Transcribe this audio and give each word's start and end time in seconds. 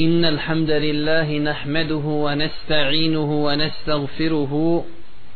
إن 0.00 0.24
الحمد 0.24 0.70
لله 0.70 1.38
نحمده 1.38 2.04
ونستعينه 2.06 3.44
ونستغفره 3.44 4.84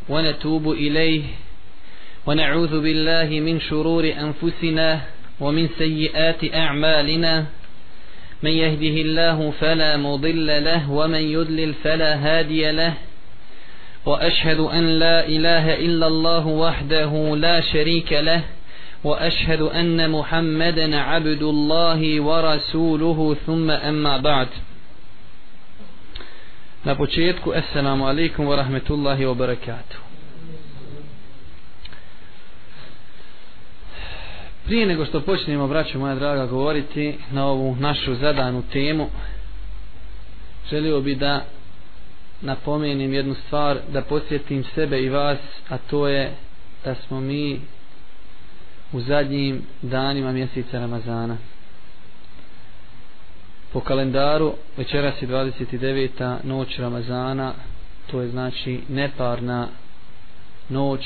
ونتوب 0.09 0.71
إليه 0.73 1.23
ونعوذ 2.27 2.81
بالله 2.83 3.41
من 3.41 3.61
شرور 3.61 4.05
أنفسنا 4.05 5.01
ومن 5.41 5.69
سيئات 5.79 6.55
أعمالنا. 6.55 7.47
من 8.43 8.51
يهده 8.51 9.01
الله 9.03 9.51
فلا 9.61 9.97
مضل 9.97 10.65
له 10.65 10.91
ومن 10.91 11.23
يضلل 11.33 11.75
فلا 11.85 12.15
هادي 12.15 12.71
له. 12.71 12.95
وأشهد 14.07 14.61
أن 14.61 14.99
لا 14.99 15.27
إله 15.27 15.75
إلا 15.75 16.07
الله 16.07 16.47
وحده 16.47 17.37
لا 17.37 17.61
شريك 17.61 18.13
له. 18.13 18.43
وأشهد 19.04 19.62
أن 19.62 20.12
محمدا 20.12 20.98
عبد 20.98 21.44
الله 21.44 22.22
ورسوله 22.22 23.38
ثم 23.46 23.72
أما 23.72 24.18
بعد 24.18 24.48
Na 26.86 26.96
početku, 26.96 27.54
assalamu 27.56 28.04
alaikum 28.08 28.46
wa 28.46 28.56
rahmetullahi 28.56 29.26
wa 29.26 29.34
barakatuh. 29.36 29.98
Prije 34.66 34.86
nego 34.86 35.06
što 35.06 35.22
počnemo, 35.22 35.68
braćo 35.68 36.00
moja 36.00 36.16
draga, 36.16 36.46
govoriti 36.46 37.16
na 37.32 37.46
ovu 37.46 37.76
našu 37.80 38.16
zadanu 38.16 38.64
temu, 38.72 39.10
želio 40.70 41.02
bi 41.02 41.16
da 41.16 41.46
napomenem 42.42 43.14
jednu 43.14 43.36
stvar, 43.48 43.78
da 43.94 44.02
posjetim 44.02 44.64
sebe 44.76 45.02
i 45.02 45.10
vas, 45.10 45.40
a 45.70 45.78
to 45.78 46.08
je 46.08 46.32
da 46.86 46.96
smo 46.96 47.20
mi 47.20 47.62
u 48.93 49.01
zadnjim 49.01 49.63
danima 49.83 50.33
mjeseca 50.33 50.79
Ramazana. 50.79 51.37
Po 53.73 53.81
kalendaru 53.81 54.55
večeras 54.77 55.23
je 55.23 55.29
29. 55.29 56.37
noć 56.45 56.79
Ramazana, 56.79 57.53
to 58.11 58.21
je 58.21 58.29
znači 58.29 58.81
neparna 58.89 59.69
noć. 60.69 61.01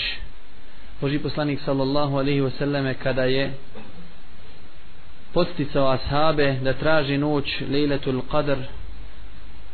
Boži 1.00 1.18
poslanik 1.18 1.60
sallallahu 1.64 2.16
alaihi 2.16 2.40
wasallame 2.40 2.94
kada 2.94 3.24
je 3.24 3.52
posticao 5.32 5.90
ashabe 5.90 6.58
da 6.62 6.72
traži 6.72 7.18
noć 7.18 7.60
Lejletul 7.70 8.22
Qadr, 8.30 8.56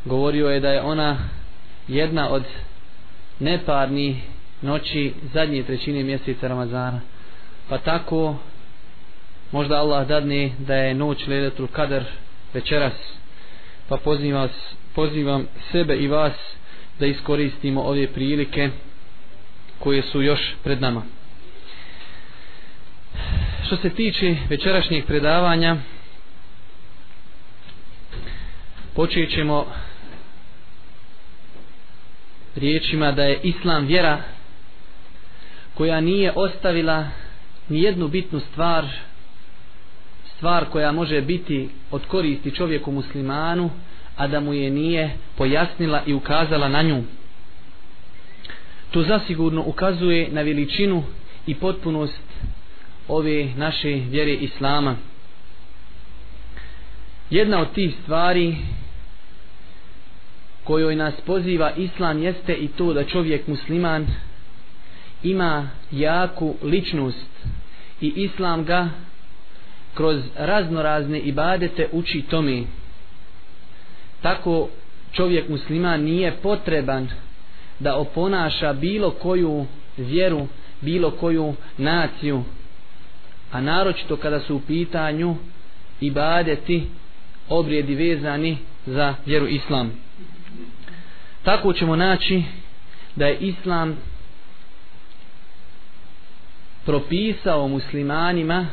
govorio 0.04 0.48
je 0.48 0.60
da 0.60 0.70
je 0.70 0.82
ona 0.82 1.18
jedna 1.88 2.30
od 2.30 2.44
neparnih 3.40 4.16
noći 4.62 5.12
zadnje 5.34 5.62
trećine 5.62 6.02
mjeseca 6.02 6.48
Ramazana 6.48 7.00
pa 7.68 7.78
tako 7.78 8.36
možda 9.52 9.76
Allah 9.76 10.08
dadne 10.08 10.52
da 10.58 10.74
je 10.74 10.94
noć 10.94 11.26
Lejletul 11.26 11.66
Kadar 11.66 12.04
večeras 12.54 12.92
pa 13.88 13.96
pozivam, 13.96 14.48
pozivam 14.94 15.46
sebe 15.72 15.96
i 15.96 16.08
vas 16.08 16.32
da 16.98 17.06
iskoristimo 17.06 17.82
ove 17.82 18.06
prilike 18.06 18.70
koje 19.78 20.02
su 20.02 20.22
još 20.22 20.40
pred 20.64 20.80
nama. 20.80 21.02
Što 23.66 23.76
se 23.76 23.90
tiče 23.90 24.36
večerašnjeg 24.48 25.06
predavanja 25.06 25.76
počet 28.94 29.30
ćemo 29.30 29.66
riječima 32.56 33.12
da 33.12 33.22
je 33.24 33.40
Islam 33.42 33.86
vjera 33.86 34.22
koja 35.74 36.00
nije 36.00 36.32
ostavila 36.34 37.08
nijednu 37.68 38.08
bitnu 38.08 38.40
stvar 38.40 38.86
stvar 40.36 40.64
koja 40.64 40.92
može 40.92 41.20
biti 41.20 41.68
od 41.90 42.06
koristi 42.06 42.50
čovjeku 42.50 42.92
muslimanu 42.92 43.70
a 44.16 44.26
da 44.26 44.40
mu 44.40 44.54
je 44.54 44.70
nije 44.70 45.10
pojasnila 45.36 46.02
i 46.06 46.14
ukazala 46.14 46.68
na 46.68 46.82
nju. 46.82 47.02
To 48.90 49.02
zasigurno 49.02 49.62
ukazuje 49.66 50.28
na 50.30 50.42
veličinu 50.42 51.04
i 51.46 51.54
potpunost 51.54 52.22
ove 53.08 53.48
naše 53.56 53.88
vjere 53.88 54.32
Islama. 54.32 54.96
Jedna 57.30 57.60
od 57.60 57.72
tih 57.72 57.94
stvari 58.02 58.56
kojoj 60.64 60.96
nas 60.96 61.14
poziva 61.26 61.72
Islam 61.76 62.22
jeste 62.22 62.54
i 62.54 62.68
to 62.68 62.92
da 62.92 63.04
čovjek 63.04 63.46
musliman 63.46 64.06
ima 65.22 65.70
jaku 65.90 66.54
ličnost 66.62 67.57
i 68.00 68.12
islam 68.16 68.64
ga 68.64 68.88
kroz 69.94 70.20
raznorazne 70.36 71.18
ibadete 71.18 71.88
uči 71.92 72.22
tome. 72.30 72.62
Tako 74.22 74.68
čovjek 75.12 75.48
musliman 75.48 76.00
nije 76.00 76.32
potreban 76.42 77.08
da 77.78 77.96
oponaša 77.96 78.72
bilo 78.72 79.10
koju 79.10 79.66
vjeru 79.96 80.46
bilo 80.80 81.10
koju 81.10 81.54
naciju 81.78 82.44
a 83.52 83.60
naročito 83.60 84.16
kada 84.16 84.40
su 84.40 84.56
u 84.56 84.60
pitanju 84.60 85.36
ibadeti 86.00 86.86
obrijedi 87.48 87.94
vezani 87.94 88.58
za 88.86 89.14
vjeru 89.26 89.46
islam. 89.46 89.92
Tako 91.42 91.72
ćemo 91.72 91.96
naći 91.96 92.42
da 93.16 93.26
je 93.26 93.36
islam 93.38 93.96
propisao 96.88 97.68
muslimanima 97.68 98.66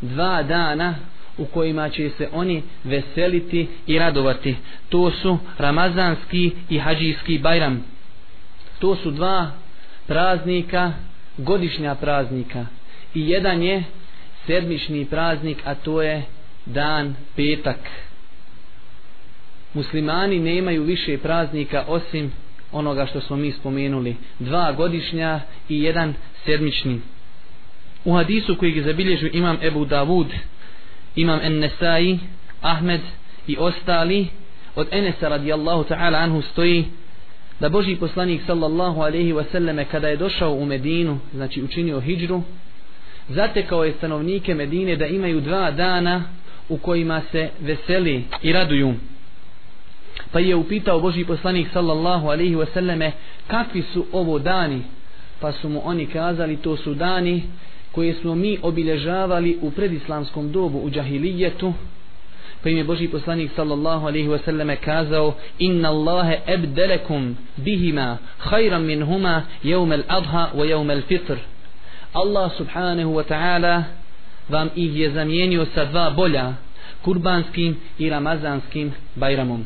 dva 0.00 0.42
dana 0.42 0.94
u 1.38 1.44
kojima 1.44 1.88
će 1.88 2.10
se 2.10 2.28
oni 2.32 2.62
veseliti 2.84 3.68
i 3.86 3.98
radovati. 3.98 4.56
To 4.88 5.10
su 5.10 5.38
Ramazanski 5.58 6.50
i 6.70 6.78
Hadžijski 6.78 7.38
Bajram. 7.38 7.84
To 8.78 8.96
su 8.96 9.10
dva 9.10 9.50
praznika, 10.06 10.92
godišnja 11.38 11.94
praznika. 11.94 12.66
I 13.14 13.30
jedan 13.30 13.62
je 13.62 13.84
sedmični 14.46 15.06
praznik, 15.06 15.58
a 15.64 15.74
to 15.74 16.02
je 16.02 16.22
dan 16.66 17.14
petak. 17.36 17.78
Muslimani 19.74 20.38
nemaju 20.38 20.82
više 20.82 21.18
praznika 21.18 21.84
osim 21.88 22.32
onoga 22.72 23.06
što 23.06 23.20
smo 23.20 23.36
mi 23.36 23.52
spomenuli. 23.52 24.16
Dva 24.38 24.72
godišnja 24.72 25.40
i 25.68 25.82
jedan 25.82 26.14
sedmični 26.44 27.00
u 28.04 28.12
hadisu 28.12 28.56
koji 28.56 28.76
je 28.76 28.82
zabilježio 28.82 29.30
imam 29.32 29.58
Ebu 29.62 29.84
Davud 29.84 30.26
imam 31.16 31.40
Ennesai, 31.42 32.18
Ahmed 32.62 33.00
i 33.46 33.56
ostali 33.58 34.26
od 34.76 34.88
Enesa 34.90 35.28
radijallahu 35.28 35.84
ta'ala 35.84 36.18
anhu 36.18 36.42
stoji 36.42 36.84
da 37.60 37.68
Boži 37.68 37.96
poslanik 37.96 38.42
sallallahu 38.46 39.00
alaihi 39.00 39.32
wasallame 39.32 39.84
kada 39.84 40.08
je 40.08 40.16
došao 40.16 40.54
u 40.54 40.66
Medinu 40.66 41.18
znači 41.34 41.62
učinio 41.62 42.00
hijđru 42.00 42.42
zatekao 43.28 43.84
je 43.84 43.92
stanovnike 43.92 44.54
Medine 44.54 44.96
da 44.96 45.06
imaju 45.06 45.40
dva 45.40 45.70
dana 45.70 46.22
u 46.68 46.78
kojima 46.78 47.22
se 47.32 47.48
veseli 47.60 48.24
i 48.42 48.52
raduju. 48.52 48.94
Pa 50.32 50.40
je 50.40 50.56
upitao 50.56 51.00
Boži 51.00 51.24
poslanik 51.24 51.68
sallallahu 51.72 52.26
alaihi 52.28 52.56
wasallame 52.56 53.10
kakvi 53.46 53.82
su 53.92 54.06
ovo 54.12 54.38
dani? 54.38 54.82
Pa 55.40 55.52
su 55.52 55.68
mu 55.68 55.80
oni 55.84 56.06
kazali 56.06 56.56
to 56.56 56.76
su 56.76 56.94
dani 56.94 57.42
koje 57.94 58.14
smo 58.14 58.34
mi 58.34 58.58
obilježavali 58.62 59.58
u 59.62 59.70
predislamskom 59.70 60.52
dobu 60.52 60.78
u 60.78 60.90
džahilijetu 60.90 61.72
pa 62.64 62.70
im 62.70 62.76
je 62.76 62.84
Boži 62.84 63.08
poslanik 63.08 63.50
sallallahu 63.56 64.06
alaihi 64.06 64.28
wa 64.28 64.38
sallam 64.44 64.76
kazao 64.84 65.34
inna 65.58 65.88
Allahe 65.88 66.40
ebdelekum 66.46 67.36
bihima 67.56 68.18
khayran 68.38 68.82
min 68.82 69.02
huma 69.02 69.42
jevmel 69.62 70.02
adha 70.08 70.50
wa 70.54 70.64
jevmel 70.64 71.02
fitr. 71.02 71.36
Allah 72.12 72.50
subhanahu 72.56 73.14
wa 73.14 73.24
ta'ala 73.24 73.84
vam 74.48 74.70
ih 74.76 74.96
je 74.96 75.10
zamijenio 75.10 75.66
sa 75.74 75.84
dva 75.84 76.10
bolja 76.10 76.52
kurbanskim 77.02 77.76
i 77.98 78.10
ramazanskim 78.10 78.92
bajramom. 79.14 79.64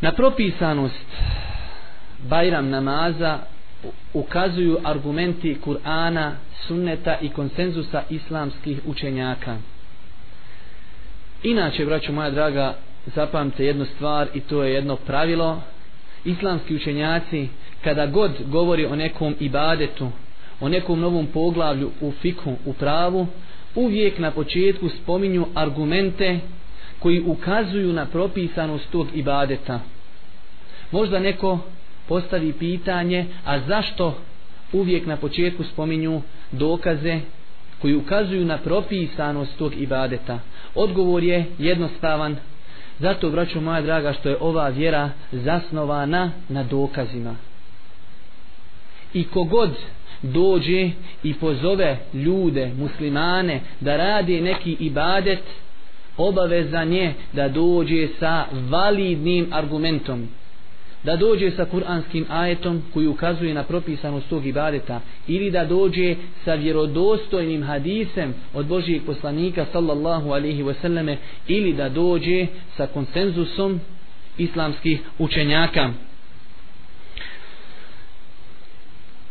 Na 0.00 0.12
propisanost 0.12 1.08
bajram 2.28 2.68
namaza 2.68 3.38
ukazuju 4.12 4.78
argumenti 4.84 5.56
Kur'ana, 5.64 6.32
sunneta 6.66 7.18
i 7.20 7.28
konsenzusa 7.28 8.02
islamskih 8.10 8.80
učenjaka. 8.86 9.56
Inače, 11.42 11.86
braćo 11.86 12.12
moja 12.12 12.30
draga, 12.30 12.74
zapamte 13.14 13.64
jednu 13.64 13.84
stvar 13.84 14.28
i 14.34 14.40
to 14.40 14.62
je 14.62 14.74
jedno 14.74 14.96
pravilo. 14.96 15.62
Islamski 16.24 16.76
učenjaci, 16.76 17.48
kada 17.84 18.06
god 18.06 18.30
govori 18.46 18.86
o 18.86 18.96
nekom 18.96 19.34
ibadetu, 19.40 20.10
o 20.60 20.68
nekom 20.68 21.00
novom 21.00 21.26
poglavlju 21.26 21.90
u 22.00 22.12
fiku, 22.12 22.54
u 22.64 22.72
pravu, 22.72 23.26
uvijek 23.74 24.18
na 24.18 24.30
početku 24.30 24.88
spominju 24.88 25.46
argumente 25.54 26.38
koji 26.98 27.20
ukazuju 27.20 27.92
na 27.92 28.06
propisanost 28.06 28.90
tog 28.90 29.06
ibadeta. 29.14 29.80
Možda 30.90 31.18
neko 31.18 31.58
postavi 32.08 32.52
pitanje, 32.52 33.26
a 33.44 33.60
zašto 33.60 34.18
uvijek 34.72 35.06
na 35.06 35.16
početku 35.16 35.64
spominju 35.64 36.22
dokaze 36.52 37.20
koji 37.82 37.94
ukazuju 37.94 38.44
na 38.44 38.58
propisanost 38.58 39.58
tog 39.58 39.72
ibadeta? 39.76 40.38
Odgovor 40.74 41.22
je 41.22 41.44
jednostavan. 41.58 42.36
Zato, 42.98 43.30
braćo 43.30 43.60
moja 43.60 43.80
draga, 43.80 44.12
što 44.12 44.28
je 44.28 44.36
ova 44.40 44.68
vjera 44.68 45.10
zasnovana 45.32 46.30
na 46.48 46.62
dokazima. 46.62 47.36
I 49.14 49.24
kogod 49.24 49.70
dođe 50.22 50.90
i 51.22 51.34
pozove 51.34 51.98
ljude, 52.14 52.70
muslimane, 52.78 53.60
da 53.80 53.96
radi 53.96 54.40
neki 54.40 54.76
ibadet, 54.80 55.42
obavezan 56.16 56.92
je 56.92 57.14
da 57.32 57.48
dođe 57.48 58.08
sa 58.20 58.44
validnim 58.52 59.48
argumentom 59.52 60.28
da 61.04 61.16
dođe 61.16 61.50
sa 61.50 61.64
kuranskim 61.64 62.26
ajetom 62.28 62.82
koji 62.94 63.06
ukazuje 63.06 63.54
na 63.54 63.62
propisanost 63.62 64.28
tog 64.28 64.46
ibadeta 64.46 65.00
ili 65.28 65.50
da 65.50 65.64
dođe 65.64 66.16
sa 66.44 66.54
vjerodostojnim 66.54 67.62
hadisem 67.62 68.34
od 68.54 68.66
Božijeg 68.66 69.02
poslanika 69.06 69.66
sallallahu 69.72 70.30
alaihi 70.30 70.62
wasallame 70.62 71.16
ili 71.48 71.72
da 71.72 71.88
dođe 71.88 72.46
sa 72.76 72.86
konsenzusom 72.86 73.80
islamskih 74.38 75.00
učenjaka. 75.18 75.90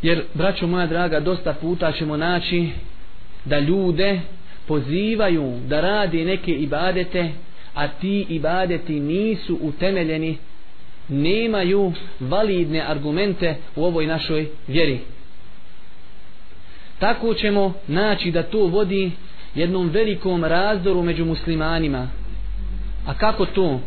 Jer 0.02 0.24
braćo 0.34 0.68
moja 0.68 0.88
draga 0.88 1.20
dosta 1.20 1.54
puta 1.54 1.92
ćemo 1.92 2.18
naći 2.18 2.70
da 3.46 3.60
ljude 3.60 4.20
pozivaju 4.68 5.60
da 5.68 5.82
radi 5.82 6.26
neke 6.26 6.52
ibadete 6.52 7.32
a 7.74 7.88
ti 7.88 8.26
ibadeti 8.30 9.00
nisu 9.00 9.58
utemeljeni 9.62 10.38
nemaju 11.08 11.94
validne 12.20 12.82
argumente 12.82 13.56
u 13.76 13.86
ovoj 13.86 14.08
našoj 14.08 14.48
vjeri. 14.68 15.00
Tako 17.00 17.34
ćemo 17.34 17.74
naći 17.88 18.32
da 18.32 18.44
to 18.44 18.60
vodi 18.60 19.12
jednom 19.56 19.90
velikom 19.90 20.44
razdoru 20.44 21.04
među 21.04 21.26
muslimanima. 21.26 22.08
A 23.08 23.14
kako 23.14 23.46
to? 23.46 23.80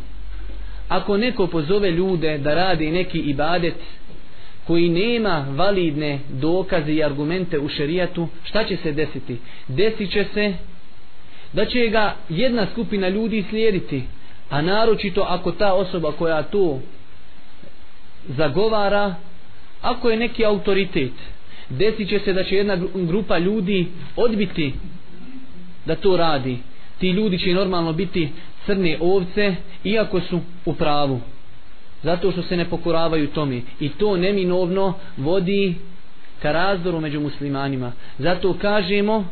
Ako 0.88 1.16
neko 1.16 1.46
pozove 1.46 1.90
ljude 1.90 2.38
da 2.38 2.54
radi 2.54 2.90
neki 2.90 3.18
ibadet 3.18 3.74
koji 4.66 4.88
nema 4.88 5.46
validne 5.50 6.18
dokaze 6.28 6.92
i 6.92 7.04
argumente 7.04 7.58
u 7.58 7.68
šerijatu, 7.68 8.28
šta 8.44 8.64
će 8.64 8.76
se 8.76 8.92
desiti? 8.92 9.36
Desit 9.68 10.12
će 10.12 10.24
se 10.34 10.54
da 11.52 11.66
će 11.66 11.88
ga 11.88 12.14
jedna 12.28 12.66
skupina 12.72 13.08
ljudi 13.08 13.44
slijediti, 13.50 14.02
a 14.50 14.62
naročito 14.62 15.26
ako 15.28 15.52
ta 15.52 15.72
osoba 15.72 16.12
koja 16.12 16.42
to 16.42 16.80
zagovara, 18.28 19.14
ako 19.82 20.10
je 20.10 20.16
neki 20.16 20.44
autoritet, 20.44 21.12
desit 21.68 22.08
će 22.08 22.18
se 22.18 22.32
da 22.32 22.44
će 22.44 22.56
jedna 22.56 22.76
grupa 22.94 23.38
ljudi 23.38 23.86
odbiti 24.16 24.74
da 25.86 25.94
to 25.96 26.16
radi. 26.16 26.58
Ti 26.98 27.10
ljudi 27.10 27.38
će 27.38 27.54
normalno 27.54 27.92
biti 27.92 28.28
crne 28.66 28.98
ovce, 29.00 29.54
iako 29.84 30.20
su 30.20 30.40
u 30.64 30.74
pravu 30.74 31.20
zato 32.02 32.32
što 32.32 32.42
se 32.42 32.56
ne 32.56 32.64
pokoravaju 32.64 33.26
tome 33.26 33.60
i 33.80 33.88
to 33.88 34.16
neminovno 34.16 34.94
vodi 35.16 35.74
ka 36.42 36.52
razdoru 36.52 37.00
među 37.00 37.20
muslimanima 37.20 37.92
zato 38.18 38.54
kažemo 38.54 39.24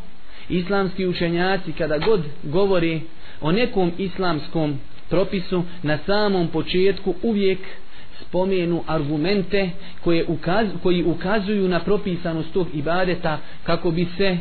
islamski 0.49 1.07
učenjaci 1.07 1.73
kada 1.73 1.99
god 1.99 2.23
govori 2.43 3.01
o 3.41 3.53
nekom 3.53 3.93
islamskom 3.99 4.79
propisu 5.09 5.63
na 5.83 5.99
samom 6.07 6.49
početku 6.49 7.15
uvijek 7.23 7.59
spomenu 8.21 8.83
argumente 8.87 9.71
koje 10.01 10.25
ukaz, 10.29 10.69
koji 10.83 11.05
ukazuju 11.05 11.69
na 11.69 11.81
propisanost 11.81 12.53
tog 12.53 12.67
ibadeta 12.75 13.39
kako 13.63 13.91
bi 13.91 14.07
se 14.17 14.39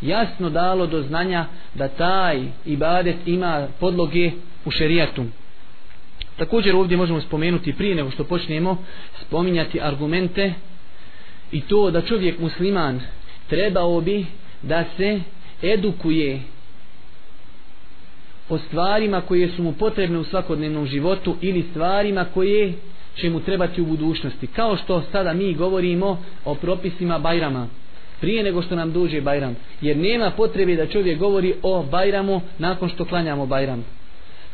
jasno 0.00 0.50
dalo 0.50 0.86
do 0.86 1.02
znanja 1.02 1.46
da 1.74 1.88
taj 1.88 2.42
ibadet 2.66 3.16
ima 3.26 3.66
podloge 3.80 4.30
u 4.64 4.70
šerijatu. 4.70 5.24
Također 6.36 6.76
ovdje 6.76 6.96
možemo 6.96 7.20
spomenuti 7.20 7.72
prije 7.72 7.94
nego 7.94 8.10
što 8.10 8.24
počnemo 8.24 8.84
spominjati 9.26 9.80
argumente 9.80 10.54
i 11.52 11.60
to 11.60 11.90
da 11.90 12.02
čovjek 12.02 12.38
musliman 12.38 13.00
trebao 13.48 14.00
bi 14.00 14.26
da 14.62 14.84
se 14.96 15.20
edukuje 15.62 16.40
o 18.48 18.58
stvarima 18.58 19.20
koje 19.20 19.48
su 19.48 19.62
mu 19.62 19.72
potrebne 19.72 20.18
u 20.18 20.24
svakodnevnom 20.24 20.86
životu 20.86 21.36
ili 21.40 21.64
stvarima 21.70 22.24
koje 22.34 22.72
će 23.16 23.30
mu 23.30 23.40
trebati 23.40 23.80
u 23.80 23.86
budućnosti. 23.86 24.46
Kao 24.46 24.76
što 24.76 25.02
sada 25.12 25.32
mi 25.32 25.54
govorimo 25.54 26.24
o 26.44 26.54
propisima 26.54 27.18
Bajrama 27.18 27.68
prije 28.20 28.42
nego 28.42 28.62
što 28.62 28.76
nam 28.76 28.92
dođe 28.92 29.20
Bajram. 29.20 29.56
Jer 29.80 29.96
nema 29.96 30.30
potrebe 30.30 30.76
da 30.76 30.86
čovjek 30.86 31.18
govori 31.18 31.54
o 31.62 31.82
Bajramu 31.82 32.40
nakon 32.58 32.88
što 32.88 33.04
klanjamo 33.04 33.46
Bajram. 33.46 33.84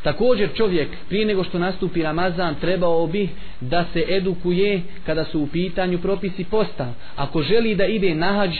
Također 0.03 0.49
čovjek 0.55 0.87
prije 1.09 1.25
nego 1.25 1.43
što 1.43 1.59
nastupi 1.59 2.03
Ramazan 2.03 2.55
trebao 2.61 3.07
bi 3.07 3.29
da 3.61 3.85
se 3.93 4.03
edukuje 4.09 4.81
kada 5.05 5.25
su 5.25 5.41
u 5.41 5.47
pitanju 5.47 5.97
propisi 5.97 6.43
posta. 6.43 6.93
Ako 7.15 7.41
želi 7.41 7.75
da 7.75 7.85
ide 7.85 8.15
na 8.15 8.33
hađ, 8.33 8.51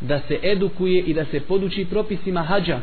da 0.00 0.20
se 0.28 0.38
edukuje 0.42 1.00
i 1.00 1.14
da 1.14 1.24
se 1.24 1.40
poduči 1.40 1.86
propisima 1.90 2.42
hađa. 2.42 2.80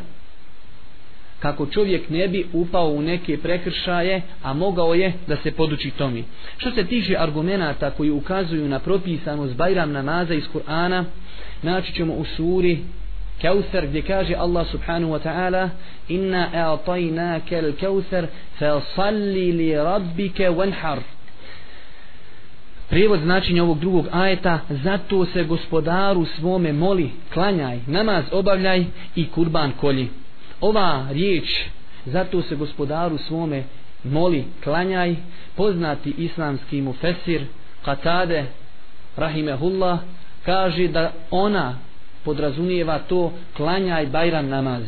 Kako 1.39 1.65
čovjek 1.65 2.09
ne 2.09 2.27
bi 2.27 2.45
upao 2.53 2.89
u 2.89 3.01
neke 3.01 3.37
prekršaje, 3.37 4.21
a 4.43 4.53
mogao 4.53 4.93
je 4.93 5.13
da 5.27 5.35
se 5.35 5.51
poduči 5.51 5.91
tomi. 5.91 6.23
Što 6.57 6.71
se 6.71 6.83
tiče 6.83 7.15
argumenta 7.19 7.91
koji 7.91 8.09
ukazuju 8.09 8.67
na 8.67 8.79
propisanost 8.79 9.55
Bajram 9.55 9.91
namaza 9.91 10.33
iz 10.33 10.43
Kur'ana, 10.53 11.03
naći 11.61 11.93
ćemo 11.93 12.13
u 12.13 12.25
suri 12.25 12.79
Kausar 13.41 13.87
gdje 13.87 14.01
kaže 14.01 14.35
Allah 14.35 14.67
subhanahu 14.67 15.13
wa 15.13 15.19
ta'ala 15.19 15.69
Inna 16.07 16.49
a'tajna 16.53 17.39
kel 17.49 17.73
kausar 17.79 18.27
fa 18.59 18.81
salli 18.95 19.51
li 19.51 19.75
rabbike 19.75 20.49
wanhar 20.49 20.99
Prijevod 22.89 23.19
značenja 23.19 23.63
ovog 23.63 23.79
drugog 23.79 24.07
ajeta 24.11 24.59
Zato 24.69 25.25
se 25.25 25.43
gospodaru 25.43 26.25
svome 26.25 26.73
moli 26.73 27.09
Klanjaj, 27.33 27.79
namaz 27.87 28.23
obavljaj 28.31 28.85
i 29.15 29.25
kurban 29.29 29.71
kolji 29.71 30.09
Ova 30.61 31.05
riječ 31.11 31.65
Zato 32.05 32.41
se 32.41 32.55
gospodaru 32.55 33.17
svome 33.17 33.63
moli 34.03 34.45
Klanjaj 34.63 35.15
Poznati 35.55 36.13
islamski 36.17 36.81
mufesir 36.81 37.45
Katade 37.85 38.45
Rahimehullah 39.17 39.99
Kaže 40.45 40.87
da 40.87 41.11
ona 41.31 41.75
podrazumijeva 42.23 42.99
to 42.99 43.31
klanjaj 43.57 44.05
bajram 44.05 44.47
namaz. 44.49 44.83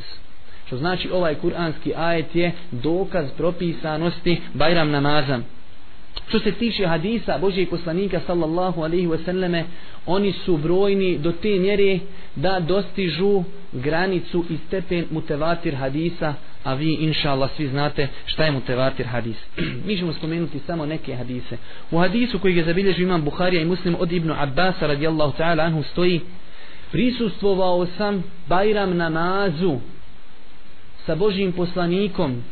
Što 0.66 0.78
znači 0.78 1.10
ovaj 1.12 1.36
kuranski 1.36 1.94
ajet 1.96 2.36
je 2.36 2.52
dokaz 2.72 3.26
propisanosti 3.38 4.42
bajram 4.54 4.92
namaza 4.92 5.40
što 6.28 6.40
se 6.40 6.52
tiče 6.52 6.88
hadisa 6.88 7.38
Božijeg 7.38 7.70
poslanika 7.70 8.20
sallallahu 8.28 8.82
alaihi 8.82 9.08
wasallame 9.08 9.64
oni 10.06 10.32
su 10.32 10.58
brojni 10.58 11.18
do 11.18 11.32
te 11.32 11.50
mjere 11.50 12.00
da 12.36 12.60
dostižu 12.60 13.44
granicu 13.72 14.46
i 14.50 14.58
stepen 14.68 15.06
mutevatir 15.12 15.76
hadisa 15.76 16.34
a 16.64 16.74
vi 16.74 16.94
inša 16.94 17.32
Allah 17.32 17.50
svi 17.56 17.68
znate 17.68 18.08
šta 18.26 18.46
je 18.46 18.52
mutevatir 18.52 19.06
hadis. 19.06 19.38
Mi 19.86 19.98
ćemo 19.98 20.14
spomenuti 20.14 20.60
samo 20.60 20.86
neke 20.86 21.16
hadise. 21.16 21.58
U 21.92 21.98
hadisu 21.98 22.40
koji 22.40 22.58
je 22.58 22.64
zabilježio 22.64 23.04
imam 23.04 23.24
Buharija 23.24 23.62
i 23.62 23.66
muslim 23.66 23.96
od 24.00 24.12
Ibnu 24.12 24.36
Abbas 24.38 24.82
radijallahu 24.82 25.38
ta'ala 25.38 25.66
anhu 25.66 25.84
stoji 25.84 26.22
prisustvovao 26.92 27.86
sam 27.98 28.24
Bajram 28.48 28.98
namazu 28.98 29.80
sa 31.06 31.16
Božijim 31.16 31.52
poslanikom 31.52 32.44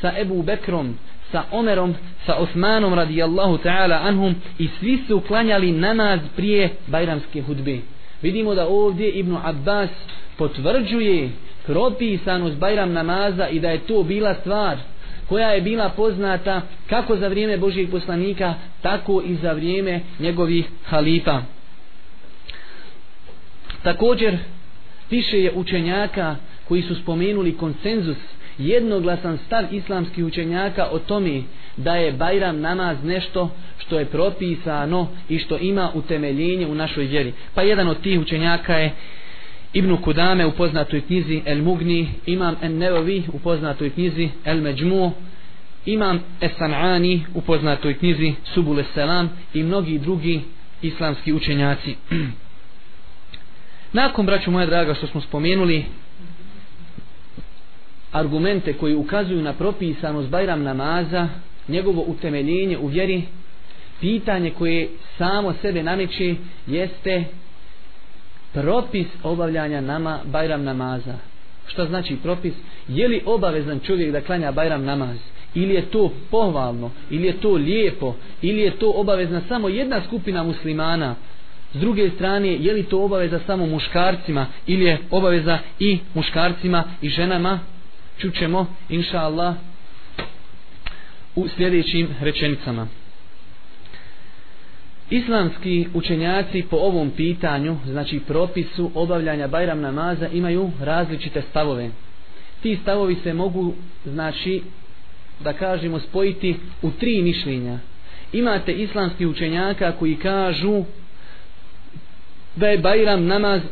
sa 0.00 0.12
Ebu 0.18 0.42
Bekrom 0.42 0.94
sa 1.32 1.44
Omerom 1.50 1.94
sa 2.26 2.34
Osmanom 2.34 2.94
radijallahu 2.94 3.58
ta'ala 3.58 4.00
anhum 4.02 4.34
i 4.58 4.68
svi 4.78 4.98
su 5.08 5.20
klanjali 5.20 5.72
namaz 5.72 6.20
prije 6.36 6.70
Bajramske 6.86 7.42
hudbe. 7.42 7.78
Vidimo 8.22 8.54
da 8.54 8.68
ovdje 8.68 9.10
Ibn 9.10 9.36
Abbas 9.44 9.90
potvrđuje 10.36 11.30
propisanost 11.66 12.56
Bajram 12.56 12.92
namaza 12.92 13.48
i 13.48 13.60
da 13.60 13.70
je 13.70 13.78
to 13.78 14.02
bila 14.02 14.34
stvar 14.34 14.78
koja 15.28 15.48
je 15.48 15.60
bila 15.60 15.88
poznata 15.88 16.62
kako 16.86 17.16
za 17.16 17.28
vrijeme 17.28 17.56
Božijeg 17.56 17.90
poslanika 17.90 18.54
tako 18.82 19.22
i 19.26 19.34
za 19.34 19.52
vrijeme 19.52 20.00
njegovih 20.18 20.66
halifa. 20.84 21.42
Također, 23.82 24.38
više 25.10 25.40
je 25.42 25.52
učenjaka 25.54 26.36
koji 26.68 26.82
su 26.82 26.94
spomenuli 26.94 27.56
konsenzus, 27.56 28.16
jednoglasan 28.58 29.38
stav 29.46 29.64
islamskih 29.74 30.24
učenjaka 30.24 30.88
o 30.90 30.98
tome 30.98 31.42
da 31.76 31.96
je 31.96 32.12
Bajram 32.12 32.60
namaz 32.60 32.96
nešto 33.04 33.50
što 33.78 33.98
je 33.98 34.04
propisano 34.04 35.08
i 35.28 35.38
što 35.38 35.58
ima 35.58 35.90
utemeljenje 35.94 36.66
u 36.66 36.74
našoj 36.74 37.04
vjeri. 37.04 37.32
Pa 37.54 37.62
jedan 37.62 37.88
od 37.88 38.00
tih 38.00 38.20
učenjaka 38.20 38.76
je 38.76 38.92
Ibn 39.72 39.96
Kudame 39.96 40.46
u 40.46 40.52
poznatoj 40.52 41.00
knjizi 41.00 41.42
El 41.46 41.62
Mugni, 41.62 42.08
Imam 42.26 42.56
En 42.62 42.78
Nevovi 42.78 43.22
u 43.32 43.38
poznatoj 43.38 43.90
knjizi 43.90 44.28
El 44.44 44.60
Međmu, 44.60 45.12
Imam 45.86 46.20
Esan'ani 46.40 47.20
u 47.34 47.40
poznatoj 47.40 47.94
knjizi 47.94 48.34
Subul 48.54 48.82
Selam 48.94 49.30
i 49.54 49.62
mnogi 49.62 49.98
drugi 49.98 50.40
islamski 50.82 51.32
učenjaci. 51.32 51.94
Nakon, 53.92 54.26
braću 54.26 54.50
moja 54.50 54.66
draga, 54.66 54.94
što 54.94 55.06
smo 55.06 55.20
spomenuli 55.20 55.84
argumente 58.12 58.72
koji 58.72 58.94
ukazuju 58.94 59.42
na 59.42 59.52
propisanost 59.52 60.28
Bajram 60.28 60.62
namaza, 60.62 61.28
njegovo 61.68 62.04
utemeljenje 62.06 62.78
u 62.78 62.86
vjeri, 62.86 63.22
pitanje 64.00 64.50
koje 64.50 64.88
samo 65.18 65.54
sebe 65.62 65.82
nameće 65.82 66.34
jeste 66.66 67.24
propis 68.52 69.06
obavljanja 69.22 69.80
nama 69.80 70.20
Bajram 70.24 70.64
namaza. 70.64 71.14
Što 71.66 71.86
znači 71.86 72.16
propis? 72.22 72.54
Je 72.88 73.08
li 73.08 73.22
obavezan 73.26 73.80
čovjek 73.80 74.12
da 74.12 74.20
klanja 74.20 74.52
Bajram 74.52 74.84
namaz? 74.84 75.16
Ili 75.54 75.74
je 75.74 75.82
to 75.82 76.12
pohvalno? 76.30 76.90
Ili 77.10 77.26
je 77.26 77.40
to 77.40 77.52
lijepo? 77.52 78.14
Ili 78.42 78.60
je 78.60 78.70
to 78.70 78.90
obavezna 78.90 79.42
samo 79.48 79.68
jedna 79.68 80.00
skupina 80.06 80.42
muslimana? 80.42 81.14
S 81.74 81.80
druge 81.80 82.10
strane, 82.10 82.48
je 82.48 82.72
li 82.72 82.82
to 82.82 83.04
obaveza 83.04 83.40
samo 83.46 83.66
muškarcima? 83.66 84.46
Ili 84.66 84.84
je 84.84 84.98
obaveza 85.10 85.58
i 85.78 85.98
muškarcima 86.14 86.84
i 87.02 87.08
ženama? 87.08 87.60
Čućemo, 88.18 88.66
inša 88.88 89.18
Allah, 89.18 89.54
u 91.34 91.48
sljedećim 91.48 92.08
rečenicama. 92.20 92.86
Islamski 95.10 95.88
učenjaci 95.94 96.64
po 96.70 96.76
ovom 96.76 97.10
pitanju, 97.10 97.76
znači 97.86 98.20
propisu 98.20 98.90
obavljanja 98.94 99.48
Bajram 99.48 99.80
namaza, 99.80 100.28
imaju 100.28 100.70
različite 100.80 101.42
stavove. 101.50 101.90
Ti 102.62 102.78
stavovi 102.82 103.16
se 103.22 103.34
mogu, 103.34 103.74
znači, 104.04 104.62
da 105.40 105.52
kažemo, 105.52 106.00
spojiti 106.00 106.56
u 106.82 106.90
tri 106.90 107.22
mišljenja. 107.22 107.78
Imate 108.32 108.72
islamski 108.72 109.26
učenjaka 109.26 109.92
koji 109.92 110.16
kažu 110.16 110.84
da 112.56 112.68
je 112.68 112.78
Bajram 112.78 113.26
namaz 113.26 113.62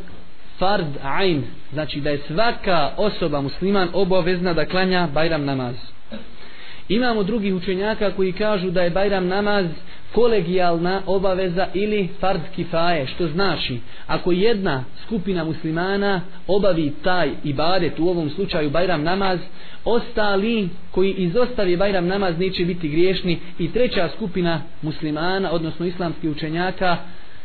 fard 0.59 0.97
ain, 1.03 1.43
znači 1.73 2.01
da 2.01 2.09
je 2.09 2.21
svaka 2.27 2.91
osoba 2.97 3.41
musliman 3.41 3.89
obavezna 3.93 4.53
da 4.53 4.65
klanja 4.65 5.07
Bajram 5.13 5.45
namaz. 5.45 5.75
Imamo 6.89 7.23
drugih 7.23 7.55
učenjaka 7.55 8.11
koji 8.11 8.31
kažu 8.31 8.71
da 8.71 8.81
je 8.81 8.89
Bajram 8.89 9.27
namaz 9.27 9.65
kolegijalna 10.13 11.01
obaveza 11.05 11.67
ili 11.73 12.09
fard 12.19 12.41
kifaje, 12.55 13.07
što 13.07 13.27
znači 13.27 13.79
ako 14.07 14.31
jedna 14.31 14.83
skupina 15.05 15.43
muslimana 15.43 16.21
obavi 16.47 16.93
taj 17.03 17.29
ibadet, 17.43 17.99
u 17.99 18.09
ovom 18.09 18.29
slučaju 18.29 18.69
Bajram 18.69 19.03
namaz, 19.03 19.39
ostali 19.85 20.69
koji 20.91 21.13
izostavi 21.13 21.77
Bajram 21.77 22.07
namaz 22.07 22.39
neće 22.39 22.65
biti 22.65 22.89
griješni 22.89 23.39
i 23.59 23.71
treća 23.71 24.09
skupina 24.15 24.61
muslimana, 24.81 25.51
odnosno 25.51 25.85
islamskih 25.85 26.29
učenjaka, 26.29 26.97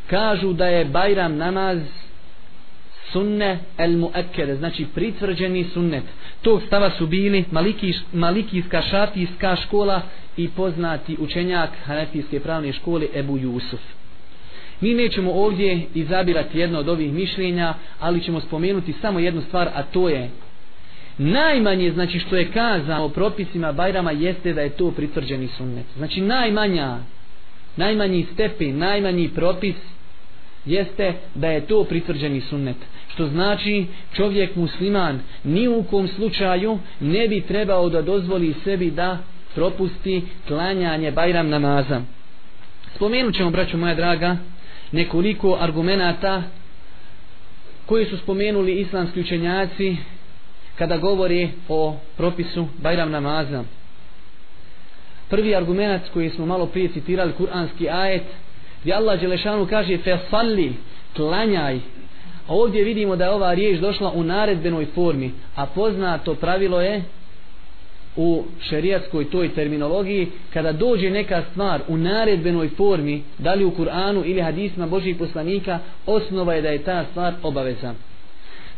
kažu 0.06 0.52
da 0.52 0.66
je 0.66 0.84
Bajram 0.84 1.36
namaz 1.36 1.78
sunne 3.12 3.58
el 3.78 3.96
muekkere, 3.98 4.56
znači 4.56 4.86
pritvrđeni 4.94 5.64
sunnet. 5.64 6.04
Tog 6.42 6.62
stava 6.66 6.90
su 6.90 7.06
bili 7.06 7.44
maliki, 7.50 7.94
malikijska 8.12 8.82
šafijska 8.82 9.56
škola 9.56 10.02
i 10.36 10.48
poznati 10.48 11.16
učenjak 11.20 11.70
hanefijske 11.84 12.40
pravne 12.40 12.72
škole 12.72 13.06
Ebu 13.14 13.38
Jusuf. 13.38 13.80
Mi 14.80 14.94
nećemo 14.94 15.32
ovdje 15.32 15.86
izabirati 15.94 16.58
jedno 16.58 16.78
od 16.78 16.88
ovih 16.88 17.12
mišljenja, 17.12 17.74
ali 18.00 18.20
ćemo 18.20 18.40
spomenuti 18.40 18.92
samo 18.92 19.18
jednu 19.18 19.42
stvar, 19.42 19.68
a 19.74 19.82
to 19.82 20.08
je 20.08 20.30
najmanje, 21.18 21.92
znači 21.92 22.18
što 22.18 22.36
je 22.36 22.50
kazano 22.50 23.04
o 23.04 23.08
propisima 23.08 23.72
Bajrama, 23.72 24.12
jeste 24.12 24.52
da 24.52 24.60
je 24.60 24.70
to 24.70 24.90
pritvrđeni 24.90 25.48
sunnet. 25.48 25.86
Znači 25.96 26.20
najmanja, 26.20 26.96
najmanji 27.76 28.26
stepi, 28.32 28.72
najmanji 28.72 29.28
propis 29.28 29.74
jeste 30.66 31.12
da 31.34 31.48
je 31.48 31.66
to 31.66 31.84
pritvrđeni 31.84 32.40
sunnet 32.40 32.76
što 33.14 33.26
znači 33.26 33.86
čovjek 34.12 34.56
musliman 34.56 35.20
ni 35.44 35.68
u 35.68 35.82
kom 35.82 36.08
slučaju 36.08 36.78
ne 37.00 37.28
bi 37.28 37.40
trebao 37.40 37.88
da 37.88 38.02
dozvoli 38.02 38.54
sebi 38.64 38.90
da 38.90 39.18
propusti 39.54 40.22
klanjanje 40.48 41.10
Bajram 41.10 41.48
namaza. 41.48 42.02
Spomenut 42.94 43.36
ćemo 43.36 43.50
braćo 43.50 43.76
moja 43.76 43.94
draga 43.94 44.36
nekoliko 44.92 45.58
argumenata 45.60 46.42
koji 47.86 48.06
su 48.06 48.18
spomenuli 48.18 48.72
islamski 48.72 49.20
učenjaci 49.20 49.96
kada 50.78 50.96
govori 50.96 51.50
o 51.68 51.96
propisu 52.16 52.66
Bajram 52.82 53.10
namaza. 53.10 53.64
Prvi 55.28 55.56
argument 55.56 56.02
koji 56.12 56.30
smo 56.30 56.46
malo 56.46 56.66
prije 56.66 56.88
citirali 56.88 57.32
kuranski 57.32 57.88
ajet 57.88 58.22
gdje 58.82 58.92
Allah 58.94 59.20
Đelešanu 59.20 59.66
kaže 59.66 59.98
fe 59.98 60.18
salli, 60.30 60.72
klanjaj. 61.16 61.76
A 62.48 62.54
ovdje 62.54 62.84
vidimo 62.84 63.16
da 63.16 63.24
je 63.24 63.30
ova 63.30 63.54
riječ 63.54 63.80
došla 63.80 64.10
u 64.10 64.22
naredbenoj 64.22 64.86
formi 64.86 65.32
a 65.56 65.66
poznato 65.66 66.34
pravilo 66.34 66.80
je 66.80 67.02
u 68.16 68.44
šerijatskoj 68.60 69.30
toj 69.30 69.54
terminologiji 69.54 70.28
kada 70.52 70.72
dođe 70.72 71.10
neka 71.10 71.42
stvar 71.50 71.80
u 71.88 71.96
naredbenoj 71.96 72.68
formi 72.68 73.22
da 73.38 73.54
li 73.54 73.64
u 73.64 73.70
Kur'anu 73.70 74.22
ili 74.24 74.40
hadisma 74.40 74.86
Božih 74.86 75.16
poslanika 75.16 75.78
osnova 76.06 76.54
je 76.54 76.62
da 76.62 76.68
je 76.68 76.82
ta 76.82 77.04
stvar 77.10 77.34
obaveza. 77.42 77.94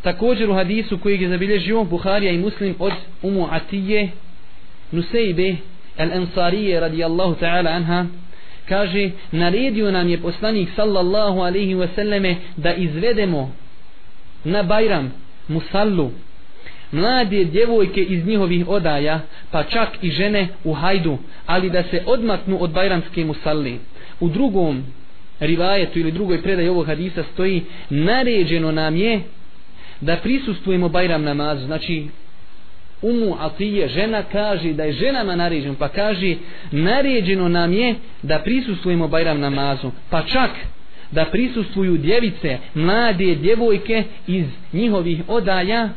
Također 0.02 0.50
u 0.50 0.54
hadisu 0.54 0.98
koji 0.98 1.20
je 1.20 1.28
zabilježio 1.28 1.84
Buharija 1.84 2.32
i 2.32 2.38
Muslim 2.38 2.74
od 2.78 2.92
Umu 3.22 3.48
Atije 3.50 4.10
Nusejbe 4.90 5.56
El 5.98 6.12
Ansarije 6.12 6.80
radijallahu 6.80 7.34
ta'ala 7.40 7.76
anha 7.76 8.06
kaže 8.68 9.10
naredio 9.32 9.90
nam 9.90 10.08
je 10.08 10.20
poslanik 10.20 10.68
sallallahu 10.76 11.40
alaihi 11.40 11.74
wasallame 11.74 12.34
da 12.56 12.74
izvedemo 12.74 13.52
na 14.44 14.62
Bajram 14.62 15.12
musallu 15.48 16.10
mlade 16.92 17.44
djevojke 17.44 18.02
iz 18.02 18.26
njihovih 18.26 18.68
odaja 18.68 19.20
pa 19.50 19.62
čak 19.62 19.88
i 20.02 20.10
žene 20.10 20.48
u 20.64 20.72
hajdu 20.72 21.18
ali 21.46 21.70
da 21.70 21.82
se 21.82 22.02
odmaknu 22.06 22.56
od 22.60 22.70
Bajramske 22.70 23.24
musalli. 23.24 23.78
U 24.20 24.28
drugom 24.28 24.82
rivajetu 25.40 25.98
ili 25.98 26.12
drugoj 26.12 26.42
predaji 26.42 26.68
ovog 26.68 26.86
hadisa 26.86 27.24
stoji 27.32 27.62
naređeno 27.90 28.72
nam 28.72 28.96
je 28.96 29.20
da 30.00 30.16
prisustujemo 30.16 30.88
Bajram 30.88 31.22
namazu. 31.22 31.66
Znači 31.66 32.06
Umu 33.02 33.36
Atije, 33.40 33.88
žena 33.88 34.22
kaže 34.22 34.72
da 34.72 34.84
je 34.84 34.92
ženama 34.92 35.36
naređeno, 35.36 35.74
pa 35.78 35.88
kaže 35.88 36.34
naređeno 36.70 37.48
nam 37.48 37.72
je 37.72 37.94
da 38.22 38.38
prisustujemo 38.38 39.08
Bajram 39.08 39.40
namazu, 39.40 39.90
pa 40.10 40.22
čak 40.22 40.50
da 41.10 41.24
prisustuju 41.24 41.96
djevice, 41.96 42.58
mlade 42.74 43.34
djevojke 43.34 44.04
iz 44.26 44.46
njihovih 44.72 45.22
odaja, 45.28 45.88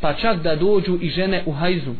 pa 0.00 0.12
čak 0.12 0.42
da 0.42 0.56
dođu 0.56 0.98
i 1.00 1.08
žene 1.08 1.42
u 1.46 1.52
hajzu. 1.52 1.94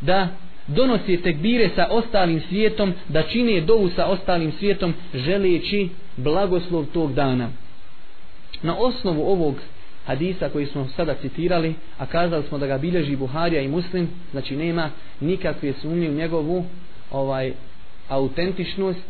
Da 0.00 0.28
donosi 0.66 1.16
tekbire 1.16 1.68
sa 1.74 1.86
ostalim 1.90 2.40
svijetom, 2.48 2.94
da 3.08 3.22
čine 3.22 3.60
dovu 3.60 3.90
sa 3.96 4.06
ostalim 4.06 4.52
svijetom, 4.52 4.94
želeći 5.14 5.88
blagoslov 6.16 6.84
tog 6.84 7.14
dana. 7.14 7.48
Na 8.62 8.76
osnovu 8.78 9.22
ovog 9.22 9.54
hadisa 10.08 10.48
koji 10.48 10.66
smo 10.66 10.88
sada 10.96 11.14
citirali, 11.14 11.74
a 11.98 12.06
kazali 12.06 12.44
smo 12.48 12.58
da 12.58 12.66
ga 12.66 12.78
bilježi 12.78 13.16
Buharija 13.16 13.62
i 13.62 13.68
Muslim, 13.68 14.08
znači 14.30 14.56
nema 14.56 14.90
nikakve 15.20 15.72
sumnje 15.72 16.10
u 16.10 16.14
njegovu 16.14 16.64
ovaj 17.10 17.52
autentičnost. 18.08 19.00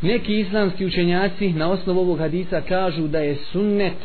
Neki 0.00 0.40
islamski 0.40 0.86
učenjaci 0.86 1.52
na 1.52 1.70
osnovu 1.70 2.00
ovog 2.00 2.18
hadisa 2.18 2.60
kažu 2.60 3.08
da 3.08 3.18
je 3.18 3.36
sunnet 3.52 3.98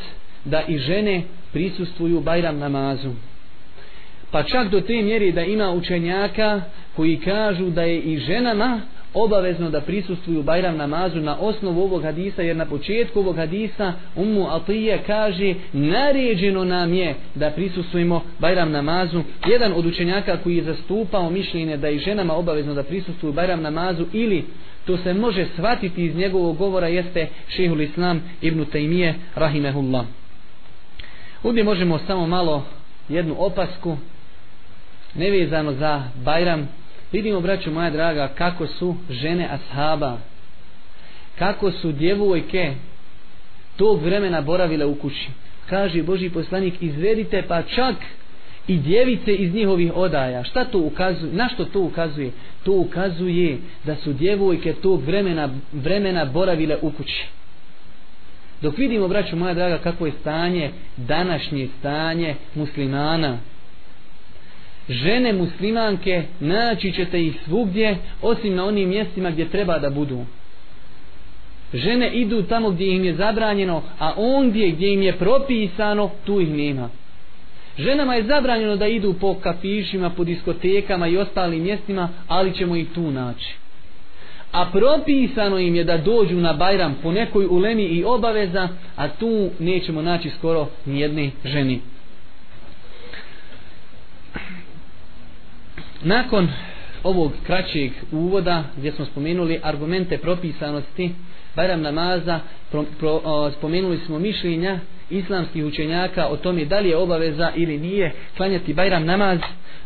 da 0.45 0.61
i 0.67 0.77
žene 0.77 1.23
prisustvuju 1.53 2.21
Bajram 2.21 2.57
namazu. 2.57 3.11
Pa 4.31 4.43
čak 4.43 4.69
do 4.69 4.81
te 4.81 5.01
mjeri 5.01 5.31
da 5.31 5.41
ima 5.41 5.71
učenjaka 5.71 6.61
koji 6.95 7.17
kažu 7.17 7.69
da 7.69 7.81
je 7.81 7.99
i 7.99 8.17
ženama 8.17 8.81
obavezno 9.13 9.69
da 9.69 9.81
prisustuju 9.81 10.43
Bajram 10.43 10.77
namazu 10.77 11.19
na 11.19 11.37
osnovu 11.39 11.81
ovog 11.81 12.03
hadisa 12.03 12.41
jer 12.41 12.55
na 12.55 12.65
početku 12.65 13.19
ovog 13.19 13.35
hadisa 13.35 13.93
Ummu 14.15 14.47
Atije 14.49 15.03
kaže 15.07 15.53
naređeno 15.73 16.63
nam 16.63 16.93
je 16.93 17.15
da 17.35 17.49
prisustvujemo 17.51 18.23
Bajram 18.39 18.71
namazu. 18.71 19.23
Jedan 19.47 19.73
od 19.73 19.85
učenjaka 19.85 20.37
koji 20.37 20.57
je 20.57 20.63
zastupao 20.63 21.29
mišljenje 21.29 21.77
da 21.77 21.89
i 21.89 21.99
ženama 21.99 22.33
obavezno 22.33 22.73
da 22.73 22.83
prisustvuju 22.83 23.33
Bajram 23.33 23.61
namazu 23.61 24.05
ili 24.13 24.45
to 24.85 24.97
se 24.97 25.13
može 25.13 25.45
shvatiti 25.53 26.05
iz 26.05 26.15
njegovog 26.15 26.57
govora 26.57 26.87
jeste 26.87 27.27
šehul 27.47 27.81
Islam 27.81 28.21
ibn 28.41 28.65
Taymije 28.65 29.13
rahimehullah. 29.35 30.05
Ovdje 31.43 31.63
možemo 31.63 31.99
samo 32.07 32.27
malo 32.27 32.65
jednu 33.09 33.35
opasku 33.37 33.97
nevezano 35.15 35.73
za 35.73 36.03
Bajram 36.23 36.69
vidimo 37.11 37.39
braću 37.39 37.71
moja 37.71 37.89
draga 37.89 38.27
kako 38.27 38.67
su 38.67 38.95
žene 39.09 39.49
ashaba 39.51 40.17
kako 41.39 41.71
su 41.71 41.91
djevojke 41.91 42.73
tog 43.77 44.01
vremena 44.01 44.41
boravile 44.41 44.85
u 44.85 44.95
kući. 44.95 45.27
Kaže 45.69 46.03
Boži 46.03 46.29
poslanik 46.29 46.73
izvedite 46.81 47.43
pa 47.47 47.61
čak 47.61 47.95
i 48.67 48.77
djevice 48.77 49.35
iz 49.35 49.53
njihovih 49.53 49.91
odaja. 49.95 50.43
Šta 50.43 50.65
to 50.65 50.79
ukazuje? 50.79 51.33
Na 51.33 51.49
što 51.49 51.65
to 51.65 51.81
ukazuje? 51.81 52.31
To 52.63 52.71
ukazuje 52.71 53.57
da 53.85 53.95
su 53.95 54.13
djevojke 54.13 54.73
tog 54.73 55.03
vremena 55.03 55.49
vremena 55.73 56.25
boravile 56.25 56.77
u 56.81 56.91
kući. 56.91 57.25
Dok 58.61 58.77
vidimo 58.77 59.07
braću 59.07 59.35
moja 59.35 59.53
draga 59.53 59.77
kako 59.77 60.05
je 60.05 60.11
stanje 60.21 60.71
današnje 60.97 61.67
stanje 61.79 62.35
muslimana 62.55 63.37
žene 64.89 65.33
muslimanke 65.33 66.23
naći 66.39 66.91
ćete 66.91 67.23
ih 67.23 67.39
svugdje 67.45 67.97
osim 68.21 68.55
na 68.55 68.65
onim 68.65 68.89
mjestima 68.89 69.31
gdje 69.31 69.49
treba 69.49 69.79
da 69.79 69.89
budu. 69.89 70.25
Žene 71.73 72.09
idu 72.13 72.41
tamo 72.41 72.69
gdje 72.69 72.95
im 72.95 73.03
je 73.03 73.15
zabranjeno 73.15 73.83
a 73.99 74.13
ondje 74.17 74.71
gdje 74.71 74.93
im 74.93 75.01
je 75.01 75.17
propisano 75.17 76.11
tu 76.25 76.41
ih 76.41 76.49
nema. 76.49 76.89
Ženama 77.77 78.15
je 78.15 78.23
zabranjeno 78.23 78.75
da 78.75 78.87
idu 78.87 79.13
po 79.13 79.33
kafišima 79.33 80.09
po 80.09 80.23
diskotekama 80.23 81.07
i 81.07 81.17
ostalim 81.17 81.63
mjestima 81.63 82.09
ali 82.27 82.53
ćemo 82.53 82.75
ih 82.75 82.87
tu 82.95 83.11
naći. 83.11 83.55
A 84.51 84.65
propisano 84.71 85.59
im 85.59 85.75
je 85.75 85.83
da 85.83 85.97
dođu 85.97 86.35
na 86.35 86.53
Bajram 86.53 86.95
po 87.03 87.11
nekoj 87.11 87.45
ulemi 87.45 87.83
i 87.83 88.03
obaveza 88.03 88.69
a 88.95 89.07
tu 89.07 89.49
nećemo 89.59 90.01
naći 90.01 90.29
skoro 90.29 90.67
nijedne 90.85 91.31
ženi 91.45 91.81
nakon 96.07 96.49
ovog 97.03 97.31
kraćeg 97.43 97.91
uvoda 98.11 98.63
gdje 98.77 98.91
smo 98.91 99.05
spomenuli 99.05 99.59
argumente 99.63 100.17
propisanosti 100.17 101.11
Bajram 101.55 101.81
namaza 101.81 102.39
pro, 102.71 102.85
pro, 102.99 103.21
o, 103.23 103.51
spomenuli 103.51 103.99
smo 104.05 104.19
mišljenja 104.19 104.79
islamskih 105.09 105.65
učenjaka 105.65 106.27
o 106.27 106.37
tome 106.37 106.65
da 106.65 106.79
li 106.79 106.89
je 106.89 106.97
obaveza 106.97 107.51
ili 107.55 107.77
nije 107.77 108.11
klanjati 108.37 108.73
Bajram 108.73 109.05
namaz 109.05 109.39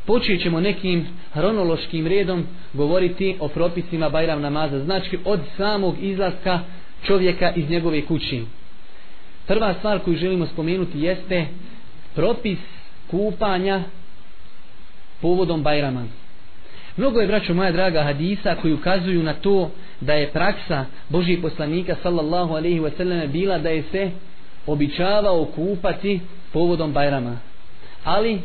počet 0.05 0.41
ćemo 0.41 0.59
nekim 0.59 1.07
hronološkim 1.33 2.07
redom 2.07 2.45
govoriti 2.73 3.35
o 3.39 3.47
propisima 3.47 4.09
Bajram 4.09 4.41
namaza 4.41 4.79
znači 4.79 5.19
od 5.25 5.39
samog 5.57 5.95
izlaska 6.01 6.59
čovjeka 7.03 7.51
iz 7.55 7.69
njegove 7.69 8.01
kući 8.01 8.41
prva 9.47 9.73
stvar 9.73 9.99
koju 9.99 10.17
želimo 10.17 10.45
spomenuti 10.45 10.99
jeste 10.99 11.45
propis 12.15 12.59
kupanja 13.07 13.83
povodom 15.21 15.63
Bajrama 15.63 16.05
Mnogo 16.97 17.19
je, 17.19 17.27
braćo 17.27 17.53
moja 17.53 17.71
draga, 17.71 18.03
hadisa 18.03 18.55
koji 18.61 18.73
ukazuju 18.73 19.23
na 19.23 19.33
to 19.33 19.71
da 20.01 20.13
je 20.13 20.31
praksa 20.31 20.85
Božih 21.09 21.39
poslanika 21.41 21.95
sallallahu 22.03 22.53
alaihi 22.53 22.79
wa 22.79 22.91
sallam 22.97 23.31
bila 23.31 23.57
da 23.57 23.69
je 23.69 23.83
se 23.91 24.11
običavao 24.67 25.45
kupati 25.45 26.19
povodom 26.53 26.93
Bajrama. 26.93 27.37
Ali 28.03 28.41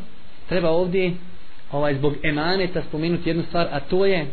treba 0.49 0.71
ovdje 0.71 1.13
ovaj, 1.73 1.95
zbog 1.95 2.15
emaneta 2.23 2.83
spomenuti 2.89 3.31
jednu 3.31 3.43
stvar, 3.43 3.69
a 3.73 3.81
to 3.81 4.07
je 4.07 4.27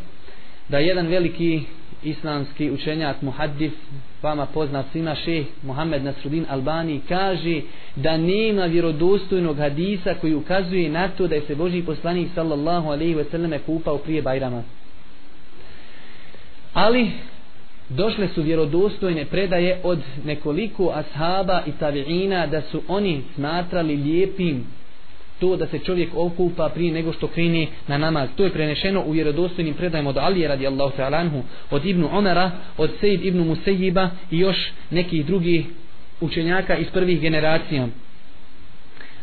da 0.69 0.79
jedan 0.79 1.07
veliki 1.07 1.63
islamski 2.03 2.71
učenjak 2.71 3.21
muhaddif 3.21 3.73
vama 4.21 4.45
poznat 4.45 4.85
svima 4.91 5.15
šeh 5.15 5.45
Muhammed 5.63 6.03
Nasrudin 6.03 6.45
Albani 6.49 7.01
kaže 7.07 7.61
da 7.95 8.17
nema 8.17 8.65
vjerodostojnog 8.65 9.57
hadisa 9.57 10.13
koji 10.21 10.33
ukazuje 10.33 10.89
na 10.89 11.07
to 11.07 11.27
da 11.27 11.35
je 11.35 11.41
se 11.41 11.55
Boži 11.55 11.81
poslanik 11.81 12.27
sallallahu 12.35 12.89
alaihi 12.89 13.13
ve 13.13 13.23
selleme 13.23 13.59
kupao 13.59 13.97
prije 13.97 14.21
Bajrama. 14.21 14.63
Ali 16.73 17.11
došle 17.89 18.27
su 18.27 18.41
vjerodostojne 18.41 19.25
predaje 19.25 19.79
od 19.83 19.99
nekoliko 20.25 20.89
ashaba 20.89 21.61
i 21.67 21.71
tabiina 21.71 22.47
da 22.47 22.61
su 22.61 22.81
oni 22.87 23.21
smatrali 23.35 23.95
lijepim 23.95 24.65
to 25.43 25.55
da 25.55 25.67
se 25.67 25.79
čovjek 25.79 26.09
okupa 26.15 26.69
prije 26.69 26.93
nego 26.93 27.13
što 27.13 27.27
krene 27.27 27.67
na 27.87 27.97
namaz. 27.97 28.29
To 28.35 28.43
je 28.43 28.49
prenešeno 28.49 29.03
u 29.05 29.11
vjerodostojnim 29.11 29.73
predajama 29.73 30.09
od 30.09 30.17
Alije 30.17 30.47
radijallahu 30.47 30.97
ta'ala 30.97 31.19
anhu, 31.19 31.43
od 31.71 31.85
Ibnu 31.85 32.09
Omara, 32.11 32.51
od 32.77 32.91
Sejid 32.99 33.25
Ibnu 33.25 33.43
Musejiba 33.43 34.09
i 34.31 34.39
još 34.39 34.71
nekih 34.89 35.25
drugih 35.25 35.65
učenjaka 36.21 36.77
iz 36.77 36.87
prvih 36.93 37.21
generacija. 37.21 37.87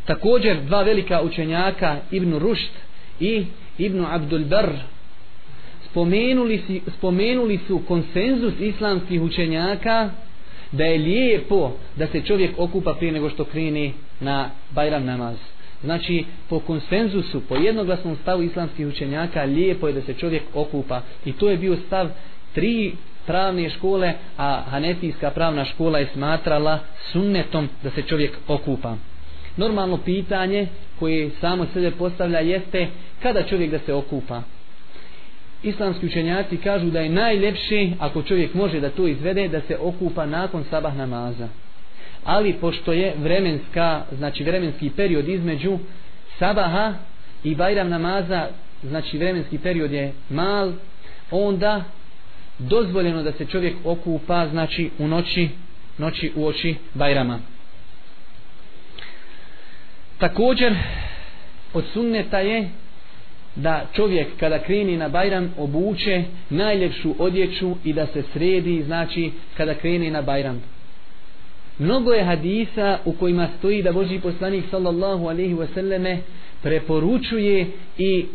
Također 0.04 0.56
dva 0.66 0.82
velika 0.82 1.22
učenjaka 1.22 1.96
Ibnu 2.10 2.38
Rušt 2.38 2.72
i 3.20 3.44
Ibnu 3.78 4.06
Abdul 4.10 4.44
Barr 4.44 4.72
spomenuli, 5.90 6.62
si, 6.66 6.80
spomenuli 6.98 7.58
su 7.66 7.80
konsenzus 7.88 8.54
islamskih 8.60 9.22
učenjaka 9.22 10.10
da 10.72 10.84
je 10.84 10.98
lijepo 10.98 11.72
da 11.96 12.06
se 12.06 12.20
čovjek 12.20 12.50
okupa 12.58 12.94
prije 12.94 13.12
nego 13.12 13.30
što 13.30 13.44
krene 13.44 13.92
na 14.20 14.50
Bajram 14.74 15.04
namaz. 15.04 15.36
Znači, 15.84 16.24
po 16.48 16.60
konsenzusu, 16.60 17.40
po 17.48 17.56
jednoglasnom 17.56 18.16
stavu 18.16 18.42
islamskih 18.42 18.86
učenjaka, 18.86 19.42
lijepo 19.42 19.86
je 19.88 19.92
da 19.92 20.02
se 20.02 20.14
čovjek 20.14 20.42
okupa. 20.54 21.02
I 21.24 21.32
to 21.32 21.50
je 21.50 21.56
bio 21.56 21.76
stav 21.86 22.08
tri 22.54 22.92
pravne 23.26 23.70
škole, 23.70 24.12
a 24.36 24.62
Hanefijska 24.70 25.30
pravna 25.30 25.64
škola 25.64 25.98
je 25.98 26.08
smatrala 26.12 26.78
sunnetom 27.12 27.68
da 27.82 27.90
se 27.90 28.02
čovjek 28.02 28.32
okupa. 28.48 28.96
Normalno 29.56 29.96
pitanje 29.96 30.66
koje 30.98 31.30
samo 31.40 31.66
sebe 31.72 31.90
postavlja 31.90 32.38
jeste 32.38 32.86
kada 33.22 33.42
čovjek 33.42 33.70
da 33.70 33.78
se 33.78 33.94
okupa. 33.94 34.42
Islamski 35.62 36.06
učenjaci 36.06 36.56
kažu 36.56 36.90
da 36.90 37.00
je 37.00 37.08
najljepše 37.08 37.90
ako 37.98 38.22
čovjek 38.22 38.54
može 38.54 38.80
da 38.80 38.90
to 38.90 39.06
izvede 39.06 39.48
da 39.48 39.60
se 39.60 39.76
okupa 39.80 40.26
nakon 40.26 40.64
sabah 40.70 40.96
namaza 40.96 41.48
ali 42.24 42.52
pošto 42.52 42.92
je 42.92 43.14
vremenska, 43.18 44.02
znači 44.18 44.44
vremenski 44.44 44.90
period 44.90 45.28
između 45.28 45.78
sabaha 46.38 46.94
i 47.44 47.54
bajram 47.54 47.88
namaza, 47.88 48.48
znači 48.82 49.18
vremenski 49.18 49.58
period 49.58 49.92
je 49.92 50.12
mal, 50.30 50.72
onda 51.30 51.84
dozvoljeno 52.58 53.22
da 53.22 53.32
se 53.32 53.46
čovjek 53.46 53.74
okupa, 53.84 54.48
znači 54.48 54.90
u 54.98 55.08
noći, 55.08 55.48
noći 55.98 56.32
u 56.36 56.46
oči 56.46 56.74
bajrama. 56.94 57.38
Također, 60.18 60.74
od 61.74 61.84
sunneta 61.92 62.38
je 62.38 62.70
da 63.56 63.86
čovjek 63.92 64.28
kada 64.40 64.58
kreni 64.58 64.96
na 64.96 65.08
Bajram 65.08 65.54
obuče 65.58 66.24
najljepšu 66.50 67.14
odjeću 67.18 67.76
i 67.84 67.92
da 67.92 68.06
se 68.06 68.22
sredi, 68.32 68.82
znači 68.82 69.32
kada 69.56 69.74
kreni 69.74 70.10
na 70.10 70.22
Bajram. 70.22 70.62
Mnogo 71.80 72.12
je 72.12 72.24
hadisa 72.24 72.98
u 73.04 73.12
kojima 73.12 73.48
stoji 73.58 73.82
da 73.82 73.92
Boži 73.92 74.20
poslanik 74.20 74.64
sallallahu 74.70 75.26
alaihi 75.26 75.54
wasallame 75.54 76.16
preporučuje 76.62 77.66
i 77.98 78.26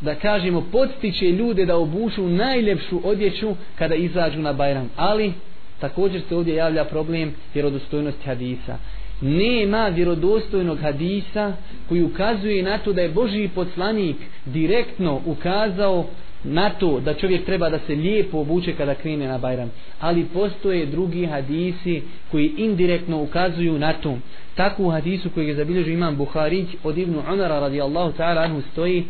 da 0.00 0.14
kažemo 0.14 0.66
podstiče 0.72 1.32
ljude 1.32 1.66
da 1.66 1.76
obušu 1.76 2.28
najljepšu 2.28 3.00
odjeću 3.04 3.54
kada 3.78 3.94
izađu 3.94 4.40
na 4.42 4.52
Bajram. 4.52 4.90
Ali 4.96 5.32
također 5.80 6.20
se 6.28 6.36
ovdje 6.36 6.54
javlja 6.54 6.84
problem 6.84 7.34
vjerodostojnosti 7.54 8.26
hadisa. 8.26 8.78
Nema 9.20 9.88
vjerodostojnog 9.88 10.78
hadisa 10.80 11.52
koji 11.88 12.02
ukazuje 12.02 12.62
na 12.62 12.78
to 12.78 12.92
da 12.92 13.02
je 13.02 13.08
Boži 13.08 13.48
poslanik 13.54 14.16
direktno 14.44 15.20
ukazao 15.26 16.06
na 16.44 16.70
to 16.70 17.00
da 17.00 17.14
čovjek 17.14 17.44
treba 17.44 17.70
da 17.70 17.78
se 17.78 17.94
lijepo 17.94 18.38
obuče 18.38 18.72
kada 18.72 18.94
krene 18.94 19.28
na 19.28 19.38
Bajram. 19.38 19.70
Ali 20.00 20.24
postoje 20.24 20.86
drugi 20.86 21.26
hadisi 21.26 22.02
koji 22.30 22.52
indirektno 22.56 23.22
ukazuju 23.22 23.78
na 23.78 23.92
to. 23.92 24.18
Takvu 24.54 24.90
hadisu 24.90 25.30
koji 25.30 25.48
je 25.48 25.54
zabilježio 25.54 25.92
imam 25.92 26.16
Buharić 26.16 26.68
od 26.84 26.98
Ibnu 26.98 27.22
Umara 27.32 27.60
radijallahu 27.60 28.12
ta'ala 28.18 28.44
anhu 28.44 28.62
stoji 28.72 29.04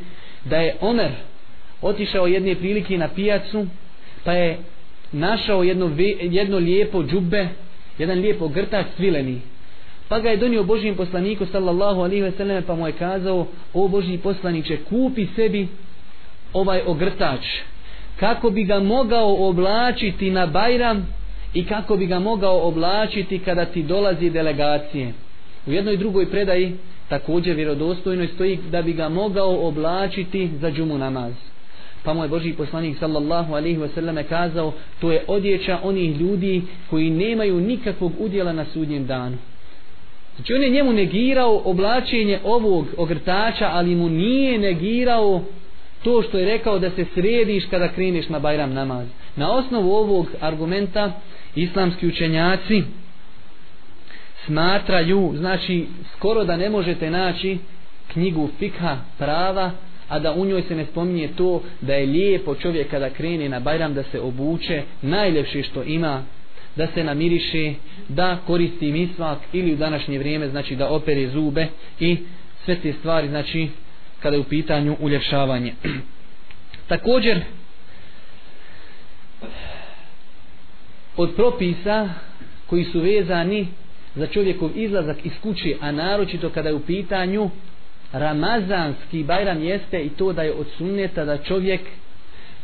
da 0.45 0.57
je 0.57 0.77
Omer 0.81 1.11
otišao 1.83 2.27
jedne 2.27 2.55
prilike 2.55 2.99
na 2.99 3.09
pijacu 3.09 3.67
pa 4.25 4.33
je 4.33 4.59
našao 5.13 5.63
jedno, 5.63 5.91
jedno 6.21 6.59
lijepo 6.59 7.03
džube, 7.03 7.49
jedan 7.99 8.19
lijepo 8.19 8.49
grtač 8.49 8.87
svileni. 8.97 9.41
Pa 10.09 10.19
ga 10.19 10.31
je 10.31 10.37
donio 10.37 10.65
Božijem 10.65 10.97
poslaniku 10.97 11.47
sallallahu 11.47 12.01
alaihi 12.01 12.23
ve 12.23 12.31
selleme 12.31 12.63
pa 12.63 12.75
mu 12.75 12.87
je 12.87 12.93
kazao 12.93 13.47
o 13.75 13.89
Božji 13.89 14.19
poslaniće 14.19 14.77
kupi 14.77 15.27
sebi 15.37 15.69
ovaj 16.53 16.83
ogrtač 16.87 17.47
kako 18.21 18.51
bi 18.51 18.65
ga 18.65 18.81
mogao 18.81 19.49
oblačiti 19.49 20.31
na 20.31 20.47
Bajram 20.47 21.07
i 21.55 21.65
kako 21.65 21.97
bi 21.97 22.07
ga 22.07 22.19
mogao 22.19 22.69
oblačiti 22.69 23.39
kada 23.39 23.65
ti 23.65 23.83
dolazi 23.83 24.31
delegacije. 24.31 25.13
U 25.67 25.73
jednoj 25.73 25.97
drugoj 25.97 26.31
predaji 26.31 26.77
također 27.09 27.57
vjerodostojno 27.57 28.27
stoji 28.35 28.59
da 28.71 28.83
bi 28.83 28.93
ga 28.93 29.09
mogao 29.09 29.67
oblačiti 29.69 30.51
za 30.61 30.71
džumu 30.71 30.99
namaz. 30.99 31.33
Pa 32.05 32.15
mu 32.15 32.23
je 32.23 32.29
Boži 32.29 32.53
poslanik 32.53 32.99
sallallahu 32.99 33.55
alaihi 33.55 33.79
wasallam 33.79 34.23
kazao 34.29 34.73
to 35.01 35.13
je 35.13 35.25
odjeća 35.27 35.79
onih 35.83 36.21
ljudi 36.21 36.63
koji 36.91 37.11
nemaju 37.11 37.61
nikakvog 37.61 38.13
udjela 38.19 38.53
na 38.53 38.65
sudnjem 38.65 39.07
danu. 39.07 39.37
Znači 40.37 40.55
on 40.55 40.63
je 40.63 40.71
njemu 40.71 40.93
negirao 40.93 41.63
oblačenje 41.65 42.39
ovog 42.45 42.87
ogrtača 42.97 43.71
ali 43.73 43.95
mu 43.95 44.09
nije 44.09 44.59
negirao 44.59 45.43
to 46.05 46.23
što 46.23 46.39
je 46.39 46.45
rekao 46.45 46.79
da 46.79 46.91
se 46.91 47.05
središ 47.15 47.65
kada 47.71 47.89
kreneš 47.89 48.29
na 48.29 48.39
Bajram 48.39 48.73
namaz. 48.73 49.07
Na 49.37 49.53
osnovu 49.53 49.93
ovog 49.93 50.27
argumenta 50.41 51.13
islamski 51.55 52.09
učenjaci 52.09 52.83
smatraju, 54.47 55.33
znači 55.37 55.87
skoro 56.17 56.45
da 56.45 56.57
ne 56.57 56.71
možete 56.71 57.11
naći 57.11 57.59
knjigu 58.13 58.49
fikha 58.59 58.97
prava, 59.19 59.71
a 60.09 60.19
da 60.19 60.33
u 60.33 60.47
njoj 60.47 60.63
se 60.63 60.77
ne 60.77 60.85
spominje 60.85 61.29
to 61.37 61.63
da 61.81 61.95
je 61.95 62.07
lijepo 62.07 62.55
čovjek 62.55 62.91
kada 62.91 63.11
krene 63.11 63.49
na 63.49 63.61
Bajram 63.61 63.95
da 63.95 64.03
se 64.03 64.21
obuče 64.21 64.83
najljepše 65.03 65.63
što 65.63 65.83
ima 65.83 66.23
da 66.77 66.87
se 66.87 67.05
namiriše, 67.05 67.75
da 68.09 68.39
koristi 68.47 68.93
misvak 68.93 69.39
ili 69.53 69.73
u 69.73 69.77
današnje 69.77 70.19
vrijeme 70.19 70.49
znači 70.49 70.77
da 70.77 70.89
opere 70.89 71.29
zube 71.29 71.67
i 72.01 72.17
sve 72.65 72.77
te 72.77 72.93
stvari 72.93 73.29
znači 73.29 73.69
kada 74.23 74.37
je 74.37 74.41
u 74.41 74.45
pitanju 74.45 74.97
uljepšavanje. 75.01 75.75
Također, 76.89 77.41
od 81.17 81.35
propisa 81.35 82.09
koji 82.67 82.85
su 82.85 83.01
vezani 83.01 83.67
za 84.15 84.27
čovjekov 84.27 84.71
izlazak 84.75 85.27
iz 85.27 85.33
kuće, 85.43 85.77
a 85.81 85.93
naročito 85.93 86.51
kada 86.51 86.69
je 86.69 86.75
u 86.75 86.81
pitanju 86.81 87.51
Ramazanski 88.13 89.25
bajram 89.25 89.63
jeste 89.63 90.05
i 90.05 90.09
to 90.09 90.33
da 90.33 90.43
je 90.43 90.53
od 90.53 90.67
sunneta 90.79 91.25
da 91.25 91.39
čovjek 91.39 91.81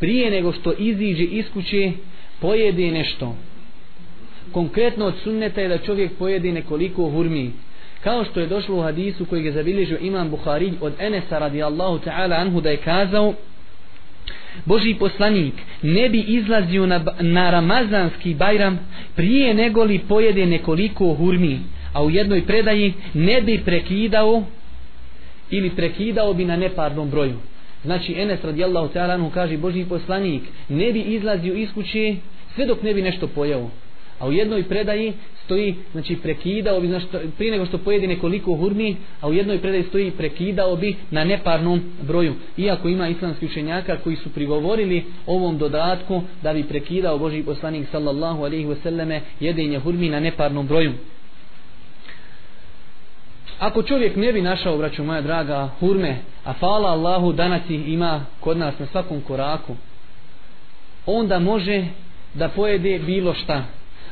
prije 0.01 0.31
nego 0.31 0.53
što 0.53 0.73
iziđe 0.79 1.25
iz 1.25 1.45
kuće 1.53 1.93
pojede 2.41 2.91
nešto. 2.91 3.37
Konkretno 4.53 5.07
od 5.07 5.15
sunneta 5.23 5.61
je 5.61 5.69
da 5.69 5.79
čovjek 5.79 6.13
pojede 6.19 6.53
nekoliko 6.53 7.11
hurmi. 7.11 7.53
Kao 8.05 8.25
što 8.25 8.41
je 8.41 8.47
došlo 8.47 8.77
u 8.77 8.83
hadisu 8.83 9.27
koji 9.27 9.45
je 9.45 9.53
zabilježio 9.53 9.99
imam 10.01 10.31
Buhari 10.31 10.73
od 10.81 10.93
Enesa 10.99 11.39
radijallahu 11.39 11.99
ta'ala 11.99 12.41
anhu 12.41 12.61
da 12.61 12.71
je 12.71 12.77
kazao 12.77 13.35
Boži 14.65 14.95
poslanik 14.95 15.55
ne 15.83 16.09
bi 16.09 16.21
izlazio 16.21 16.87
na, 16.87 17.05
na 17.21 17.51
ramazanski 17.51 18.35
bajram 18.35 18.79
prije 19.17 19.55
nego 19.55 19.85
li 19.85 19.99
pojede 19.99 20.47
nekoliko 20.47 21.15
hurmi, 21.15 21.61
a 21.93 22.05
u 22.05 22.11
jednoj 22.11 22.47
predaji 22.47 22.95
ne 23.15 23.41
bi 23.41 23.63
prekidao 23.65 24.43
ili 25.51 25.71
prekidao 25.71 26.35
bi 26.35 26.45
na 26.45 26.57
neparnom 26.57 27.11
broju. 27.11 27.37
Znači 27.85 28.15
Enes 28.19 28.45
radijallahu 28.45 28.89
ta'ala 28.95 29.15
anhu 29.15 29.31
kaže 29.31 29.57
Boži 29.57 29.85
poslanik 29.85 30.43
ne 30.69 30.93
bi 30.93 31.01
izlazio 31.01 31.55
iz 31.55 31.69
kuće 31.75 32.17
sve 32.55 32.67
dok 32.67 32.83
ne 32.83 32.95
bi 32.95 33.03
nešto 33.03 33.27
pojeo. 33.27 33.71
A 34.25 34.29
u 34.29 34.33
jednoj 34.33 34.63
predaji 34.63 35.13
stoji, 35.45 35.75
znači 35.93 36.17
prekidao 36.17 36.81
bi, 36.81 36.89
znači, 36.89 37.07
prije 37.37 37.53
nego 37.53 37.67
što 37.67 37.79
pojede 37.79 38.07
nekoliko 38.07 38.57
hurmi, 38.57 38.97
a 39.21 39.29
u 39.29 39.33
jednoj 39.33 39.59
predaji 39.59 39.83
stoji 39.83 40.11
prekidao 40.11 40.77
bi 40.77 40.97
na 41.11 41.25
neparnom 41.25 41.83
broju. 42.03 42.35
Iako 42.57 42.89
ima 42.89 43.09
islamski 43.09 43.47
učenjaka 43.47 43.97
koji 43.97 44.17
su 44.17 44.33
prigovorili 44.33 45.05
ovom 45.27 45.59
dodatku 45.59 46.23
da 46.43 46.53
bi 46.53 46.63
prekidao 46.63 47.19
Boži 47.19 47.43
poslanik 47.43 47.89
sallallahu 47.93 48.45
alaihi 48.45 48.67
wasallame 48.67 49.21
jedenje 49.41 49.79
hurmi 49.79 50.09
na 50.09 50.21
neparnom 50.21 50.67
broju. 50.67 50.93
Ako 53.59 53.83
čovjek 53.83 54.17
ne 54.17 54.33
bi 54.33 54.43
našao, 54.43 54.79
braću 54.79 55.05
moja 55.05 55.21
draga, 55.21 55.71
hurme, 55.81 56.17
a 56.45 56.53
fala 56.53 56.91
Allahu 56.91 57.33
danas 57.33 57.63
ih 57.71 57.89
ima 57.89 58.25
kod 58.41 58.57
nas 58.57 58.79
na 58.79 58.87
svakom 58.87 59.21
koraku, 59.21 59.77
onda 61.07 61.39
može 61.39 61.85
da 62.35 62.49
pojede 62.49 62.99
bilo 62.99 63.35
šta 63.35 63.65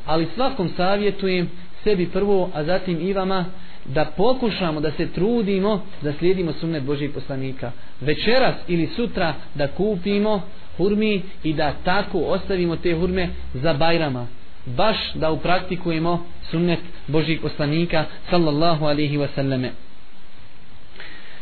ali 0.06 0.28
svakom 0.34 0.70
savjetujem 0.76 1.50
sebi 1.84 2.06
prvo, 2.06 2.50
a 2.54 2.64
zatim 2.64 3.00
i 3.00 3.12
vama 3.12 3.44
da 3.84 4.04
pokušamo 4.04 4.80
da 4.80 4.90
se 4.90 5.06
trudimo 5.06 5.82
da 6.02 6.12
slijedimo 6.12 6.52
sunnet 6.52 6.82
Božih 6.82 7.10
poslanika. 7.10 7.72
Večeras 8.00 8.54
ili 8.68 8.86
sutra 8.96 9.34
da 9.54 9.68
kupimo 9.68 10.42
hurmi 10.76 11.22
i 11.42 11.52
da 11.52 11.74
tako 11.84 12.18
ostavimo 12.18 12.76
te 12.76 12.94
hurme 12.94 13.28
za 13.54 13.72
bajrama. 13.72 14.26
Baš 14.66 14.96
da 15.14 15.30
upraktikujemo 15.30 16.26
sunnet 16.50 16.78
Božih 17.06 17.40
poslanika 17.40 18.04
sallallahu 18.30 18.84
alihi 18.84 19.18
wasallame. 19.18 19.68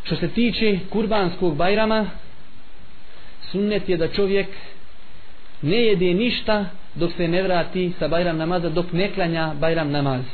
Što 0.05 0.17
se 0.17 0.29
tiče 0.29 0.79
kurbanskog 0.91 1.57
bajrama 1.57 2.07
sunnet 3.51 3.89
je 3.89 3.97
da 3.97 4.09
čovjek 4.09 4.47
ne 5.63 5.77
jede 5.77 6.15
ništa 6.15 6.65
dok 6.95 7.13
se 7.13 7.29
ne 7.29 7.43
vrati 7.43 7.93
sa 7.99 8.09
Bajram 8.09 8.37
namaza, 8.37 8.69
dok 8.69 8.93
ne 8.93 9.11
klanja 9.11 9.55
Bajram 9.61 9.91
namaz. 9.91 10.25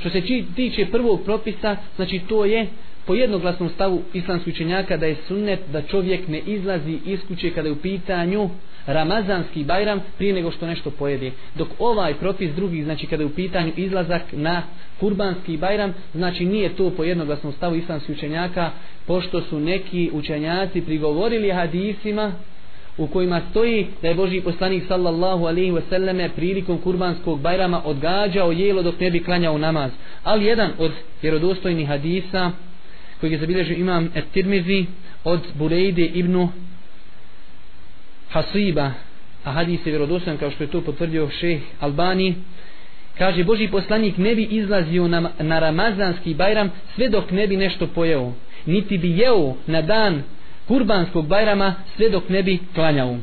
Što 0.00 0.10
se 0.10 0.22
tiče 0.56 0.86
prvog 0.86 1.24
propisa, 1.24 1.76
znači 1.96 2.20
to 2.28 2.44
je 2.44 2.66
po 3.06 3.14
jednoglasnom 3.14 3.68
stavu 3.68 4.02
islamskih 4.12 4.54
učenjaka 4.54 4.96
da 4.96 5.06
je 5.06 5.16
sunnet 5.28 5.60
da 5.72 5.82
čovjek 5.82 6.28
ne 6.28 6.38
izlazi 6.38 6.98
iz 7.06 7.20
kuće 7.28 7.50
kada 7.50 7.68
je 7.68 7.72
u 7.72 7.76
pitanju 7.76 8.50
Ramazanski 8.86 9.64
Bajram 9.64 10.00
prije 10.18 10.32
nego 10.32 10.50
što 10.50 10.66
nešto 10.66 10.90
pojede. 10.90 11.30
Dok 11.54 11.68
ovaj 11.78 12.14
propis 12.14 12.50
drugi, 12.54 12.82
znači 12.82 13.06
kada 13.06 13.22
je 13.22 13.26
u 13.26 13.34
pitanju 13.34 13.72
izlazak 13.76 14.22
na 14.32 14.62
Kurbanski 15.00 15.56
Bajram, 15.56 15.94
znači 16.14 16.44
nije 16.44 16.76
to 16.76 16.90
po 16.90 17.04
jednoglasnom 17.04 17.52
stavu 17.52 17.76
islamskih 17.76 18.16
učenjaka, 18.16 18.70
pošto 19.06 19.40
su 19.40 19.60
neki 19.60 20.10
učenjaci 20.12 20.80
prigovorili 20.80 21.50
hadisima 21.50 22.32
u 22.98 23.06
kojima 23.06 23.40
stoji 23.50 23.86
da 24.02 24.08
je 24.08 24.14
Boži 24.14 24.40
poslanik 24.40 24.84
sallallahu 24.88 25.44
alaihi 25.44 25.72
wasallame 25.72 26.28
prilikom 26.36 26.78
kurbanskog 26.78 27.40
bajrama 27.40 27.82
odgađao 27.84 28.52
jelo 28.52 28.82
dok 28.82 29.00
ne 29.00 29.10
bi 29.10 29.24
klanjao 29.24 29.58
namaz. 29.58 29.90
Ali 30.24 30.44
jedan 30.44 30.70
od 30.78 30.92
vjerodostojnih 31.22 31.88
hadisa 31.88 32.50
koji 33.20 33.32
je 33.32 33.38
zabilježio 33.38 33.76
imam 33.76 34.10
et 34.14 34.24
tirmizi 34.32 34.86
od 35.24 35.40
Burejde 35.54 36.04
ibn 36.04 36.48
Hasiba 38.28 38.92
a 39.44 39.52
hadis 39.52 39.86
je 39.86 39.90
vjerodostojan 39.90 40.38
kao 40.38 40.50
što 40.50 40.64
je 40.64 40.70
to 40.70 40.80
potvrdio 40.80 41.28
šeh 41.30 41.60
Albani 41.80 42.34
kaže 43.18 43.44
Boži 43.44 43.68
poslanik 43.68 44.16
ne 44.18 44.34
bi 44.34 44.44
izlazio 44.44 45.08
na, 45.08 45.30
na 45.38 45.58
ramazanski 45.58 46.34
bajram 46.34 46.70
sve 46.94 47.08
dok 47.08 47.30
ne 47.30 47.46
bi 47.46 47.56
nešto 47.56 47.86
pojeo 47.86 48.32
niti 48.66 48.98
bi 48.98 49.18
jeo 49.18 49.54
na 49.66 49.82
dan 49.82 50.22
kurbanskog 50.72 51.26
bajrama 51.26 51.74
sve 51.96 52.08
dok 52.08 52.28
ne 52.28 52.42
bi 52.42 52.58
klanjao. 52.74 53.16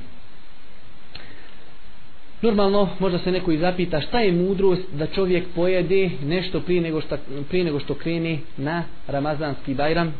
Normalno, 2.42 2.90
možda 3.00 3.20
se 3.20 3.32
neko 3.32 3.52
i 3.52 3.58
zapita 3.58 4.02
šta 4.02 4.20
je 4.20 4.32
mudrost 4.32 4.82
da 4.94 5.08
čovjek 5.08 5.44
pojede 5.56 6.10
nešto 6.26 6.60
prije 6.60 6.82
nego 6.82 7.02
što, 7.02 7.18
prije 7.50 7.64
nego 7.64 7.80
što 7.80 7.94
kreni 7.94 8.40
na 8.58 8.84
ramazanski 9.08 9.74
bajram. 9.74 10.14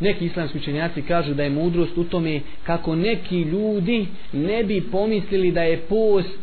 Neki 0.00 0.26
islamski 0.26 0.58
učenjaci 0.58 1.02
kažu 1.02 1.34
da 1.34 1.42
je 1.42 1.50
mudrost 1.50 1.98
u 1.98 2.04
tome 2.04 2.40
kako 2.64 2.94
neki 2.94 3.40
ljudi 3.40 4.06
ne 4.32 4.64
bi 4.64 4.80
pomislili 4.92 5.52
da 5.52 5.62
je 5.62 5.78
post 5.78 6.38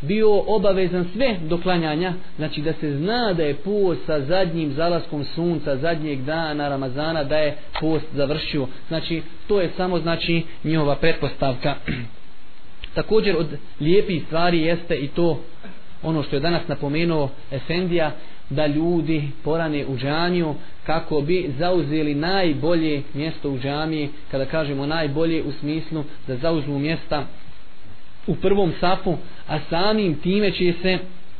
bio 0.00 0.42
obavezan 0.46 1.06
sve 1.12 1.36
do 1.48 1.58
klanjanja, 1.58 2.12
znači 2.36 2.60
da 2.60 2.72
se 2.72 2.96
zna 2.96 3.32
da 3.32 3.42
je 3.42 3.54
post 3.54 4.00
sa 4.06 4.20
zadnjim 4.20 4.72
zalaskom 4.72 5.24
sunca, 5.24 5.76
zadnjeg 5.76 6.22
dana 6.22 6.68
Ramazana, 6.68 7.24
da 7.24 7.36
je 7.38 7.56
post 7.80 8.06
završio. 8.14 8.66
Znači, 8.88 9.22
to 9.46 9.60
je 9.60 9.70
samo 9.76 9.98
znači 9.98 10.42
njihova 10.64 10.96
pretpostavka. 10.96 11.74
Također 12.94 13.36
od 13.36 13.46
lijepih 13.80 14.22
stvari 14.26 14.60
jeste 14.60 14.96
i 14.96 15.08
to 15.08 15.40
ono 16.02 16.22
što 16.22 16.36
je 16.36 16.40
danas 16.40 16.68
napomenuo 16.68 17.30
Efendija, 17.50 18.12
da 18.50 18.66
ljudi 18.66 19.28
porane 19.44 19.86
u 19.86 19.96
džamiju 19.96 20.54
kako 20.86 21.20
bi 21.20 21.50
zauzeli 21.58 22.14
najbolje 22.14 23.02
mjesto 23.14 23.50
u 23.50 23.58
džamiji, 23.58 24.08
kada 24.30 24.44
kažemo 24.44 24.86
najbolje 24.86 25.42
u 25.42 25.52
smislu 25.52 26.04
da 26.26 26.36
zauzmu 26.36 26.78
mjesta 26.78 27.26
u 28.30 28.34
prvom 28.34 28.72
safu, 28.80 29.16
a 29.48 29.58
samim 29.70 30.14
time 30.14 30.50
će 30.50 30.74
se 30.82 30.98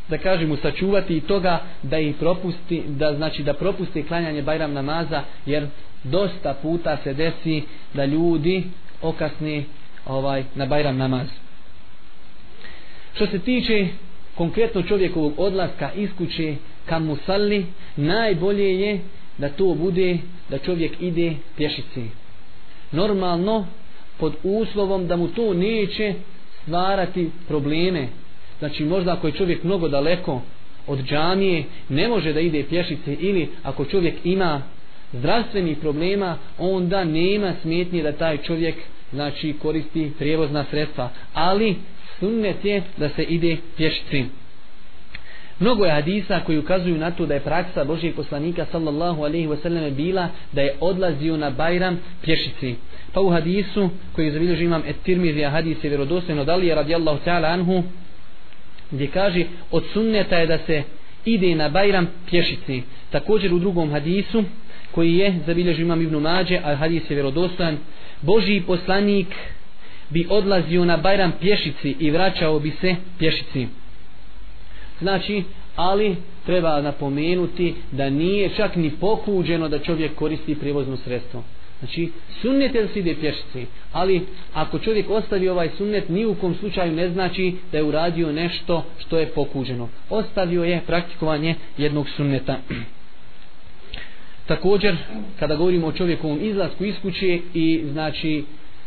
da 0.09 0.19
kažemo 0.19 0.57
sačuvati 0.57 1.17
i 1.17 1.21
toga 1.21 1.63
da 1.83 1.99
i 1.99 2.13
propusti, 2.13 2.83
da 2.87 3.15
znači 3.15 3.43
da 3.43 3.55
propusti 3.55 4.03
klanjanje 4.03 4.43
Bajram 4.43 4.73
namaza, 4.73 5.23
jer 5.47 5.67
dosta 6.05 6.55
puta 6.63 6.97
se 7.05 7.15
desi 7.15 7.63
da 7.95 8.05
ljudi 8.05 8.65
okasni 9.03 9.65
ovaj 10.07 10.45
na 10.55 10.67
Bajram 10.67 10.97
namaz. 10.97 11.27
Što 13.15 13.27
se 13.27 13.39
tiče 13.39 13.89
konkretno 14.35 14.83
čovjekovog 14.83 15.35
odlaska 15.37 15.91
iz 15.97 16.11
kuće 16.19 16.57
ka 16.87 16.99
musalli, 16.99 17.67
najbolje 17.97 18.81
je 18.81 19.01
da 19.39 19.49
to 19.49 19.75
bude 19.75 20.19
da 20.49 20.59
čovjek 20.59 20.93
ide 21.01 21.35
pješice. 21.57 22.03
Normalno, 22.93 23.67
pod 24.19 24.35
uslovom 24.43 25.07
da 25.07 25.17
mu 25.17 25.29
to 25.29 25.55
neće 25.55 26.15
stvarati 26.71 27.31
probleme. 27.49 28.09
Znači 28.59 28.85
možda 28.85 29.13
ako 29.13 29.27
je 29.27 29.33
čovjek 29.33 29.65
mnogo 29.65 29.89
daleko 29.89 30.43
od 30.87 31.03
džamije, 31.03 31.65
ne 31.89 32.09
može 32.09 32.33
da 32.33 32.41
ide 32.41 32.65
pješice 32.69 33.15
ili 33.21 33.49
ako 33.63 33.85
čovjek 33.85 34.15
ima 34.25 34.63
zdravstvenih 35.13 35.79
problema, 35.79 36.39
onda 36.59 37.05
nema 37.05 37.55
smetnje 37.63 38.03
da 38.03 38.13
taj 38.13 38.37
čovjek 38.37 38.75
znači 39.13 39.55
koristi 39.63 40.13
prijevozna 40.19 40.65
sredstva. 40.71 41.11
Ali 41.35 41.77
sunnet 42.19 42.65
je 42.65 42.83
da 42.97 43.09
se 43.09 43.23
ide 43.23 43.57
pješicim. 43.77 44.31
Mnogo 45.61 45.85
je 45.85 45.93
hadisa 45.93 46.41
koji 46.47 46.59
ukazuju 46.59 46.99
na 46.99 47.11
to 47.11 47.27
da 47.27 47.35
je 47.35 47.41
praksa 47.41 47.85
Božijeg 47.85 48.15
poslanika 48.15 48.67
sallallahu 48.73 49.23
alaihi 49.23 49.47
wasallam 49.47 49.91
bila 49.95 50.29
da 50.53 50.63
je 50.63 50.75
odlazio 50.81 51.37
na 51.37 51.51
Bajram 51.51 51.99
pješici. 52.23 52.75
Pa 53.13 53.21
u 53.21 53.31
hadisu 53.31 53.91
koji 54.13 54.27
je 54.27 54.33
zabilježio 54.33 54.65
imam 54.65 54.83
et 54.87 54.97
tirmizija 55.03 55.51
hadis 55.51 55.85
je 55.85 55.89
vjerodostojno 55.89 56.45
da 56.45 56.57
li 56.57 56.67
je 56.67 56.75
radijallahu 56.75 57.19
ta'ala 57.25 57.53
anhu 57.53 57.83
gdje 58.91 59.07
kaže 59.07 59.45
od 59.71 59.85
sunneta 59.93 60.37
je 60.39 60.47
da 60.47 60.59
se 60.59 60.83
ide 61.25 61.55
na 61.55 61.69
Bajram 61.69 62.09
pješici. 62.31 62.83
Također 63.11 63.55
u 63.55 63.59
drugom 63.59 63.91
hadisu 63.91 64.45
koji 64.91 65.17
je 65.17 65.39
zabilježio 65.47 65.83
imam 65.83 66.03
Ibnu 66.03 66.21
Mađe 66.21 66.61
a 66.65 66.77
hadis 66.77 67.11
je 67.11 67.15
vjerodostojan 67.15 67.79
Božiji 68.23 68.61
poslanik 68.61 69.29
bi 70.11 70.27
odlazio 70.29 70.85
na 70.85 70.97
Bajram 70.97 71.33
pješici 71.41 71.97
i 71.99 72.11
vraćao 72.11 72.59
bi 72.59 72.71
se 72.71 72.97
pješici. 73.19 73.80
Znači, 75.01 75.43
ali 75.77 76.17
treba 76.47 76.81
napomenuti 76.81 77.75
da 77.93 78.11
nije 78.11 78.51
čak 78.57 78.77
ni 78.77 78.91
pokuđeno 78.91 79.69
da 79.69 79.79
čovjek 79.79 80.15
koristi 80.15 80.55
prijevozno 80.55 80.97
sredstvo. 80.97 81.43
Znači, 81.79 82.11
sunnet 82.41 82.75
je 82.75 82.83
da 82.83 82.89
se 82.89 82.99
ide 82.99 83.15
pješice, 83.21 83.65
ali 83.93 84.27
ako 84.55 84.79
čovjek 84.79 85.11
ostavi 85.11 85.49
ovaj 85.49 85.71
sunnet, 85.79 86.09
ni 86.09 86.27
u 86.27 86.35
kom 86.35 86.55
slučaju 86.55 86.93
ne 86.93 87.09
znači 87.09 87.55
da 87.73 87.79
je 87.79 87.85
uradio 87.85 88.33
nešto 88.33 88.85
što 88.99 89.19
je 89.19 89.27
pokuđeno. 89.27 89.89
Ostavio 90.11 90.65
je 90.65 90.81
praktikovanje 90.87 91.55
jednog 91.79 92.09
sunneta. 92.09 92.57
Također, 94.47 94.97
kada 95.39 95.57
govorimo 95.57 95.87
o 95.87 95.93
čovjekovom 95.93 96.39
izlasku 96.43 96.85
iz 96.85 96.95
kuće 97.03 97.41
i 97.55 97.83
znači 97.93 98.45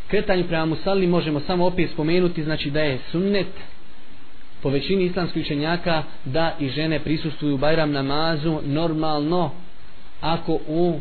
kretanju 0.07 0.43
prema 0.47 0.65
musalli, 0.65 1.07
možemo 1.07 1.39
samo 1.39 1.65
opet 1.65 1.89
spomenuti 1.93 2.43
znači 2.43 2.71
da 2.71 2.81
je 2.81 2.99
sunnet 3.11 3.47
po 4.63 4.69
većini 4.69 5.05
islamskih 5.05 5.43
učenjaka 5.43 6.03
da 6.25 6.55
i 6.59 6.69
žene 6.69 6.99
prisustuju 6.99 7.57
Bajram 7.57 7.91
namazu 7.91 8.59
normalno 8.65 9.51
ako 10.21 10.59
u 10.67 10.99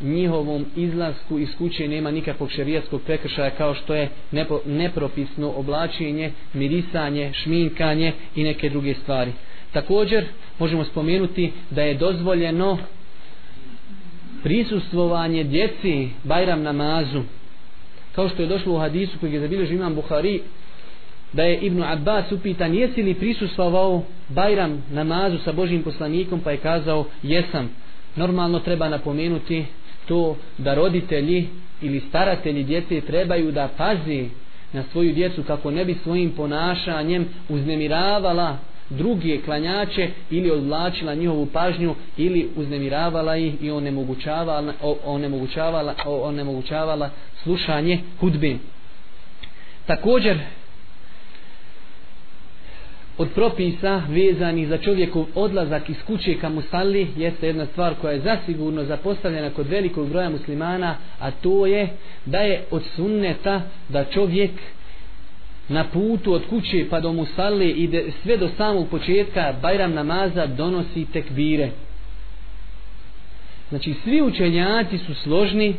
njihovom 0.00 0.64
izlasku 0.76 1.38
iz 1.38 1.48
kuće 1.58 1.88
nema 1.88 2.10
nikakvog 2.10 2.50
šerijatskog 2.50 3.02
prekršaja 3.02 3.50
kao 3.50 3.74
što 3.74 3.94
je 3.94 4.08
nepo, 4.30 4.60
nepropisno 4.66 5.52
oblačenje, 5.56 6.32
mirisanje, 6.54 7.32
šminkanje 7.32 8.12
i 8.36 8.44
neke 8.44 8.70
druge 8.70 8.94
stvari. 8.94 9.32
Također 9.72 10.24
možemo 10.58 10.84
spomenuti 10.84 11.52
da 11.70 11.82
je 11.82 11.94
dozvoljeno 11.94 12.78
prisustvovanje 14.42 15.44
djeci 15.44 16.08
Bajram 16.24 16.62
namazu 16.62 17.22
kao 18.14 18.28
što 18.28 18.42
je 18.42 18.48
došlo 18.48 18.74
u 18.74 18.78
hadisu 18.78 19.18
koji 19.20 19.32
je 19.32 19.40
zabilježio 19.40 19.74
imam 19.74 19.94
Buhari 19.94 20.40
da 21.34 21.42
je 21.42 21.58
Ibn 21.60 21.82
Abbas 21.82 22.32
upitan 22.32 22.74
jesi 22.74 23.02
li 23.02 23.14
prisustvovao 23.14 24.02
Bajram 24.28 24.82
namazu 24.90 25.38
sa 25.38 25.52
Božim 25.52 25.82
poslanikom 25.82 26.40
pa 26.40 26.50
je 26.50 26.56
kazao 26.56 27.04
jesam 27.22 27.70
normalno 28.16 28.58
treba 28.58 28.88
napomenuti 28.88 29.64
to 30.08 30.36
da 30.58 30.74
roditelji 30.74 31.48
ili 31.82 32.00
staratelji 32.08 32.64
djece 32.64 33.00
trebaju 33.00 33.52
da 33.52 33.68
pazi 33.76 34.28
na 34.72 34.82
svoju 34.92 35.12
djecu 35.12 35.42
kako 35.42 35.70
ne 35.70 35.84
bi 35.84 35.94
svojim 36.02 36.30
ponašanjem 36.30 37.28
uznemiravala 37.48 38.58
druge 38.90 39.40
klanjače 39.40 40.08
ili 40.30 40.50
odvlačila 40.50 41.14
njihovu 41.14 41.46
pažnju 41.46 41.94
ili 42.16 42.48
uznemiravala 42.56 43.36
ih 43.36 43.62
i 43.62 43.70
onemogućavala, 43.70 44.72
onemogućavala, 45.04 45.94
onemogućavala 46.06 47.10
slušanje 47.42 48.00
hudbe. 48.20 48.54
Također 49.86 50.38
od 53.18 53.28
propisa 53.34 54.02
vezani 54.08 54.66
za 54.66 54.78
čovjekov 54.78 55.26
odlazak 55.34 55.90
iz 55.90 55.96
kuće 56.06 56.34
ka 56.40 56.48
musalli 56.48 57.08
jeste 57.16 57.46
jedna 57.46 57.66
stvar 57.66 57.94
koja 58.00 58.12
je 58.12 58.20
zasigurno 58.20 58.84
zapostavljena 58.84 59.50
kod 59.50 59.68
velikog 59.68 60.08
broja 60.08 60.30
muslimana 60.30 60.96
a 61.20 61.30
to 61.30 61.66
je 61.66 61.88
da 62.26 62.38
je 62.38 62.64
od 62.70 62.82
sunneta 62.96 63.62
da 63.88 64.04
čovjek 64.04 64.50
na 65.68 65.84
putu 65.84 66.32
od 66.32 66.42
kuće 66.50 66.86
pa 66.90 67.00
do 67.00 67.12
musalli 67.12 67.70
ide 67.70 68.04
sve 68.22 68.36
do 68.36 68.48
samog 68.56 68.88
početka 68.88 69.54
Bajram 69.62 69.92
namaza 69.92 70.46
donosi 70.46 71.06
tekbire. 71.12 71.70
Znači 73.68 73.94
svi 74.04 74.22
učenjaci 74.22 74.98
su 74.98 75.14
složni 75.14 75.74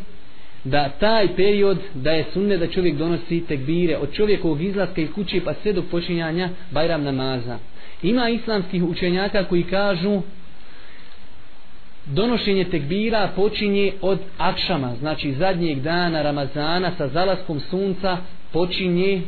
da 0.66 0.90
taj 1.00 1.36
period 1.36 1.78
da 1.94 2.12
je 2.12 2.26
sunne 2.34 2.58
da 2.58 2.68
čovjek 2.68 2.96
donosi 2.96 3.44
tekbire 3.48 3.98
od 3.98 4.14
čovjekovog 4.14 4.62
izlaska 4.62 5.02
iz 5.02 5.10
kuće 5.16 5.42
pa 5.46 5.54
sve 5.54 5.74
do 5.74 5.84
počinjanja 5.92 6.50
Bajram 6.72 7.04
namaza. 7.04 7.58
Ima 8.04 8.30
islamskih 8.30 8.84
učenjaka 8.84 9.44
koji 9.44 9.64
kažu 9.64 10.22
donošenje 12.06 12.64
tekbira 12.64 13.30
počinje 13.36 13.94
od 14.02 14.20
akšama, 14.38 14.96
znači 15.00 15.34
zadnjeg 15.34 15.80
dana 15.80 16.22
Ramazana 16.22 16.92
sa 16.98 17.08
zalaskom 17.08 17.60
sunca 17.60 18.18
počinje 18.52 19.22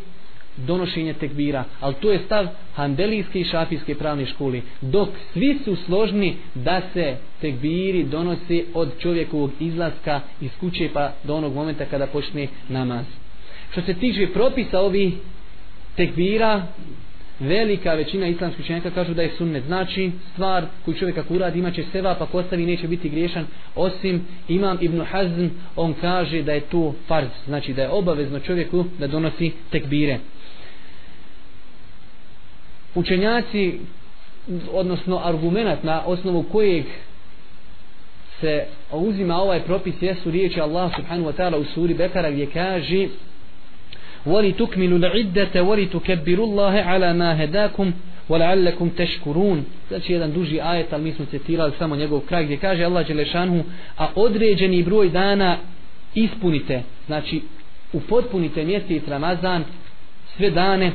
donošenje 0.57 1.13
tekbira, 1.13 1.63
ali 1.79 1.95
to 2.01 2.11
je 2.11 2.19
stav 2.25 2.47
handelijske 2.75 3.39
i 3.39 3.43
šafijske 3.43 3.95
pravne 3.95 4.25
škole. 4.25 4.61
Dok 4.81 5.09
svi 5.33 5.59
su 5.65 5.75
složni 5.75 6.35
da 6.55 6.81
se 6.93 7.15
tekbiri 7.41 8.03
donose 8.03 8.63
od 8.73 8.99
čovjekovog 8.99 9.51
izlaska 9.59 10.21
iz 10.41 10.51
kuće 10.59 10.89
pa 10.93 11.11
do 11.23 11.35
onog 11.35 11.53
momenta 11.53 11.85
kada 11.85 12.07
počne 12.07 12.47
namaz. 12.69 13.05
Što 13.71 13.81
se 13.81 13.93
tiče 13.93 14.27
propisa 14.33 14.79
ovih 14.79 15.13
tekbira, 15.95 16.67
velika 17.39 17.93
većina 17.93 18.27
islamskih 18.27 18.65
učenjaka 18.65 18.91
kažu 18.91 19.13
da 19.13 19.21
je 19.21 19.31
sunnet. 19.37 19.63
Znači, 19.63 20.11
stvar 20.33 20.65
koju 20.85 20.95
čovjek 20.95 21.17
ako 21.17 21.33
uradi 21.33 21.59
imaće 21.59 21.83
seva 21.91 22.15
pa 22.15 22.25
postavi 22.25 22.65
neće 22.65 22.87
biti 22.87 23.09
griješan. 23.09 23.45
Osim 23.75 24.27
imam 24.47 24.77
Ibn 24.81 25.01
Hazm, 25.01 25.45
on 25.75 25.93
kaže 26.01 26.43
da 26.43 26.53
je 26.53 26.61
to 26.61 26.93
farz. 27.07 27.29
Znači 27.45 27.73
da 27.73 27.81
je 27.81 27.89
obavezno 27.89 28.39
čovjeku 28.39 28.85
da 28.99 29.07
donosi 29.07 29.51
tekbire 29.71 30.19
učenjaci 32.96 33.78
odnosno 34.72 35.20
argument 35.24 35.82
na 35.82 36.02
osnovu 36.06 36.42
kojeg 36.42 36.84
se 38.40 38.64
uzima 38.92 39.36
ovaj 39.36 39.60
propis 39.60 39.94
jesu 40.00 40.30
riječi 40.30 40.60
Allah 40.60 40.92
subhanahu 40.96 41.28
wa 41.28 41.32
ta'ala 41.32 41.56
u 41.56 41.64
suri 41.64 41.94
Bekara 41.94 42.30
gdje 42.30 42.46
kaže 42.46 43.08
وَلِ 44.26 44.52
تُكْمِلُ 44.52 44.92
الْعِدَّةَ 45.02 45.54
وَلِ 45.62 45.88
تُكَبِّرُ 45.90 46.38
اللَّهَ 46.38 46.74
عَلَى 46.82 47.12
مَا 47.12 47.44
هَدَاكُمْ 47.44 47.92
وَلَعَلَّكُمْ 48.28 48.88
تَشْكُرُونَ 48.96 49.64
znači 49.88 50.12
jedan 50.12 50.32
duži 50.32 50.60
ajet 50.60 50.92
ali 50.92 51.02
mi 51.02 51.12
smo 51.12 51.24
citirali 51.24 51.72
samo 51.78 51.96
njegov 51.96 52.20
kraj 52.20 52.44
gdje 52.44 52.56
kaže 52.56 52.84
Allah 52.84 53.06
Đelešanhu 53.06 53.64
a 53.98 54.08
određeni 54.14 54.82
broj 54.82 55.08
dana 55.08 55.56
ispunite 56.14 56.82
znači 57.06 57.42
upotpunite 57.92 58.64
mjesec 58.64 59.02
Ramazan 59.08 59.64
sve 60.36 60.50
dane 60.50 60.92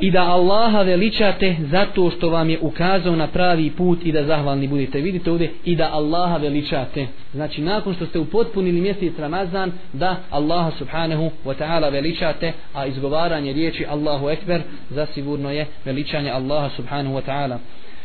i 0.00 0.10
da 0.10 0.22
Allaha 0.22 0.82
veličate 0.82 1.56
zato 1.60 2.10
što 2.10 2.30
vam 2.30 2.50
je 2.50 2.58
ukazao 2.60 3.16
na 3.16 3.26
pravi 3.26 3.70
put 3.70 3.98
i 4.04 4.12
da 4.12 4.24
zahvalni 4.24 4.68
budete. 4.68 5.00
Vidite 5.00 5.30
ovdje 5.30 5.52
i 5.64 5.76
da 5.76 5.90
Allaha 5.92 6.36
veličate. 6.36 7.06
Znači 7.32 7.62
nakon 7.62 7.94
što 7.94 8.06
ste 8.06 8.18
upotpunili 8.18 8.80
mjesec 8.80 9.18
Ramazan 9.18 9.72
da 9.92 10.16
Allaha 10.30 10.70
subhanahu 10.78 11.30
wa 11.44 11.54
ta'ala 11.58 11.92
veličate, 11.92 12.52
a 12.74 12.86
izgovaranje 12.86 13.52
riječi 13.52 13.86
Allahu 13.86 14.28
Ekber 14.28 14.62
zasigurno 14.90 15.50
je 15.50 15.66
veličanje 15.84 16.30
Allaha 16.30 16.68
subhanahu 16.76 17.16
wa 17.16 17.22
ta'ala. 17.26 17.56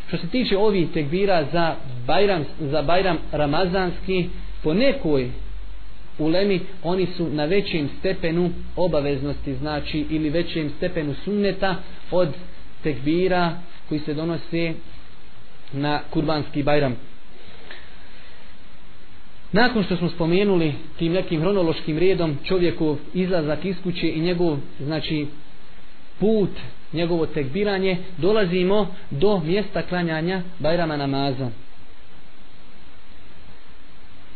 Što 0.08 0.18
se 0.18 0.28
tiče 0.28 0.58
ovih 0.58 0.88
tekbira 0.94 1.46
za 1.52 1.76
Bajram, 2.08 2.46
za 2.60 2.82
Bajram 2.82 3.18
Ramazanski, 3.32 4.30
po 4.64 4.74
nekoj 4.74 5.30
ulemi 6.20 6.60
oni 6.84 7.08
su 7.18 7.30
na 7.30 7.46
većem 7.46 7.90
stepenu 8.00 8.52
obaveznosti 8.76 9.54
znači 9.54 10.06
ili 10.10 10.30
većem 10.30 10.72
stepenu 10.78 11.16
sunneta 11.24 11.76
od 12.12 12.30
tekbira 12.84 13.58
koji 13.90 14.00
se 14.00 14.14
donose 14.14 14.74
na 15.74 16.02
kurbanski 16.10 16.64
bajram. 16.64 16.96
Nakon 19.52 19.84
što 19.84 19.96
smo 19.96 20.10
spomenuli 20.10 20.74
tim 20.98 21.14
nekim 21.14 21.42
hronološkim 21.42 21.98
redom 21.98 22.38
čovjekov 22.46 22.98
izlazak 23.14 23.66
iz 23.66 23.76
kuće 23.84 24.10
i 24.10 24.22
njegov 24.22 24.58
znači 24.80 25.28
put 26.20 26.50
njegovo 26.94 27.26
tekbiranje 27.26 27.98
dolazimo 28.18 28.96
do 29.12 29.40
mjesta 29.40 29.82
klanjanja 29.82 30.42
bajrama 30.60 30.98
namaza 30.98 31.50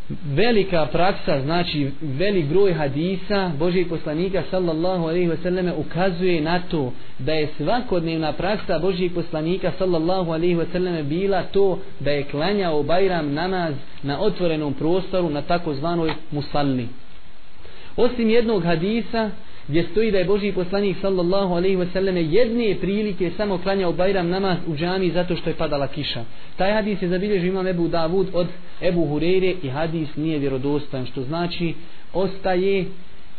velika 0.08 0.86
praksa, 0.86 1.40
znači 1.40 1.90
velik 2.02 2.46
broj 2.46 2.72
hadisa 2.72 3.50
Božijeg 3.58 3.88
poslanika 3.88 4.42
sallallahu 4.50 5.04
alaihi 5.04 5.26
ve 5.26 5.36
selleme 5.36 5.72
ukazuje 5.72 6.40
na 6.40 6.60
to 6.70 6.92
da 7.18 7.32
je 7.32 7.48
svakodnevna 7.56 8.32
praksa 8.32 8.78
Božijeg 8.78 9.14
poslanika 9.14 9.72
sallallahu 9.78 10.32
alaihi 10.32 10.54
ve 10.54 10.66
selleme 10.72 11.02
bila 11.02 11.42
to 11.42 11.78
da 12.00 12.10
je 12.10 12.24
klanjao 12.24 12.82
Bajram 12.82 13.32
namaz 13.32 13.74
na 14.02 14.20
otvorenom 14.20 14.74
prostoru 14.74 15.30
na 15.30 15.42
takozvanoj 15.42 16.12
musalli. 16.30 16.88
Osim 17.96 18.30
jednog 18.30 18.64
hadisa 18.64 19.30
gdje 19.68 19.82
stoji 19.90 20.10
da 20.10 20.18
je 20.18 20.24
Boži 20.24 20.52
poslanik 20.52 20.96
sallallahu 21.00 21.54
alaihi 21.54 21.76
wa 21.76 21.92
sallam 21.92 22.16
jedne 22.16 22.76
prilike 22.80 23.30
samo 23.36 23.58
klanjao 23.58 23.92
Bajram 23.92 24.28
namaz 24.28 24.58
u 24.66 24.76
džami 24.76 25.10
zato 25.10 25.36
što 25.36 25.50
je 25.50 25.56
padala 25.56 25.86
kiša. 25.86 26.24
Taj 26.56 26.72
hadis 26.72 27.02
je 27.02 27.08
zabilježio 27.08 27.48
imam 27.48 27.66
Ebu 27.66 27.88
Davud 27.88 28.26
od 28.32 28.46
Ebu 28.82 29.06
Hureyre 29.06 29.54
i 29.62 29.68
hadis 29.68 30.16
nije 30.16 30.38
vjerodostan 30.38 31.06
što 31.06 31.22
znači 31.22 31.74
ostaje 32.12 32.84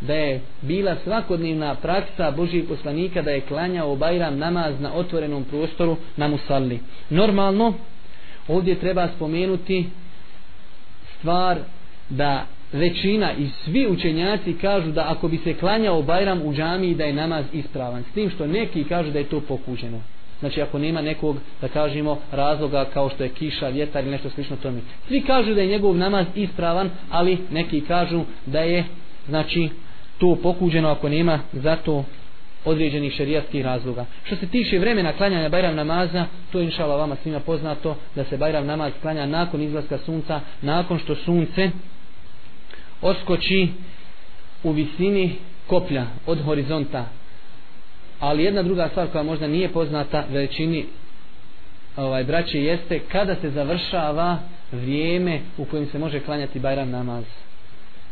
da 0.02 0.14
je 0.14 0.42
bila 0.62 0.96
svakodnevna 1.04 1.76
praksa 1.76 2.32
Božijeg 2.32 2.68
poslanika 2.68 3.22
da 3.22 3.32
je 3.32 3.42
klanjao 3.42 3.96
Bajram 3.96 4.38
namaz 4.38 4.80
na 4.80 4.94
otvorenom 4.94 5.44
prostoru 5.44 5.98
na 6.18 6.28
Musalli. 6.28 6.80
Normalno, 7.10 7.74
ovdje 8.48 8.76
treba 8.76 9.08
spomenuti 9.16 9.86
stvar 11.20 11.58
da 12.10 12.46
većina 12.76 13.34
i 13.34 13.48
svi 13.50 13.88
učenjaci 13.88 14.54
kažu 14.54 14.92
da 14.92 15.06
ako 15.10 15.28
bi 15.28 15.38
se 15.38 15.54
klanjao 15.54 16.02
Bajram 16.02 16.42
u 16.42 16.54
džamiji 16.54 16.96
da 16.96 17.04
je 17.04 17.14
namaz 17.14 17.46
ispravan. 17.54 18.04
S 18.04 18.14
tim 18.14 18.30
što 18.30 18.48
neki 18.48 18.84
kažu 18.84 19.12
da 19.12 19.20
je 19.20 19.30
to 19.30 19.42
pokuđeno. 19.42 20.02
Znači 20.40 20.62
ako 20.62 20.80
nema 20.80 21.02
nekog, 21.02 21.38
da 21.62 21.68
kažemo, 21.68 22.20
razloga 22.32 22.86
kao 22.94 23.10
što 23.10 23.24
je 23.24 23.30
kiša, 23.30 23.68
vjetar 23.68 24.04
ili 24.04 24.12
nešto 24.12 24.30
slično 24.30 24.56
tome. 24.56 24.82
Svi 25.08 25.22
kažu 25.22 25.54
da 25.54 25.62
je 25.62 25.68
njegov 25.68 25.98
namaz 25.98 26.26
ispravan, 26.36 26.90
ali 27.12 27.38
neki 27.52 27.82
kažu 27.82 28.22
da 28.46 28.60
je, 28.60 28.84
znači, 29.28 29.70
to 30.18 30.38
pokuđeno 30.44 30.90
ako 30.90 31.10
nema 31.10 31.40
zato 31.54 32.04
određenih 32.66 33.14
šerijatskih 33.14 33.66
razloga. 33.66 34.06
Što 34.24 34.36
se 34.36 34.48
tiče 34.48 34.80
vremena 34.80 35.14
klanjanja 35.14 35.50
Bajram 35.50 35.76
namaza, 35.76 36.26
to 36.52 36.60
je 36.60 36.66
inšala 36.66 36.96
vama 36.96 37.16
svima 37.24 37.40
poznato 37.40 37.96
da 38.16 38.24
se 38.24 38.38
Bajram 38.38 38.66
namaz 38.66 38.94
klanja 39.02 39.26
nakon 39.26 39.62
izlaska 39.62 39.98
sunca, 39.98 40.42
nakon 40.62 41.00
što 41.00 41.16
sunce 41.16 41.72
oskoči 43.02 43.68
u 44.64 44.72
visini 44.72 45.36
koplja 45.68 46.06
od 46.26 46.42
horizonta. 46.44 47.06
Ali 48.20 48.44
jedna 48.44 48.64
druga 48.64 48.90
stvar 48.90 49.08
koja 49.12 49.24
možda 49.24 49.48
nije 49.48 49.70
poznata 49.70 50.26
većini 50.32 50.86
ovaj 51.98 52.24
braće 52.24 52.64
jeste 52.64 53.00
kada 53.00 53.36
se 53.36 53.50
završava 53.50 54.38
vrijeme 54.72 55.40
u 55.58 55.66
kojem 55.66 55.88
se 55.88 56.00
može 56.00 56.20
klanjati 56.20 56.60
Bajram 56.60 56.90
namaz. 56.90 57.24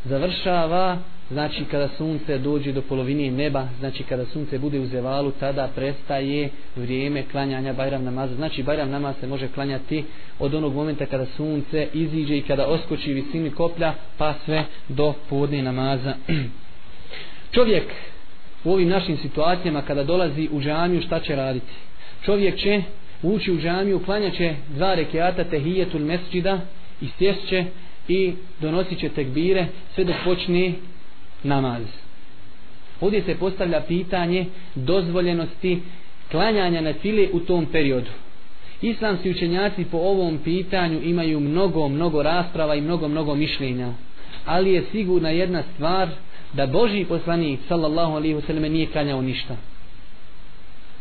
Završava 0.06 0.98
znači 1.34 1.65
kada 1.72 1.88
sunce 1.88 2.38
dođe 2.38 2.72
do 2.72 2.82
polovine 2.82 3.32
neba, 3.32 3.67
znači 3.80 4.04
kada 4.04 4.26
sunce 4.26 4.60
bude 4.60 4.80
u 4.80 4.86
zevalu, 4.86 5.32
tada 5.39 5.69
prestaje 5.76 6.50
vrijeme 6.76 7.24
klanjanja 7.32 7.74
Bajram 7.74 8.04
namaza. 8.04 8.36
Znači 8.36 8.63
Bajram 8.63 8.89
namaz 8.89 9.15
se 9.19 9.28
može 9.28 9.48
klanjati 9.48 10.04
od 10.39 10.54
onog 10.54 10.74
momenta 10.74 11.06
kada 11.06 11.26
sunce 11.26 11.88
iziđe 11.93 12.38
i 12.38 12.41
kada 12.41 12.67
oskoči 12.67 13.13
visini 13.13 13.52
koplja, 13.52 13.93
pa 14.17 14.34
sve 14.46 14.63
do 14.89 15.13
podne 15.30 15.62
namaza. 15.62 16.13
Čovjek 17.56 17.84
u 18.63 18.72
ovim 18.72 18.89
našim 18.89 19.17
situacijama 19.17 19.82
kada 19.82 20.04
dolazi 20.04 20.50
u 20.52 20.62
džamiju 20.62 21.02
šta 21.02 21.19
će 21.19 21.36
raditi? 21.36 21.74
Čovjek 22.26 22.56
će 22.56 22.84
ući 23.24 23.52
u 23.52 23.60
džamiju, 23.60 24.00
klanjaće 24.06 24.56
dva 24.69 24.96
rekiata 24.96 25.43
tehijetul 25.43 26.02
mesđida 26.02 26.60
i 27.02 27.08
sješće 27.17 27.65
i 28.08 28.34
donosit 28.62 29.00
će 29.00 29.10
tekbire 29.10 29.65
sve 29.96 30.04
dok 30.04 30.15
počne 30.26 30.74
namaz. 31.44 31.82
Ovdje 33.02 33.22
se 33.22 33.36
postavlja 33.36 33.82
pitanje 33.82 34.46
dozvoljenosti 34.76 35.82
klanjanja 36.32 36.82
na 36.82 36.94
file 36.94 37.28
u 37.34 37.40
tom 37.40 37.66
periodu. 37.66 38.10
Islamski 38.82 39.32
učenjaci 39.32 39.86
po 39.92 39.98
ovom 39.98 40.38
pitanju 40.38 41.02
imaju 41.04 41.40
mnogo, 41.40 41.88
mnogo 41.88 42.24
rasprava 42.24 42.76
i 42.76 42.82
mnogo, 42.82 43.08
mnogo 43.08 43.36
mišljenja. 43.36 43.90
Ali 44.46 44.74
je 44.74 44.84
sigurna 44.92 45.30
jedna 45.30 45.64
stvar 45.74 46.10
da 46.54 46.68
Boži 46.68 47.06
poslanik 47.06 47.60
sallallahu 47.68 48.16
alaihi 48.16 48.36
wasallam 48.36 48.70
nije 48.70 48.88
klanjao 48.88 49.22
ništa. 49.22 49.56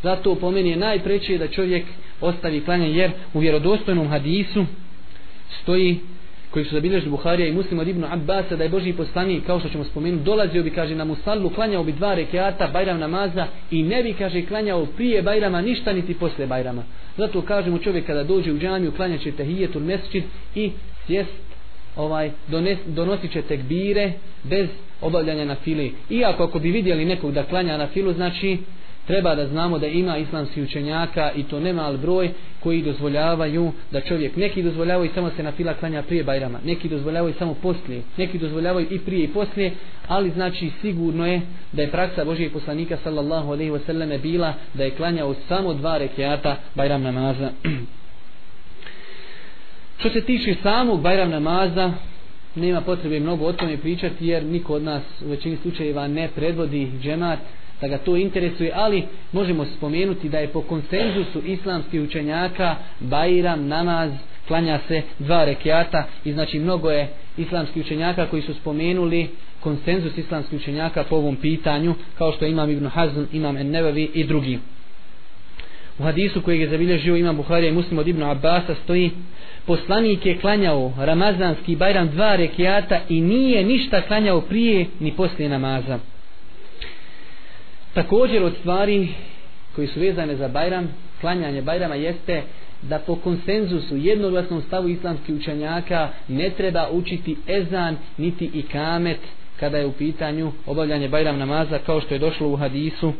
Zato 0.03 0.35
po 0.35 0.51
meni 0.51 0.71
je 0.71 0.77
najpreće 0.77 1.39
da 1.39 1.49
čovjek 1.49 1.85
ostavi 2.21 2.61
klanje 2.61 2.91
jer 2.91 3.11
u 3.35 3.39
vjerodostojnom 3.39 4.09
hadisu 4.09 4.65
stoji 5.63 6.01
koji 6.53 6.65
su 6.65 6.75
zabilježili 6.75 7.11
Buharija 7.11 7.49
i 7.49 7.53
Muslim 7.53 7.79
od 7.79 7.88
Ibnu 7.88 8.07
Abbasa 8.11 8.57
da 8.57 8.65
je 8.65 8.71
Boži 8.71 8.93
poslanik 8.93 9.47
kao 9.47 9.61
što 9.61 9.69
ćemo 9.69 9.85
spomenuti 9.85 10.25
dolazio 10.25 10.62
bi 10.62 10.71
kaže 10.71 10.95
na 10.95 11.05
Musallu 11.05 11.51
klanjao 11.51 11.85
bi 11.85 11.93
dva 11.93 12.15
rekiata 12.15 12.71
Bajram 12.73 13.01
namaza 13.01 13.47
i 13.71 13.83
ne 13.83 14.03
bi 14.03 14.12
kaže 14.12 14.43
klanjao 14.43 14.87
prije 14.87 15.23
Bajrama 15.23 15.61
ništa 15.61 15.93
niti 15.93 16.15
posle 16.15 16.47
Bajrama. 16.47 16.83
Zato 17.17 17.43
kažemo 17.43 17.79
čovjek 17.79 18.07
kada 18.07 18.25
dođe 18.25 18.53
u 18.53 18.59
džamiju 18.59 18.93
klanjaće 18.93 19.33
tehijetul 19.33 19.83
mesčid 19.83 20.25
i 20.55 20.71
sjest 21.07 21.43
ovaj 21.97 22.31
dones, 22.49 22.79
donosit 22.87 23.33
će 23.33 23.43
tekbire 23.43 24.12
bez 24.45 24.69
obavljanja 25.01 25.45
na 25.45 25.55
fili 25.55 25.93
iako 26.11 26.45
ako 26.45 26.59
bi 26.59 26.71
vidjeli 26.71 27.05
nekog 27.05 27.33
da 27.33 27.43
klanja 27.45 27.77
na 27.77 27.87
filu 27.87 28.12
znači 28.12 28.59
treba 29.07 29.35
da 29.35 29.47
znamo 29.47 29.79
da 29.79 29.87
ima 29.87 30.19
islamski 30.19 30.62
učenjaka 30.62 31.31
i 31.37 31.43
to 31.43 31.61
nema 31.61 31.93
broj 31.93 32.31
koji 32.61 32.83
dozvoljavaju 32.83 33.73
da 33.91 34.01
čovjek 34.01 34.37
neki 34.37 34.62
dozvoljavaju 34.62 35.11
samo 35.15 35.31
se 35.37 35.43
na 35.43 35.53
fila 35.53 35.75
klanja 35.75 36.03
prije 36.03 36.25
Bajrama 36.25 36.59
neki 36.65 36.88
dozvoljavaju 36.88 37.35
samo 37.38 37.55
poslije 37.55 38.03
neki 38.17 38.38
dozvoljavaju 38.38 38.87
i 38.91 38.99
prije 38.99 39.25
i 39.25 39.29
poslije 39.29 39.73
ali 40.09 40.31
znači 40.31 40.71
sigurno 40.81 41.27
je 41.27 41.41
da 41.73 41.83
je 41.83 41.91
praksa 41.91 42.25
Božijeg 42.25 42.53
poslanika 42.53 42.97
sallallahu 43.05 43.53
alaihi 43.53 43.71
wasallam 43.71 44.21
bila 44.23 44.55
da 44.75 44.85
je 44.85 44.91
klanjao 44.91 45.35
samo 45.49 45.75
dva 45.75 45.99
rekiata 45.99 46.57
Bajram 46.75 47.03
namaza. 47.03 47.51
Što 49.99 50.11
se 50.11 50.21
tiče 50.21 50.55
samog 50.62 51.01
Bajram 51.01 51.31
namaza 51.31 51.93
nema 52.55 52.81
potrebe 52.81 53.21
mnogo 53.21 53.47
o 53.47 53.53
tome 53.53 53.77
pričati 53.77 54.27
jer 54.27 54.45
niko 54.45 54.75
od 54.75 54.83
nas 54.83 55.03
u 55.25 55.29
većini 55.29 55.57
slučajeva 55.62 56.09
ne 56.09 56.29
predvodi 56.35 56.91
džemat 57.03 57.38
da 57.83 57.88
ga 57.88 57.99
to 57.99 58.16
interesuje, 58.16 58.73
ali 58.75 59.03
možemo 59.33 59.64
spomenuti 59.64 60.29
da 60.29 60.38
je 60.38 60.49
po 60.49 60.62
konsenzusu 60.62 61.42
islamskih 61.47 62.03
učenjaka 62.03 62.77
Bajram 63.01 63.66
namaz 63.68 64.11
klanja 64.49 64.79
se 64.88 65.03
dva 65.18 65.45
rekiata 65.45 66.05
i 66.25 66.33
znači 66.33 66.59
mnogo 66.59 66.90
je 66.90 67.09
islamskih 67.37 67.83
učenjaka 67.85 68.27
koji 68.27 68.42
su 68.42 68.55
spomenuli 68.55 69.29
konsenzus 69.61 70.18
islamskih 70.18 70.61
učenjaka 70.61 71.05
po 71.05 71.16
ovom 71.16 71.37
pitanju 71.37 71.95
kao 72.18 72.33
što 72.33 72.47
imam 72.47 72.71
Ibn 72.71 72.87
Hazm, 72.87 73.23
imam 73.33 73.57
Ennevevi 73.57 74.11
i 74.14 74.25
drugi. 74.25 74.59
U 75.99 76.03
hadisu 76.03 76.42
kojeg 76.42 76.61
je 76.61 76.68
zabilježio 76.68 77.16
imam 77.16 77.37
Buharija 77.37 77.71
i 77.71 77.75
Muslim 77.75 77.99
od 77.99 78.09
Ibn 78.09 78.23
Abasa 78.23 78.75
stoji 78.85 79.11
poslanik 79.66 80.27
je 80.27 80.38
klanjao 80.38 80.92
ramazanski 80.99 81.77
bajram 81.77 82.09
dva 82.09 82.37
rekiata 82.37 83.01
i 83.09 83.21
nije 83.21 83.64
ništa 83.64 84.01
klanjao 84.01 84.40
prije 84.40 84.87
ni 85.01 85.12
poslije 85.12 85.49
namaza. 85.49 85.99
Također 87.95 88.43
od 88.43 88.55
stvari 88.61 89.09
koji 89.75 89.87
su 89.87 90.01
vezane 90.01 90.37
za 90.37 90.49
Bajram, 90.49 90.89
klanjanje 91.21 91.63
Bajrama 91.63 91.95
jeste 91.95 92.43
da 92.83 92.99
po 92.99 93.17
konsenzusu 93.17 93.97
jednoglasnom 93.97 94.63
stavu 94.63 94.89
islamskih 94.89 95.35
učenjaka 95.35 96.09
ne 96.29 96.51
treba 96.51 96.89
učiti 96.91 97.37
ezan 97.49 97.97
niti 98.19 98.51
i 98.55 98.63
kamet 98.63 99.19
kada 99.61 99.79
je 99.79 99.87
u 99.87 99.93
pitanju 99.93 100.53
obavljanje 100.67 101.09
Bajram 101.09 101.39
namaza 101.39 101.79
kao 101.79 102.01
što 102.01 102.15
je 102.15 102.19
došlo 102.19 102.49
u 102.49 102.57
hadisu 102.57 103.13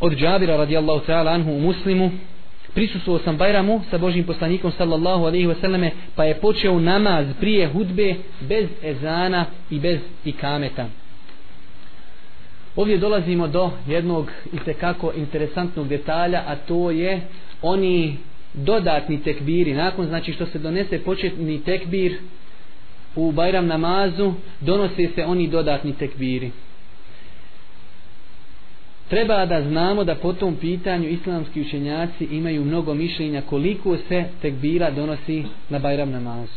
od 0.00 0.16
Džabira 0.16 0.56
radijallahu 0.56 1.06
ta'ala 1.06 1.34
anhu 1.34 1.52
u 1.52 1.60
muslimu. 1.60 2.10
Prisustuo 2.74 3.18
sam 3.18 3.36
Bajramu 3.36 3.80
sa 3.90 3.98
Božim 3.98 4.24
poslanikom 4.24 4.72
sallallahu 4.72 5.24
alaihi 5.24 5.46
wasallame 5.46 5.90
pa 6.16 6.24
je 6.24 6.34
počeo 6.34 6.80
namaz 6.80 7.26
prije 7.40 7.68
hudbe 7.68 8.14
bez 8.40 8.68
ezana 8.82 9.46
i 9.70 9.78
bez 9.78 9.98
ikameta. 10.24 10.86
Ovdje 12.76 12.98
dolazimo 12.98 13.48
do 13.48 13.70
jednog 13.86 14.30
i 14.52 14.58
tekako 14.64 15.12
interesantnog 15.16 15.88
detalja, 15.88 16.42
a 16.46 16.56
to 16.56 16.90
je 16.90 17.20
oni 17.62 18.16
dodatni 18.54 19.22
tekbiri. 19.22 19.72
Nakon 19.72 20.06
znači 20.06 20.32
što 20.32 20.46
se 20.46 20.58
donese 20.58 20.98
početni 20.98 21.60
tekbir 21.60 22.16
u 23.16 23.32
Bajram 23.32 23.66
namazu, 23.66 24.32
donose 24.60 25.08
se 25.14 25.24
oni 25.24 25.48
dodatni 25.48 25.92
tekbiri. 25.92 26.50
Treba 29.08 29.46
da 29.46 29.62
znamo 29.62 30.04
da 30.04 30.14
po 30.14 30.32
tom 30.32 30.56
pitanju 30.56 31.08
islamski 31.08 31.60
učenjaci 31.60 32.24
imaju 32.24 32.64
mnogo 32.64 32.94
mišljenja 32.94 33.42
koliko 33.42 33.96
se 34.08 34.24
tekbira 34.42 34.90
donosi 34.90 35.44
na 35.68 35.78
Bajram 35.78 36.10
namazu. 36.10 36.52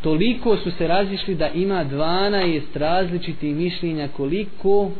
Toliko 0.00 0.56
su 0.56 0.70
se 0.70 0.88
razišli 0.88 1.34
da 1.34 1.48
ima 1.48 1.84
12 1.84 2.62
različitih 2.74 3.56
mišljenja 3.56 4.08
koliko 4.08 4.90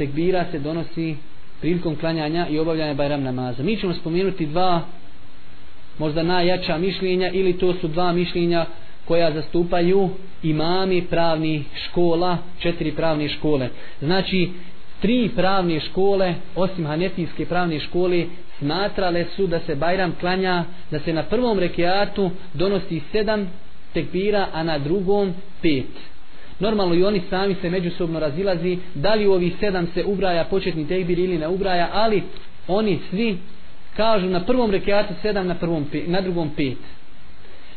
tekbira 0.00 0.44
se 0.50 0.58
donosi 0.58 1.16
prilikom 1.60 1.96
klanjanja 1.96 2.46
i 2.48 2.58
obavljanja 2.58 2.94
bajram 2.94 3.22
namaza. 3.22 3.62
Mi 3.62 3.76
ćemo 3.76 3.94
spomenuti 3.94 4.46
dva 4.46 4.82
možda 5.98 6.22
najjača 6.22 6.78
mišljenja 6.78 7.30
ili 7.32 7.58
to 7.58 7.74
su 7.74 7.88
dva 7.88 8.12
mišljenja 8.12 8.66
koja 9.04 9.32
zastupaju 9.32 10.08
imami 10.42 11.02
pravni 11.02 11.64
škola, 11.84 12.38
četiri 12.58 12.92
pravne 12.92 13.28
škole. 13.28 13.68
Znači, 14.00 14.48
tri 15.00 15.30
pravne 15.36 15.80
škole, 15.80 16.34
osim 16.56 16.86
hanefijske 16.86 17.46
pravne 17.46 17.80
škole, 17.80 18.26
smatrale 18.58 19.24
su 19.36 19.46
da 19.46 19.60
se 19.66 19.74
Bajram 19.74 20.14
klanja, 20.20 20.64
da 20.90 21.00
se 21.00 21.12
na 21.12 21.22
prvom 21.22 21.58
rekiatu 21.58 22.30
donosi 22.54 23.00
sedam 23.12 23.50
tekbira, 23.92 24.46
a 24.52 24.62
na 24.62 24.78
drugom 24.78 25.32
pet 25.62 26.09
normalno 26.60 26.94
i 26.94 27.04
oni 27.04 27.22
sami 27.30 27.56
se 27.60 27.70
međusobno 27.70 28.20
razilazi 28.20 28.78
da 28.94 29.14
li 29.14 29.26
u 29.26 29.32
ovih 29.32 29.54
sedam 29.60 29.86
se 29.94 30.04
ubraja 30.04 30.44
početni 30.44 30.88
tekbir 30.88 31.18
ili 31.18 31.38
ne 31.38 31.48
ubraja 31.48 31.88
ali 31.92 32.22
oni 32.68 32.98
svi 33.10 33.38
kažu 33.96 34.26
na 34.26 34.40
prvom 34.40 34.70
rekiatu 34.70 35.14
sedam 35.22 35.46
na, 35.46 35.54
prvom, 35.54 35.86
na 36.06 36.20
drugom 36.20 36.50
pet. 36.56 36.78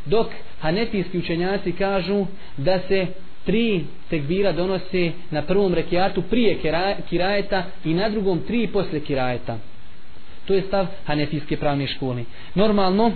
Dok 0.06 0.28
hanetijski 0.60 1.18
učenjaci 1.18 1.72
kažu 1.72 2.26
da 2.58 2.80
se 2.88 3.08
tri 3.46 3.84
tekbira 4.10 4.52
donose 4.52 5.12
na 5.32 5.42
prvom 5.42 5.74
rekiatu 5.74 6.22
prije 6.22 6.58
kirajeta 7.10 7.64
i 7.86 7.94
na 7.94 8.10
drugom 8.10 8.40
tri 8.48 8.68
posle 8.68 9.00
kirajeta. 9.00 9.58
To 10.46 10.54
je 10.54 10.62
stav 10.62 10.88
hanefijske 11.06 11.58
pravne 11.58 11.88
škole. 11.88 12.24
Normalno 12.56 13.12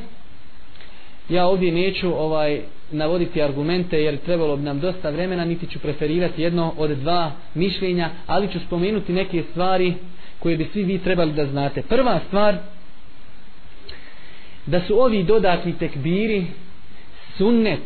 ja 1.29 1.47
ovdje 1.47 1.71
neću 1.71 2.13
ovaj 2.19 2.61
navoditi 2.91 3.41
argumente 3.41 4.01
jer 4.01 4.17
trebalo 4.17 4.57
bi 4.57 4.63
nam 4.63 4.79
dosta 4.79 5.09
vremena 5.09 5.45
niti 5.45 5.67
ću 5.67 5.79
preferirati 5.79 6.41
jedno 6.41 6.73
od 6.77 6.89
dva 6.89 7.31
mišljenja 7.53 8.09
ali 8.27 8.51
ću 8.51 8.59
spomenuti 8.59 9.13
neke 9.13 9.43
stvari 9.51 9.93
koje 10.39 10.57
bi 10.57 10.69
svi 10.73 10.83
vi 10.83 10.97
trebali 10.97 11.33
da 11.33 11.45
znate 11.45 11.81
prva 11.81 12.19
stvar 12.27 12.57
da 14.65 14.81
su 14.81 15.01
ovi 15.01 15.23
dodatni 15.23 15.77
tekbiri 15.77 16.45
sunnet 17.37 17.79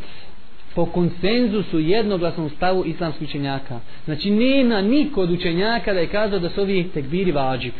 po 0.76 0.86
konsenzusu 0.86 1.80
jednoglasnom 1.80 2.50
stavu 2.50 2.86
islamskih 2.86 3.28
učenjaka. 3.28 3.80
Znači 4.06 4.32
nema 4.32 4.82
niko 4.82 5.22
od 5.22 5.32
učenjaka 5.32 5.94
da 5.94 6.00
je 6.00 6.08
kazao 6.08 6.40
da 6.40 6.50
su 6.50 6.62
ovi 6.62 6.90
tekbiri 6.94 7.32
vađib. 7.32 7.74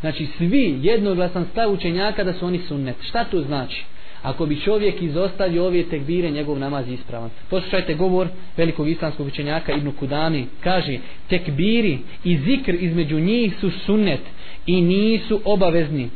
Znači 0.00 0.26
svi 0.38 0.78
jednoglasan 0.82 1.46
stav 1.52 1.72
učenjaka 1.72 2.24
da 2.24 2.32
su 2.32 2.46
oni 2.46 2.58
sunnet. 2.58 2.96
Šta 3.02 3.24
to 3.24 3.40
znači? 3.40 3.84
Ako 4.22 4.46
bi 4.46 4.60
čovjek 4.60 5.02
izostavio 5.02 5.66
ove 5.66 5.82
tekbire, 5.82 6.30
njegov 6.30 6.58
namaz 6.58 6.88
je 6.88 6.94
ispravan. 6.94 7.30
Poslušajte 7.50 7.94
govor 7.94 8.28
velikog 8.56 8.88
islamskog 8.88 9.26
učenjaka 9.26 9.72
Ibnu 9.72 9.92
Kudami. 9.92 10.46
Kaže, 10.60 10.98
tekbiri 11.28 11.98
i 12.24 12.38
zikr 12.38 12.74
između 12.74 13.20
njih 13.20 13.54
su 13.60 13.70
sunnet 13.70 14.20
i 14.66 14.80
nisu 14.82 15.40
obavezni 15.44 16.08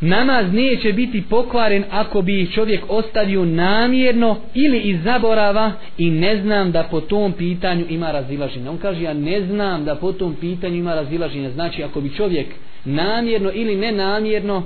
namaz 0.00 0.52
neće 0.52 0.92
biti 0.92 1.22
pokvaren 1.22 1.84
ako 1.90 2.22
bi 2.22 2.50
čovjek 2.54 2.84
ostavio 2.88 3.44
namjerno 3.44 4.36
ili 4.54 4.78
iz 4.78 5.02
zaborava 5.02 5.72
i 5.98 6.10
ne 6.10 6.42
znam 6.42 6.72
da 6.72 6.82
po 6.82 7.00
tom 7.00 7.32
pitanju 7.32 7.86
ima 7.88 8.12
razilaženje. 8.12 8.70
On 8.70 8.78
kaže 8.78 9.02
ja 9.02 9.14
ne 9.14 9.40
znam 9.40 9.84
da 9.84 9.94
po 9.94 10.12
tom 10.12 10.34
pitanju 10.40 10.76
ima 10.76 10.94
razilaženje. 10.94 11.50
Znači 11.50 11.82
ako 11.82 12.00
bi 12.00 12.14
čovjek 12.16 12.46
namjerno 12.84 13.50
ili 13.54 13.76
nenamjerno 13.76 14.62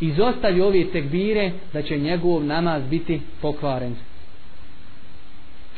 izostavi 0.00 0.60
ove 0.60 0.84
tekbire 0.84 1.52
da 1.72 1.82
će 1.82 1.98
njegov 1.98 2.44
namaz 2.44 2.82
biti 2.90 3.20
pokvaren. 3.40 3.96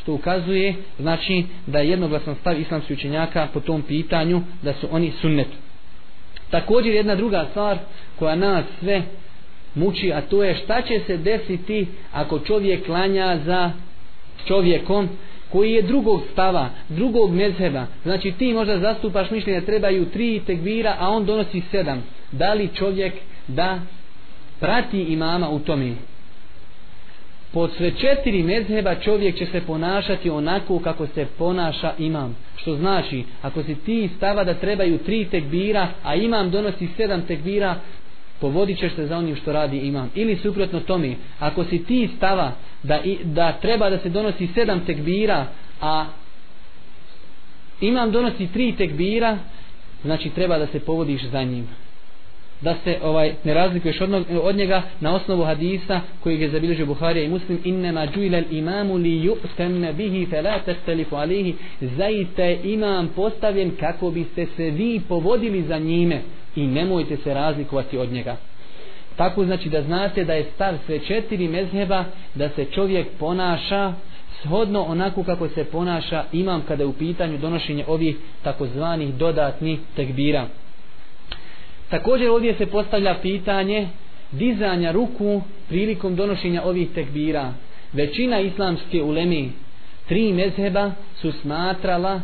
Što 0.01 0.13
ukazuje 0.13 0.75
znači 0.99 1.45
da 1.67 1.79
je 1.79 1.91
jednoglasan 1.91 2.35
stav 2.41 2.61
islamskih 2.61 2.97
učenjaka 2.97 3.49
po 3.55 3.61
tom 3.61 3.83
pitanju 3.83 4.43
da 4.63 4.73
su 4.73 4.89
oni 4.91 5.13
sunnet. 5.21 5.49
Također 6.51 6.95
jedna 6.95 7.15
druga 7.15 7.47
stvar 7.51 7.79
koja 8.19 8.35
nas 8.35 8.65
sve 8.81 9.03
muči, 9.75 10.13
a 10.13 10.21
to 10.21 10.45
je 10.45 10.55
šta 10.55 10.83
će 10.83 11.01
se 11.07 11.17
desiti 11.17 11.87
ako 12.13 12.39
čovjek 12.39 12.87
klanja 12.87 13.39
za 13.45 13.73
čovjekom 14.47 15.09
koji 15.53 15.73
je 15.73 15.83
drugog 15.83 16.23
stava, 16.33 16.69
drugog 16.89 17.35
mezheba. 17.35 17.87
Znači 18.03 18.33
ti 18.33 18.53
možda 18.53 18.79
zastupaš 18.79 19.31
mišljenje 19.31 19.61
trebaju 19.61 20.05
tri 20.05 20.41
tekbira 20.47 20.97
a 20.99 21.09
on 21.09 21.25
donosi 21.25 21.63
sedam. 21.71 22.03
Da 22.33 22.55
li 22.55 22.69
čovjek 22.75 23.15
da 23.49 23.81
prati 24.61 25.01
imama 25.01 25.49
u 25.49 25.59
tome? 25.59 25.95
po 27.57 27.69
sve 27.69 27.91
četiri 27.91 28.43
mezheba 28.43 28.95
čovjek 28.95 29.37
će 29.39 29.47
se 29.47 29.61
ponašati 29.61 30.31
onako 30.31 30.79
kako 30.79 31.07
se 31.07 31.27
ponaša 31.39 31.93
imam. 31.99 32.37
Što 32.57 32.77
znači, 32.77 33.25
ako 33.43 33.63
si 33.63 33.75
ti 33.75 34.11
stava 34.17 34.45
da 34.45 34.55
trebaju 34.55 34.99
tri 34.99 35.25
tekbira, 35.25 35.89
a 36.05 36.15
imam 36.15 36.51
donosi 36.51 36.89
sedam 36.97 37.23
tekbira, 37.23 37.77
povodit 38.41 38.79
ćeš 38.79 38.95
se 38.95 39.07
za 39.07 39.19
onim 39.19 39.37
što 39.37 39.53
radi 39.53 39.79
imam. 39.79 40.11
Ili 40.15 40.37
suprotno 40.37 40.81
tome, 40.81 41.15
ako 41.41 41.65
si 41.65 41.85
ti 41.85 42.11
stava 42.17 42.53
da, 42.83 43.01
da 43.25 43.53
treba 43.53 43.91
da 43.91 43.99
se 43.99 44.09
donosi 44.09 44.47
sedam 44.55 44.81
tekbira, 44.81 45.47
a 45.81 46.07
imam 47.81 48.11
donosi 48.11 48.47
tri 48.53 48.73
tekbira, 48.73 49.39
znači 50.03 50.31
treba 50.31 50.59
da 50.59 50.67
se 50.67 50.81
povodiš 50.81 51.23
za 51.25 51.43
njim 51.43 51.86
da 52.61 52.75
se 52.85 52.99
ovaj 53.03 53.35
ne 53.45 53.55
razlikuješ 53.55 54.01
od, 54.01 54.25
od 54.43 54.57
njega 54.57 54.83
na 55.01 55.15
osnovu 55.15 55.45
hadisa 55.45 56.01
koji 56.21 56.41
je 56.41 56.51
zabilježio 56.51 56.87
Buharija 56.87 57.25
i 57.25 57.29
Muslim. 57.29 57.61
Innema 57.65 58.07
džuila 58.07 58.43
imamu 58.51 58.97
li 58.97 59.29
yu'tamna 59.29 59.93
bihi 59.93 60.27
fala 60.31 60.59
tastalifu 60.59 61.17
alayhi. 61.17 61.55
Zaista 61.81 62.43
je 62.43 62.61
imam 62.65 63.09
postavljen 63.17 63.71
kako 63.81 64.11
biste 64.11 64.47
se 64.57 64.71
vi 64.71 65.01
povodili 65.09 65.63
za 65.63 65.79
njime 65.79 66.21
i 66.57 66.67
nemojte 66.67 67.17
se 67.17 67.35
razlikovati 67.35 67.99
od 67.99 68.13
njega. 68.13 68.37
Tako 69.17 69.45
znači 69.45 69.69
da 69.69 69.83
znate 69.83 70.25
da 70.25 70.35
je 70.35 70.47
stav 70.55 70.75
sve 70.87 70.99
četiri 70.99 71.49
mezheba 71.49 72.05
da 72.35 72.49
se 72.49 72.65
čovjek 72.65 73.07
ponaša 73.19 73.93
shodno 74.41 74.83
onako 74.83 75.25
kako 75.25 75.49
se 75.49 75.65
ponaša 75.65 76.25
imam 76.33 76.63
kada 76.69 76.83
je 76.83 76.87
u 76.87 76.93
pitanju 76.93 77.39
donošenje 77.39 77.85
ovih 77.89 78.17
takozvanih 78.43 79.15
dodatnih 79.15 79.79
tekbira. 79.97 80.47
Također 81.91 82.29
ovdje 82.29 82.55
se 82.55 82.67
postavlja 82.67 83.17
pitanje 83.23 83.89
dizanja 84.33 84.93
ruku 84.93 85.43
prilikom 85.69 86.17
donošenja 86.17 86.63
ovih 86.63 86.89
tekbira. 86.95 87.53
Većina 87.93 88.41
islamske 88.41 89.03
ulemi 89.03 89.53
tri 90.09 90.33
mezheba 90.33 90.93
su 91.21 91.33
smatrala 91.33 92.21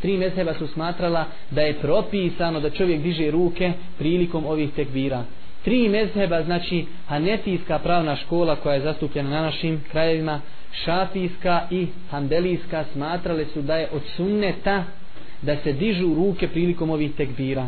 tri 0.00 0.16
mezheba 0.16 0.54
su 0.54 0.66
smatrala 0.66 1.24
da 1.50 1.62
je 1.62 1.74
propisano 1.74 2.60
da 2.60 2.70
čovjek 2.70 3.02
diže 3.02 3.30
ruke 3.30 3.72
prilikom 3.98 4.46
ovih 4.46 4.70
tekbira. 4.76 5.24
Tri 5.64 5.88
mezheba, 5.88 6.42
znači 6.42 6.84
hanetijska 7.06 7.78
pravna 7.78 8.16
škola 8.16 8.56
koja 8.56 8.74
je 8.74 8.80
zastupljena 8.80 9.30
na 9.30 9.42
našim 9.42 9.84
krajevima, 9.90 10.40
šafijska 10.84 11.66
i 11.70 11.86
handelijska 12.10 12.84
smatrale 12.92 13.44
su 13.44 13.62
da 13.62 13.76
je 13.76 13.88
od 13.92 14.02
sunneta 14.16 14.84
da 15.42 15.56
se 15.56 15.72
dižu 15.72 16.14
ruke 16.14 16.48
prilikom 16.48 16.90
ovih 16.90 17.12
tekbira. 17.16 17.66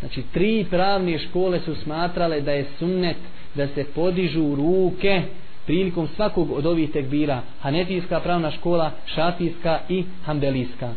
Znači, 0.00 0.22
tri 0.32 0.66
pravne 0.70 1.18
škole 1.18 1.60
su 1.60 1.74
smatrale 1.74 2.40
da 2.40 2.52
je 2.52 2.66
sunnet 2.78 3.16
da 3.54 3.68
se 3.68 3.84
podižu 3.94 4.54
ruke 4.54 5.22
prilikom 5.66 6.08
svakog 6.16 6.50
od 6.50 6.66
ovih 6.66 6.90
tekbira. 6.90 7.42
Hanefijska 7.60 8.20
pravna 8.20 8.50
škola, 8.50 8.90
šafijska 9.06 9.80
i 9.88 10.04
hambelijska. 10.24 10.94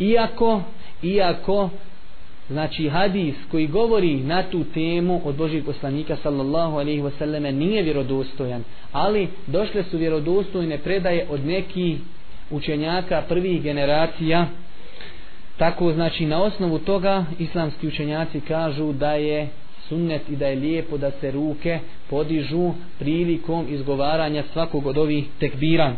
Iako, 0.00 0.62
iako, 1.02 1.70
znači 2.50 2.88
hadis 2.88 3.34
koji 3.50 3.66
govori 3.66 4.16
na 4.16 4.42
tu 4.42 4.64
temu 4.64 5.20
od 5.24 5.36
Božih 5.36 5.64
poslanika 5.64 6.16
sallallahu 6.22 6.76
alaihi 6.76 7.02
wasallam 7.02 7.50
nije 7.50 7.82
vjerodostojan, 7.82 8.64
ali 8.92 9.28
došle 9.46 9.84
su 9.90 9.98
vjerodostojne 9.98 10.78
predaje 10.78 11.26
od 11.30 11.46
nekih 11.46 11.98
učenjaka 12.50 13.22
prvih 13.28 13.62
generacija 13.62 14.46
Tako 15.58 15.92
znači 15.92 16.26
na 16.26 16.42
osnovu 16.42 16.78
toga 16.78 17.24
islamski 17.38 17.88
učenjaci 17.88 18.40
kažu 18.40 18.92
da 18.92 19.12
je 19.12 19.48
sunnet 19.88 20.28
i 20.28 20.36
da 20.36 20.46
je 20.46 20.56
lijepo 20.56 20.98
da 20.98 21.10
se 21.10 21.30
ruke 21.30 21.78
podižu 22.10 22.72
prilikom 22.98 23.66
izgovaranja 23.68 24.42
svakog 24.52 24.86
od 24.86 24.98
ovih 24.98 25.24
tekbira. 25.40 25.92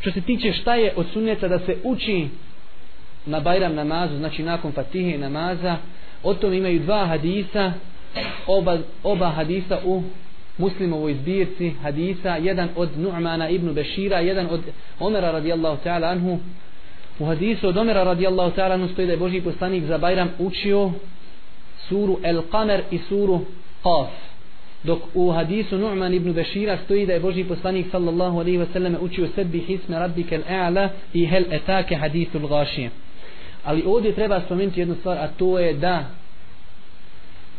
Što 0.00 0.10
se 0.10 0.20
tiče 0.20 0.52
šta 0.52 0.74
je 0.74 0.92
od 0.96 1.06
sunneta 1.12 1.48
da 1.48 1.58
se 1.58 1.76
uči 1.84 2.28
na 3.26 3.40
Bajram 3.40 3.74
namazu, 3.74 4.16
znači 4.16 4.42
nakon 4.42 4.72
Fatihe 4.72 5.18
namaza, 5.18 5.76
o 6.22 6.34
tom 6.34 6.52
imaju 6.52 6.80
dva 6.80 7.06
hadisa, 7.06 7.72
oba, 8.46 8.78
oba 9.02 9.30
hadisa 9.30 9.78
u 9.84 10.02
muslimovoj 10.58 11.14
zbirci 11.14 11.70
hadisa, 11.82 12.36
jedan 12.36 12.68
od 12.76 12.88
Nu'mana 12.96 13.50
ibn 13.50 13.74
Bešira, 13.74 14.20
jedan 14.20 14.46
od 14.50 14.60
Omera 15.00 15.30
radijallahu 15.30 15.78
ta'ala 15.84 16.10
anhu, 16.10 16.38
U 17.18 17.24
hadisu 17.24 17.68
od 17.68 17.76
Omera 17.76 18.04
radijallahu 18.04 18.56
ta'ala 18.56 18.88
stoji 18.92 19.06
da 19.06 19.12
je 19.12 19.18
Boži 19.18 19.40
poslanik 19.40 19.84
za 19.84 19.98
Bajram 19.98 20.28
učio 20.38 20.90
suru 21.88 22.18
El 22.22 22.42
Qamer 22.52 22.80
i 22.90 22.98
suru 22.98 23.40
Qaf. 23.82 24.08
Dok 24.82 24.98
u 25.14 25.30
hadisu 25.30 25.78
Nu'man 25.78 26.14
ibn 26.14 26.32
Bešira 26.32 26.78
stoji 26.84 27.06
da 27.06 27.12
je 27.12 27.20
Boži 27.20 27.44
poslanik 27.44 27.86
sallallahu 27.90 28.38
alaihi 28.38 28.58
wasallam 28.58 28.96
učio 29.00 29.28
sebi 29.34 29.58
hisme 29.58 29.98
rabbike 29.98 30.38
al-a'la 30.38 30.88
i 31.12 31.26
hel 31.26 31.44
etake 31.50 31.96
hadisu 31.96 32.38
l-gašije. 32.38 32.90
Ali 33.64 33.82
ovdje 33.86 34.12
treba 34.12 34.40
spomenuti 34.40 34.80
jednu 34.80 34.94
stvar, 34.94 35.18
a 35.18 35.28
to 35.28 35.58
je 35.58 35.72
da 35.72 36.04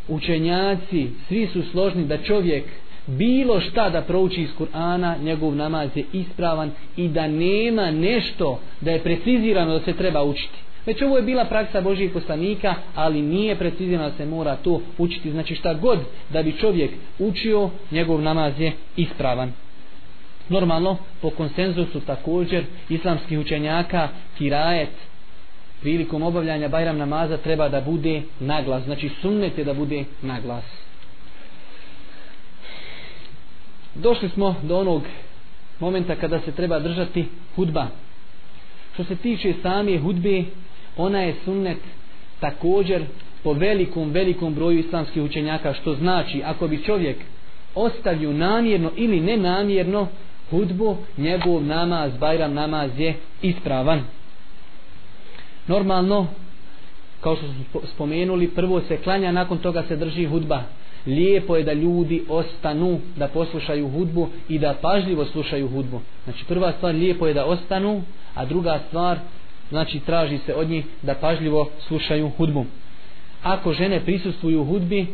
učenjaci, 0.07 1.09
svi 1.27 1.47
su 1.47 1.63
složni 1.71 2.05
da 2.05 2.17
čovjek 2.17 2.63
bilo 3.07 3.59
šta 3.59 3.89
da 3.89 4.01
prouči 4.01 4.41
iz 4.41 4.49
Kur'ana, 4.59 5.15
njegov 5.23 5.55
namaz 5.55 5.89
je 5.95 6.03
ispravan 6.13 6.71
i 6.97 7.07
da 7.07 7.27
nema 7.27 7.91
nešto 7.91 8.59
da 8.81 8.91
je 8.91 9.03
precizirano 9.03 9.73
da 9.73 9.79
se 9.79 9.93
treba 9.93 10.23
učiti. 10.23 10.57
Već 10.85 11.01
ovo 11.01 11.17
je 11.17 11.23
bila 11.23 11.45
praksa 11.45 11.81
Božijeg 11.81 12.13
poslanika, 12.13 12.75
ali 12.95 13.21
nije 13.21 13.55
precizirano 13.55 14.09
da 14.09 14.17
se 14.17 14.25
mora 14.25 14.55
to 14.55 14.81
učiti. 14.97 15.31
Znači 15.31 15.55
šta 15.55 15.73
god 15.73 15.99
da 16.29 16.43
bi 16.43 16.57
čovjek 16.57 16.91
učio, 17.19 17.69
njegov 17.91 18.21
namaz 18.21 18.59
je 18.59 18.71
ispravan. 18.95 19.51
Normalno, 20.49 20.97
po 21.21 21.29
konsenzusu 21.29 21.99
također 21.99 22.63
islamskih 22.89 23.39
učenjaka, 23.39 24.09
kirajet, 24.37 24.89
prilikom 25.81 26.23
obavljanja 26.23 26.67
Bajram 26.67 26.97
namaza 26.97 27.37
treba 27.37 27.69
da 27.69 27.81
bude 27.81 28.21
naglas. 28.39 28.83
Znači 28.83 29.09
sunnet 29.21 29.57
je 29.57 29.63
da 29.63 29.73
bude 29.73 30.03
naglas. 30.21 30.86
Došli 34.01 34.29
smo 34.29 34.55
do 34.63 34.79
onog 34.79 35.03
momenta 35.79 36.15
kada 36.15 36.39
se 36.39 36.51
treba 36.51 36.79
držati 36.79 37.25
hudba. 37.55 37.87
Što 38.93 39.03
se 39.03 39.15
tiče 39.15 39.53
same 39.61 39.97
hudbe, 39.97 40.43
ona 40.97 41.19
je 41.21 41.35
sunnet 41.45 41.77
također 42.39 43.05
po 43.43 43.53
velikom, 43.53 44.11
velikom 44.11 44.53
broju 44.53 44.79
islamskih 44.79 45.23
učenjaka, 45.23 45.73
što 45.73 45.95
znači 45.95 46.41
ako 46.45 46.67
bi 46.67 46.83
čovjek 46.83 47.17
ostavio 47.75 48.33
namjerno 48.33 48.91
ili 48.95 49.19
nenamjerno 49.19 50.07
hudbu, 50.49 50.97
njegov 51.17 51.63
namaz, 51.63 52.11
bajram 52.19 52.53
namaz 52.53 52.99
je 52.99 53.15
ispravan. 53.41 54.01
Normalno, 55.67 56.27
kao 57.21 57.35
što 57.35 57.45
smo 57.45 57.81
spomenuli 57.93 58.47
prvo 58.47 58.81
se 58.81 58.97
klanja 58.97 59.31
nakon 59.31 59.57
toga 59.57 59.83
se 59.87 59.95
drži 59.95 60.25
hudba 60.25 60.63
lijepo 61.07 61.55
je 61.55 61.63
da 61.63 61.73
ljudi 61.73 62.23
ostanu 62.29 62.99
da 63.15 63.27
poslušaju 63.27 63.89
hudbu 63.89 64.29
i 64.49 64.59
da 64.59 64.75
pažljivo 64.81 65.25
slušaju 65.25 65.67
hudbu. 65.67 66.01
Znači 66.23 66.45
prva 66.45 66.71
stvar 66.71 66.95
lijepo 66.95 67.27
je 67.27 67.33
da 67.33 67.45
ostanu 67.45 68.01
a 68.35 68.45
druga 68.45 68.79
stvar 68.87 69.19
znači 69.69 69.99
traži 69.99 70.37
se 70.45 70.55
od 70.55 70.69
njih 70.69 70.85
da 71.01 71.15
pažljivo 71.15 71.69
slušaju 71.87 72.31
hudbu. 72.37 72.65
Ako 73.43 73.73
žene 73.73 73.99
prisustvuju 73.99 74.65
hudbi 74.65 75.07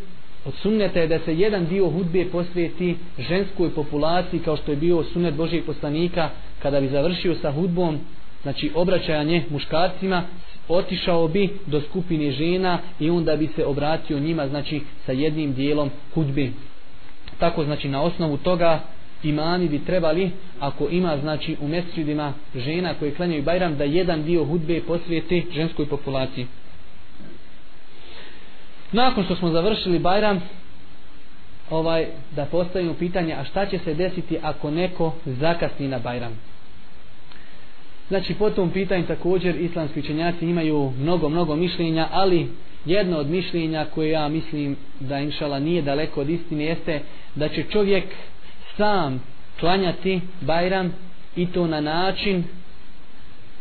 od 0.46 0.54
sunneta 0.54 1.00
je 1.00 1.08
da 1.08 1.20
se 1.20 1.38
jedan 1.38 1.66
dio 1.66 1.90
hudbe 1.90 2.26
posvijeti 2.32 2.96
ženskoj 3.20 3.70
populaciji 3.70 4.40
kao 4.40 4.58
što 4.58 4.72
je 4.72 4.78
bio 4.78 5.04
sunnet 5.04 5.34
Božijeg 5.36 5.66
poslanika 5.66 6.30
kada 6.60 6.82
bi 6.82 6.88
završio 6.88 7.36
sa 7.36 7.52
hudbom 7.52 8.00
znači 8.42 8.72
obraćanje 8.76 9.44
muškarcima 9.50 10.24
otišao 10.68 11.28
bi 11.28 11.50
do 11.66 11.82
skupine 11.82 12.32
žena 12.32 12.80
i 13.00 13.10
onda 13.10 13.36
bi 13.36 13.48
se 13.48 13.66
obratio 13.66 14.20
njima 14.20 14.48
znači 14.48 14.82
sa 15.06 15.12
jednim 15.12 15.54
dijelom 15.54 15.90
hudbe. 16.14 16.50
Tako 17.40 17.64
znači 17.64 17.90
na 17.90 18.02
osnovu 18.02 18.38
toga 18.38 18.82
imani 19.24 19.68
bi 19.68 19.86
trebali 19.86 20.32
ako 20.60 20.88
ima 20.90 21.18
znači 21.18 21.56
u 21.62 21.68
mesridima 21.68 22.34
žena 22.56 22.94
koje 22.94 23.16
klanjaju 23.16 23.44
Bajram 23.44 23.78
da 23.78 23.84
jedan 23.84 24.24
dio 24.24 24.46
hudbe 24.46 24.82
posvijeti 24.88 25.46
ženskoj 25.54 25.86
populaciji. 25.86 26.48
Nakon 28.92 29.24
što 29.24 29.36
smo 29.36 29.50
završili 29.50 30.00
Bajram 30.00 30.42
ovaj 31.70 32.08
da 32.36 32.46
postavimo 32.46 32.94
pitanje 32.94 33.34
a 33.34 33.44
šta 33.44 33.66
će 33.66 33.80
se 33.80 33.94
desiti 33.94 34.38
ako 34.42 34.72
neko 34.72 35.14
zakasni 35.26 35.88
na 35.88 36.00
Bajram? 36.00 36.53
Znači 38.14 38.34
po 38.34 38.50
tom 38.50 38.70
pitanju 38.70 39.06
također 39.08 39.56
islamski 39.62 40.00
učenjaci 40.00 40.46
imaju 40.46 40.92
mnogo 41.00 41.30
mnogo 41.30 41.56
mišljenja 41.56 42.08
ali 42.12 42.48
jedno 42.86 43.18
od 43.18 43.30
mišljenja 43.30 43.86
koje 43.86 44.10
ja 44.10 44.28
mislim 44.28 44.76
da 45.00 45.20
inšala 45.20 45.60
nije 45.60 45.82
daleko 45.82 46.22
od 46.22 46.30
istine 46.30 46.66
jeste 46.66 47.02
da 47.36 47.50
će 47.50 47.64
čovjek 47.64 48.04
sam 48.78 49.24
klanjati 49.60 50.22
Bajram 50.42 50.94
i 51.36 51.48
to 51.48 51.68
na 51.68 51.82
način 51.82 52.44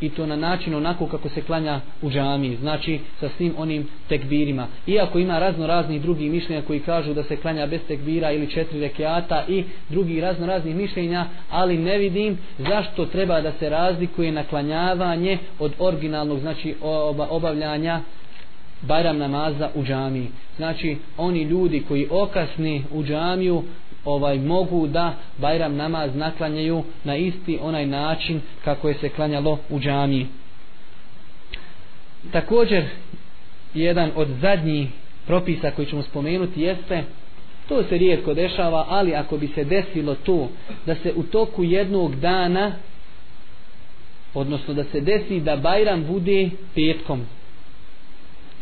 i 0.02 0.10
to 0.10 0.26
na 0.26 0.36
način 0.36 0.74
onako 0.74 1.06
kako 1.06 1.28
se 1.28 1.42
klanja 1.42 1.80
u 2.02 2.10
džami, 2.10 2.56
znači 2.56 3.00
sa 3.20 3.28
svim 3.36 3.54
onim 3.58 3.88
tekbirima. 4.08 4.66
Iako 4.86 5.18
ima 5.18 5.38
razno 5.38 5.66
raznih 5.66 6.02
drugih 6.02 6.30
mišljenja 6.30 6.62
koji 6.62 6.80
kažu 6.80 7.14
da 7.14 7.22
se 7.22 7.36
klanja 7.36 7.66
bez 7.66 7.80
tekbira 7.88 8.32
ili 8.32 8.50
četiri 8.50 8.80
rekiata 8.80 9.44
i 9.48 9.64
drugi 9.88 10.20
razno 10.20 10.46
raznih 10.46 10.76
mišljenja, 10.76 11.26
ali 11.50 11.78
ne 11.78 11.98
vidim 11.98 12.38
zašto 12.58 13.06
treba 13.06 13.40
da 13.40 13.52
se 13.52 13.68
razlikuje 13.68 14.32
naklanjavanje 14.32 15.38
od 15.58 15.72
originalnog, 15.78 16.40
znači 16.40 16.74
obavljanja 17.30 18.00
Bajram 18.82 19.18
namaza 19.18 19.70
u 19.74 19.84
džami. 19.84 20.28
Znači, 20.56 20.96
oni 21.16 21.42
ljudi 21.42 21.84
koji 21.88 22.08
okasni 22.10 22.84
u 22.92 23.02
džamiju, 23.04 23.62
ovaj 24.04 24.38
mogu 24.38 24.86
da 24.86 25.14
Bajram 25.38 25.76
namaz 25.76 26.14
naklanjaju 26.14 26.84
na 27.04 27.16
isti 27.16 27.58
onaj 27.62 27.86
način 27.86 28.40
kako 28.64 28.88
je 28.88 28.94
se 28.94 29.08
klanjalo 29.08 29.58
u 29.70 29.80
džamiji. 29.80 30.26
Također, 32.32 32.84
jedan 33.74 34.10
od 34.16 34.28
zadnjih 34.40 34.88
propisa 35.26 35.70
koji 35.70 35.86
ćemo 35.86 36.02
spomenuti 36.02 36.62
jeste 36.62 37.04
to 37.68 37.82
se 37.82 37.98
rijetko 37.98 38.34
dešava, 38.34 38.86
ali 38.88 39.14
ako 39.14 39.36
bi 39.36 39.48
se 39.48 39.64
desilo 39.64 40.14
to 40.14 40.48
da 40.86 40.94
se 40.94 41.12
u 41.16 41.22
toku 41.22 41.64
jednog 41.64 42.16
dana 42.16 42.72
odnosno 44.34 44.74
da 44.74 44.84
se 44.84 45.00
desi 45.00 45.40
da 45.40 45.56
Bajram 45.56 46.04
bude 46.04 46.50
petkom 46.74 47.26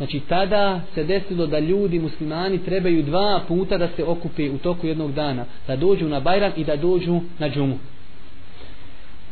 Znači 0.01 0.21
tada 0.21 0.81
se 0.95 1.05
desilo 1.05 1.47
da 1.47 1.59
ljudi 1.59 1.99
muslimani 1.99 2.59
trebaju 2.59 3.03
dva 3.03 3.43
puta 3.49 3.79
da 3.79 3.89
se 3.97 4.05
okupe 4.05 4.51
u 4.51 4.59
toku 4.59 4.87
jednog 4.87 5.13
dana. 5.13 5.45
Da 5.67 5.77
dođu 5.77 6.09
na 6.09 6.21
Bajram 6.21 6.53
i 6.57 6.65
da 6.65 6.77
dođu 6.77 7.21
na 7.39 7.51
džumu. 7.51 7.79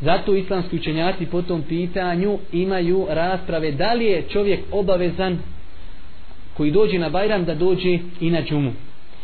Zato 0.01 0.35
islamski 0.35 0.75
učenjaci 0.75 1.25
po 1.25 1.41
tom 1.41 1.61
pitanju 1.61 2.37
imaju 2.51 3.05
rasprave 3.09 3.71
da 3.71 3.93
li 3.93 4.05
je 4.05 4.23
čovjek 4.29 4.59
obavezan 4.71 5.37
koji 6.57 6.71
dođe 6.71 6.99
na 6.99 7.09
Bajram 7.09 7.45
da 7.45 7.55
dođe 7.55 7.99
i 8.19 8.29
na 8.29 8.41
džumu. 8.41 8.71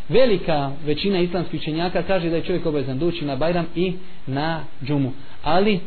Velika 0.09 0.71
većina 0.85 1.19
islamskih 1.19 1.59
učenjaka 1.59 2.03
kaže 2.03 2.29
da 2.29 2.35
je 2.35 2.43
čovjek 2.43 2.65
obavezan 2.65 2.99
doći 2.99 3.25
na 3.25 3.35
Bajram 3.35 3.65
i 3.75 3.93
na 4.27 4.63
džumu. 4.85 5.11
Ali 5.43 5.79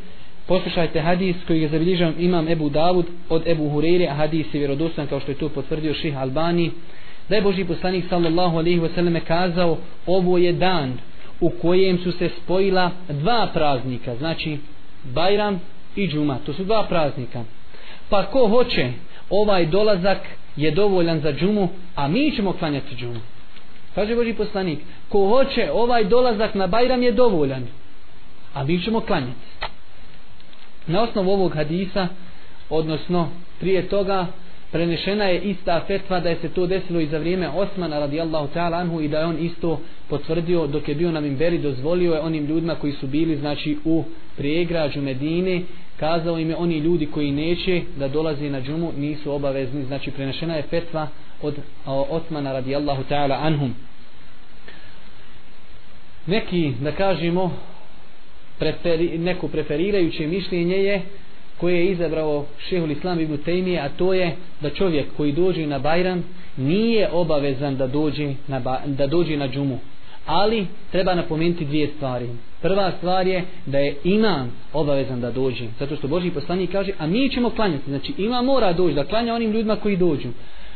Poslušajte 0.49 1.01
hadis 1.01 1.37
koji 1.47 1.63
je 1.63 1.69
zabilježen 1.69 2.15
imam 2.19 2.49
Ebu 2.49 2.69
Davud 2.69 3.07
od 3.29 3.47
Ebu 3.47 3.71
Hureyre, 3.71 4.09
a 4.11 4.15
hadis 4.15 4.55
je 4.55 4.59
vjerodostan 4.59 5.07
kao 5.07 5.21
što 5.21 5.31
je 5.31 5.39
to 5.39 5.49
potvrdio 5.49 5.95
ših 5.95 6.19
Albani, 6.19 6.71
da 7.29 7.37
je 7.37 7.43
Boži 7.43 7.65
poslanik 7.65 8.05
sallallahu 8.09 8.59
alaihi 8.59 8.81
wasallam 8.81 9.21
kazao 9.21 9.79
ovo 10.07 10.39
je 10.39 10.53
dan 10.53 10.93
u 11.41 11.51
kojem 11.51 11.99
su 11.99 12.13
se 12.13 12.29
spojila 12.29 12.91
dva 13.09 13.51
praznika, 13.55 14.17
znači 14.17 14.59
Bajram 15.05 15.61
i 15.97 16.09
Džuma, 16.09 16.39
to 16.47 16.53
su 16.53 16.65
dva 16.65 16.87
praznika. 16.89 17.45
Pa 18.09 18.27
ko 18.27 18.49
hoće 18.49 18.93
ovaj 19.31 19.67
dolazak 19.67 20.19
je 20.57 20.71
dovoljan 20.71 21.21
za 21.21 21.33
Džumu, 21.33 21.69
a 21.95 22.09
mi 22.09 22.33
ćemo 22.37 22.53
klanjati 22.53 22.97
Džumu. 22.97 23.21
Kaže 23.95 24.17
Boži 24.17 24.33
poslanik, 24.33 24.79
ko 25.09 25.29
hoće 25.29 25.71
ovaj 25.73 26.05
dolazak 26.05 26.55
na 26.55 26.67
Bajram 26.67 27.03
je 27.03 27.13
dovoljan, 27.13 27.67
a 28.55 28.65
mi 28.65 28.83
ćemo 28.83 29.01
klanjati. 29.01 29.49
Na 30.87 31.03
osnovu 31.03 31.31
ovog 31.31 31.55
hadisa, 31.55 32.09
odnosno 32.71 33.29
prije 33.61 33.89
toga, 33.89 34.27
prenešena 34.73 35.25
je 35.25 35.41
ista 35.41 35.81
fetva 35.87 36.21
da 36.21 36.29
je 36.29 36.37
se 36.37 36.49
to 36.49 36.67
desilo 36.67 37.01
i 37.01 37.07
za 37.07 37.19
vrijeme 37.19 37.49
Osmana 37.49 37.99
radijallahu 37.99 38.49
ta'ala 38.55 38.81
anhu 38.81 39.01
i 39.01 39.09
da 39.09 39.19
je 39.19 39.27
on 39.27 39.39
isto 39.39 39.81
potvrdio 40.09 40.67
dok 40.67 40.89
je 40.89 40.95
bio 40.95 41.13
na 41.13 41.21
Mimberi, 41.21 41.59
dozvolio 41.59 42.15
je 42.15 42.21
onim 42.21 42.47
ljudima 42.47 42.75
koji 42.75 42.93
su 42.93 43.07
bili 43.07 43.37
znači 43.37 43.79
u 43.85 44.05
prijegrađu 44.37 45.03
Medine, 45.03 45.63
kazao 45.97 46.39
im 46.39 46.51
je 46.51 46.57
oni 46.57 46.79
ljudi 46.79 47.07
koji 47.07 47.33
neće 47.33 47.83
da 47.97 48.09
dolaze 48.09 48.51
na 48.51 48.61
džumu 48.61 48.93
nisu 48.97 49.33
obavezni, 49.33 49.85
znači 49.85 50.11
prenešena 50.11 50.55
je 50.55 50.63
fetva 50.63 51.09
od 51.43 51.55
Osmana 51.87 52.53
radijallahu 52.53 53.03
ta'ala 53.11 53.39
anhum. 53.41 53.75
Neki, 56.27 56.73
da 56.81 56.93
kažemo, 56.93 57.53
preferi, 58.59 59.19
neko 59.19 59.49
preferirajuće 59.49 60.27
mišljenje 60.27 60.77
je 60.77 61.03
koje 61.61 61.77
je 61.77 61.93
izabrao 61.93 62.47
šehul 62.69 62.91
islam 62.91 63.21
ibn 63.21 63.37
Tejmije, 63.37 63.81
a 63.81 63.89
to 63.89 64.15
je 64.15 64.37
da 64.61 64.71
čovjek 64.71 65.07
koji 65.17 65.33
dođe 65.33 65.67
na 65.67 65.79
Bajram 65.79 66.25
nije 66.57 67.09
obavezan 67.13 67.77
da 67.77 67.87
dođe 67.87 68.35
na, 68.49 68.61
ba, 68.61 68.81
da 68.87 69.07
dođe 69.07 69.37
na 69.37 69.49
džumu. 69.49 69.79
Ali 70.27 70.67
treba 70.93 71.15
napomenuti 71.15 71.65
dvije 71.65 71.89
stvari. 71.97 72.29
Prva 72.63 72.93
stvar 72.99 73.27
je 73.27 73.45
da 73.67 73.79
je 73.79 73.97
imam 74.05 74.53
obavezan 74.73 75.21
da 75.21 75.31
dođe. 75.31 75.65
Zato 75.79 75.97
što 75.97 76.09
Boži 76.09 76.31
poslanik 76.31 76.73
kaže, 76.73 76.93
a 76.99 77.07
mi 77.07 77.31
ćemo 77.31 77.51
klanjati. 77.51 77.91
Znači 77.91 78.13
ima 78.19 78.43
mora 78.43 78.73
doći 78.73 78.95
da 78.95 79.05
klanja 79.05 79.35
onim 79.35 79.53
ljudima 79.53 79.77
koji 79.77 79.97
dođu. 79.97 80.29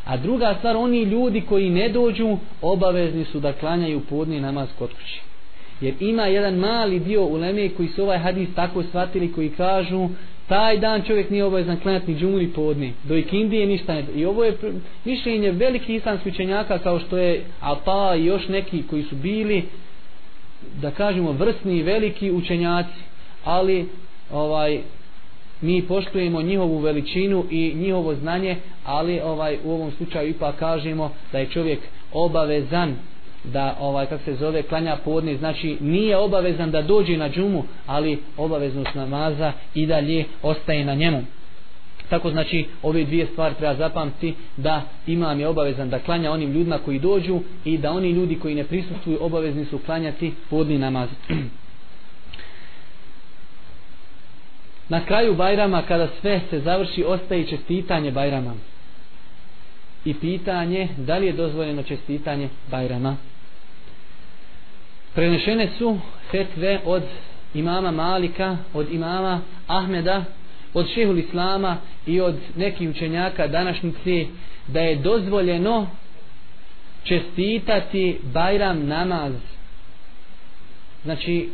A 0.04 0.16
druga 0.16 0.54
stvar, 0.58 0.76
oni 0.76 1.02
ljudi 1.02 1.40
koji 1.40 1.70
ne 1.70 1.88
dođu, 1.88 2.36
obavezni 2.62 3.24
su 3.24 3.40
da 3.40 3.52
klanjaju 3.52 4.00
podni 4.00 4.40
namaz 4.40 4.68
kod 4.78 4.90
kuće. 4.90 5.31
Jer 5.82 5.94
ima 6.00 6.26
jedan 6.26 6.54
mali 6.54 7.00
dio 7.00 7.24
uleme 7.24 7.68
koji 7.68 7.88
su 7.88 8.02
ovaj 8.02 8.18
hadis 8.18 8.48
tako 8.54 8.82
shvatili 8.82 9.32
koji 9.32 9.48
kažu 9.48 10.08
taj 10.48 10.78
dan 10.78 11.02
čovjek 11.02 11.30
nije 11.30 11.44
obavezan 11.44 11.80
klanjati 11.80 12.12
ni 12.12 12.18
džumu 12.18 12.38
ni 12.38 12.48
podni. 12.48 12.92
Do 13.04 13.16
ikindije 13.16 13.66
ništa 13.66 13.94
ne. 13.94 14.04
I 14.14 14.24
ovo 14.24 14.44
je 14.44 14.56
mišljenje 15.04 15.50
veliki 15.50 15.94
islamski 15.94 16.28
učenjaka 16.28 16.78
kao 16.78 16.98
što 16.98 17.18
je 17.18 17.44
Ata 17.60 18.14
i 18.16 18.24
još 18.24 18.48
neki 18.48 18.82
koji 18.90 19.02
su 19.02 19.16
bili 19.16 19.62
da 20.80 20.90
kažemo 20.90 21.32
vrsni 21.32 21.76
i 21.76 21.82
veliki 21.82 22.30
učenjaci. 22.30 23.00
Ali 23.44 23.88
ovaj 24.32 24.80
mi 25.60 25.82
poštujemo 25.82 26.42
njihovu 26.42 26.78
veličinu 26.78 27.44
i 27.50 27.72
njihovo 27.74 28.14
znanje, 28.14 28.56
ali 28.84 29.20
ovaj 29.20 29.58
u 29.64 29.70
ovom 29.70 29.90
slučaju 29.96 30.28
ipak 30.28 30.56
kažemo 30.56 31.12
da 31.32 31.38
je 31.38 31.46
čovjek 31.46 31.78
obavezan 32.12 32.96
da 33.44 33.76
ovaj 33.80 34.06
kako 34.06 34.24
se 34.24 34.34
zove 34.34 34.62
klanja 34.62 34.96
podne 35.04 35.36
znači 35.36 35.76
nije 35.80 36.16
obavezan 36.16 36.70
da 36.70 36.82
dođe 36.82 37.16
na 37.16 37.28
džumu 37.30 37.64
ali 37.86 38.18
obaveznost 38.36 38.94
namaza 38.94 39.52
i 39.74 39.86
dalje 39.86 40.24
ostaje 40.42 40.84
na 40.84 40.94
njemu. 40.94 41.22
Tako 42.08 42.30
znači 42.30 42.66
ove 42.82 43.04
dvije 43.04 43.26
stvari 43.26 43.54
treba 43.54 43.74
zapamtiti 43.74 44.34
da 44.56 44.82
imam 45.06 45.40
je 45.40 45.48
obavezan 45.48 45.90
da 45.90 45.98
klanja 45.98 46.32
onim 46.32 46.52
ljudima 46.52 46.78
koji 46.78 46.98
dođu 46.98 47.40
i 47.64 47.78
da 47.78 47.92
oni 47.92 48.10
ljudi 48.10 48.38
koji 48.38 48.54
ne 48.54 48.64
prisustvuju 48.64 49.18
obavezni 49.20 49.64
su 49.64 49.78
klanjati 49.78 50.32
podni 50.50 50.78
namaz. 50.78 51.08
Na 54.88 55.04
kraju 55.04 55.34
Bajrama 55.34 55.82
kada 55.82 56.08
sve 56.20 56.40
se 56.50 56.60
završi 56.60 57.04
ostaje 57.04 57.46
čestitanje 57.46 58.10
Bajrama. 58.10 58.54
I 60.04 60.14
pitanje 60.14 60.88
da 60.96 61.18
li 61.18 61.26
je 61.26 61.32
dozvoljeno 61.32 61.82
čestitanje 61.82 62.48
Bajrama? 62.70 63.16
Prenešene 65.14 65.68
su 65.78 65.98
fetve 66.30 66.80
od 66.84 67.02
imama 67.54 67.90
Malika, 67.90 68.56
od 68.74 68.92
imama 68.92 69.40
Ahmeda 69.66 70.24
od 70.74 70.88
šehul 70.94 71.18
islama 71.18 71.76
i 72.06 72.20
od 72.20 72.34
nekih 72.56 72.90
učenjaka 72.90 73.46
današnjice 73.46 74.26
da 74.66 74.80
je 74.80 74.96
dozvoljeno 74.96 75.86
čestitati 77.04 78.18
Bajram 78.22 78.86
namaz. 78.86 79.32
Znači 81.04 81.48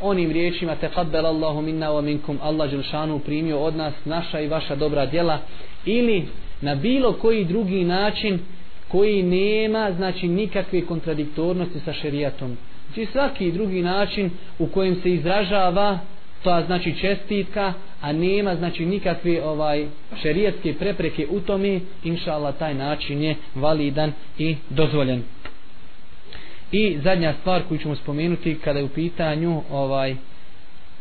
onim 0.00 0.30
riječima 0.30 0.76
taqabbal 0.82 1.26
Allahu 1.26 1.62
minna 1.62 1.90
wa 1.90 2.02
minkum 2.02 2.38
Allah 2.42 2.70
Đelšanu 2.70 3.18
primio 3.18 3.58
od 3.58 3.76
nas 3.76 3.94
naša 4.04 4.40
i 4.40 4.48
vaša 4.48 4.76
dobra 4.76 5.06
djela 5.06 5.38
ili 5.84 6.28
na 6.60 6.74
bilo 6.74 7.12
koji 7.12 7.44
drugi 7.44 7.84
način 7.84 8.38
koji 8.88 9.22
nema 9.22 9.92
znači 9.96 10.28
nikakve 10.28 10.86
kontradiktornosti 10.86 11.80
sa 11.84 11.92
šerijatom. 11.92 12.56
Znači 12.86 13.06
svaki 13.12 13.52
drugi 13.52 13.82
način 13.82 14.30
u 14.58 14.66
kojem 14.66 15.00
se 15.02 15.10
izražava 15.10 15.98
to 16.42 16.62
znači 16.66 16.94
čestitka 17.00 17.72
a 18.00 18.12
nema 18.12 18.54
znači 18.54 18.86
nikakve 18.86 19.44
ovaj 19.44 19.86
šerijatske 20.22 20.74
prepreke 20.74 21.26
u 21.30 21.40
tome 21.40 21.80
inša 22.04 22.52
taj 22.52 22.74
način 22.74 23.22
je 23.22 23.36
validan 23.54 24.12
i 24.38 24.56
dozvoljen. 24.70 25.22
I 26.72 26.98
zadnja 27.02 27.34
stvar 27.40 27.62
koju 27.68 27.78
ćemo 27.78 27.96
spomenuti 27.96 28.58
kada 28.64 28.78
je 28.78 28.84
u 28.84 28.88
pitanju 28.88 29.62
ovaj 29.70 30.16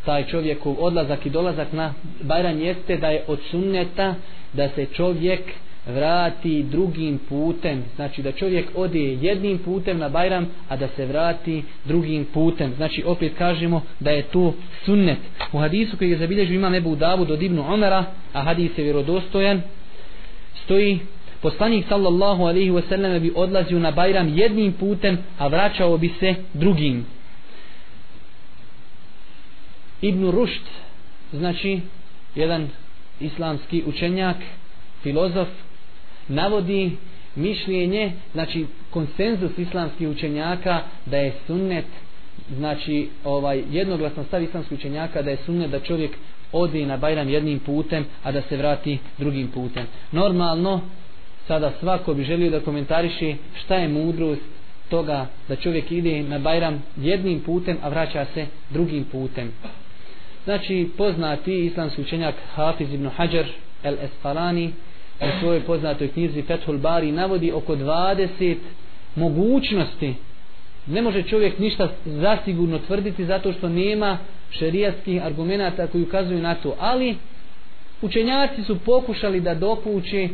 taj 0.06 0.28
čovjekov 0.28 0.76
odlazak 0.80 1.26
i 1.26 1.30
dolazak 1.30 1.74
na 1.74 1.94
Bajran 2.22 2.60
jeste 2.62 2.98
da 2.98 3.08
je 3.08 3.24
od 3.28 3.40
sunneta 3.52 4.16
da 4.54 4.70
se 4.70 4.86
čovjek 4.86 5.42
vrati 5.88 6.64
drugim 6.64 7.20
putem. 7.30 7.84
Znači 7.96 8.22
da 8.22 8.32
čovjek 8.32 8.68
ode 8.76 9.00
jednim 9.00 9.58
putem 9.58 9.98
na 9.98 10.10
Bajram 10.10 10.48
a 10.70 10.76
da 10.76 10.88
se 10.96 11.06
vrati 11.06 11.64
drugim 11.86 12.26
putem. 12.34 12.74
Znači 12.76 13.04
opet 13.06 13.34
kažemo 13.38 13.82
da 14.00 14.12
je 14.12 14.22
to 14.22 14.54
sunnet. 14.86 15.18
U 15.52 15.58
hadisu 15.58 15.98
koji 15.98 16.12
je 16.12 16.18
zabilježio 16.18 16.56
imam 16.56 16.76
Ebu 16.76 16.96
Davud 16.96 17.32
od 17.32 17.42
Ibnu 17.42 17.74
Omera 17.74 18.06
a 18.34 18.42
hadis 18.42 18.78
je 18.78 18.84
vjerodostojan 18.84 19.62
stoji 20.64 21.00
poslanik 21.42 21.86
sallallahu 21.90 22.44
alaihi 22.44 22.72
wasallam 22.72 23.20
bi 23.20 23.32
odlazio 23.36 23.80
na 23.80 23.92
Bajram 23.92 24.38
jednim 24.38 24.74
putem 24.74 25.18
a 25.38 25.48
vraćao 25.48 25.98
bi 25.98 26.10
se 26.20 26.36
drugim. 26.54 27.06
Ibn 30.02 30.30
Rušt 30.30 30.64
znači 31.34 31.80
jedan 32.36 32.70
islamski 33.20 33.84
učenjak 33.86 34.38
filozof 35.04 35.48
navodi 36.28 36.92
mišljenje 37.36 38.12
znači 38.34 38.66
konsenzus 38.90 39.58
islamskih 39.58 40.10
učenjaka 40.10 40.82
da 41.06 41.18
je 41.18 41.34
sunnet 41.48 41.86
znači 42.56 43.10
ovaj 43.24 43.64
jednoglasno 43.72 44.24
stav 44.24 44.44
islamskih 44.44 44.78
učenjaka 44.78 45.22
da 45.22 45.30
je 45.32 45.38
sunnet 45.46 45.72
da 45.72 45.80
čovjek 45.80 46.12
ode 46.52 46.86
na 46.86 46.98
Bajram 46.98 47.30
jednim 47.30 47.60
putem 47.60 48.06
a 48.24 48.32
da 48.32 48.42
se 48.42 48.58
vrati 48.58 48.98
drugim 49.18 49.48
putem. 49.48 49.86
Normalno 50.12 50.82
sada 51.48 51.72
svako 51.80 52.14
bi 52.14 52.24
želio 52.24 52.52
da 52.52 52.60
komentariši 52.60 53.36
šta 53.64 53.76
je 53.76 53.88
mudrost 53.88 54.42
toga 54.90 55.28
da 55.48 55.56
čovjek 55.56 55.92
ide 55.92 56.24
na 56.24 56.40
Bajram 56.40 56.84
jednim 56.98 57.40
putem 57.40 57.78
a 57.84 57.90
vraća 57.90 58.26
se 58.34 58.46
drugim 58.70 59.04
putem. 59.04 59.52
Znači 60.44 60.90
poznati 60.98 61.66
islamski 61.66 62.02
učenjak 62.02 62.36
Hafiz 62.56 62.94
ibn 62.94 63.10
Hajar 63.10 63.46
el 63.84 63.96
Esfalani 64.02 64.74
u 65.22 65.40
svojoj 65.40 65.62
poznatoj 65.62 66.08
knjizi 66.08 66.42
Fethul 66.42 66.78
Bari 66.78 67.12
navodi 67.12 67.52
oko 67.52 67.76
20 67.76 68.56
mogućnosti. 69.16 70.14
Ne 70.88 71.02
može 71.02 71.24
čovjek 71.24 71.60
ništa 71.60 71.90
zasigurno 72.06 72.80
tvrditi 72.80 73.26
zato 73.26 73.54
što 73.54 73.70
nema 73.70 74.18
šerijatskih 74.52 75.26
argumenta 75.26 75.88
koji 75.88 76.04
ukazuju 76.04 76.42
na 76.42 76.56
to 76.56 76.76
ali 76.80 77.16
učenjaci 78.02 78.64
su 78.64 78.80
pokušali 78.80 79.42
da 79.42 79.54
dokuće 79.54 80.30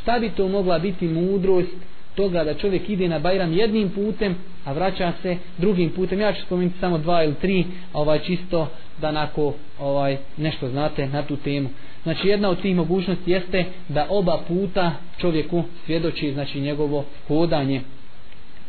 šta 0.00 0.18
bi 0.18 0.30
to 0.30 0.48
mogla 0.48 0.78
biti 0.78 1.08
mudrost 1.08 1.76
toga 2.14 2.44
da 2.44 2.54
čovjek 2.54 2.88
ide 2.88 3.08
na 3.08 3.18
Bajram 3.18 3.52
jednim 3.52 3.90
putem 3.90 4.36
a 4.64 4.72
vraća 4.72 5.12
se 5.22 5.36
drugim 5.58 5.90
putem. 5.90 6.20
Ja 6.20 6.32
ću 6.32 6.42
spomenuti 6.42 6.78
samo 6.78 6.98
dva 6.98 7.24
ili 7.24 7.34
tri 7.34 7.64
ovaj 7.92 8.18
čisto 8.18 8.68
da 9.00 9.12
nako 9.12 9.54
ovaj 9.80 10.16
nešto 10.36 10.68
znate 10.68 11.06
na 11.06 11.22
tu 11.22 11.36
temu 11.36 11.68
znači 12.02 12.28
jedna 12.28 12.48
od 12.48 12.62
tih 12.62 12.76
mogućnosti 12.76 13.30
jeste 13.30 13.64
da 13.88 14.06
oba 14.10 14.38
puta 14.48 14.92
čovjeku 15.20 15.64
svjedoči 15.86 16.32
znači 16.32 16.60
njegovo 16.60 17.04
hodanje. 17.28 17.80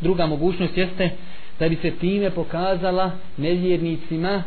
Druga 0.02 0.26
mogućnost 0.26 0.78
jeste 0.78 1.10
da 1.60 1.70
bi 1.70 1.76
se 1.76 1.92
time 1.92 2.30
pokazala 2.30 3.12
nevjernicima 3.38 4.44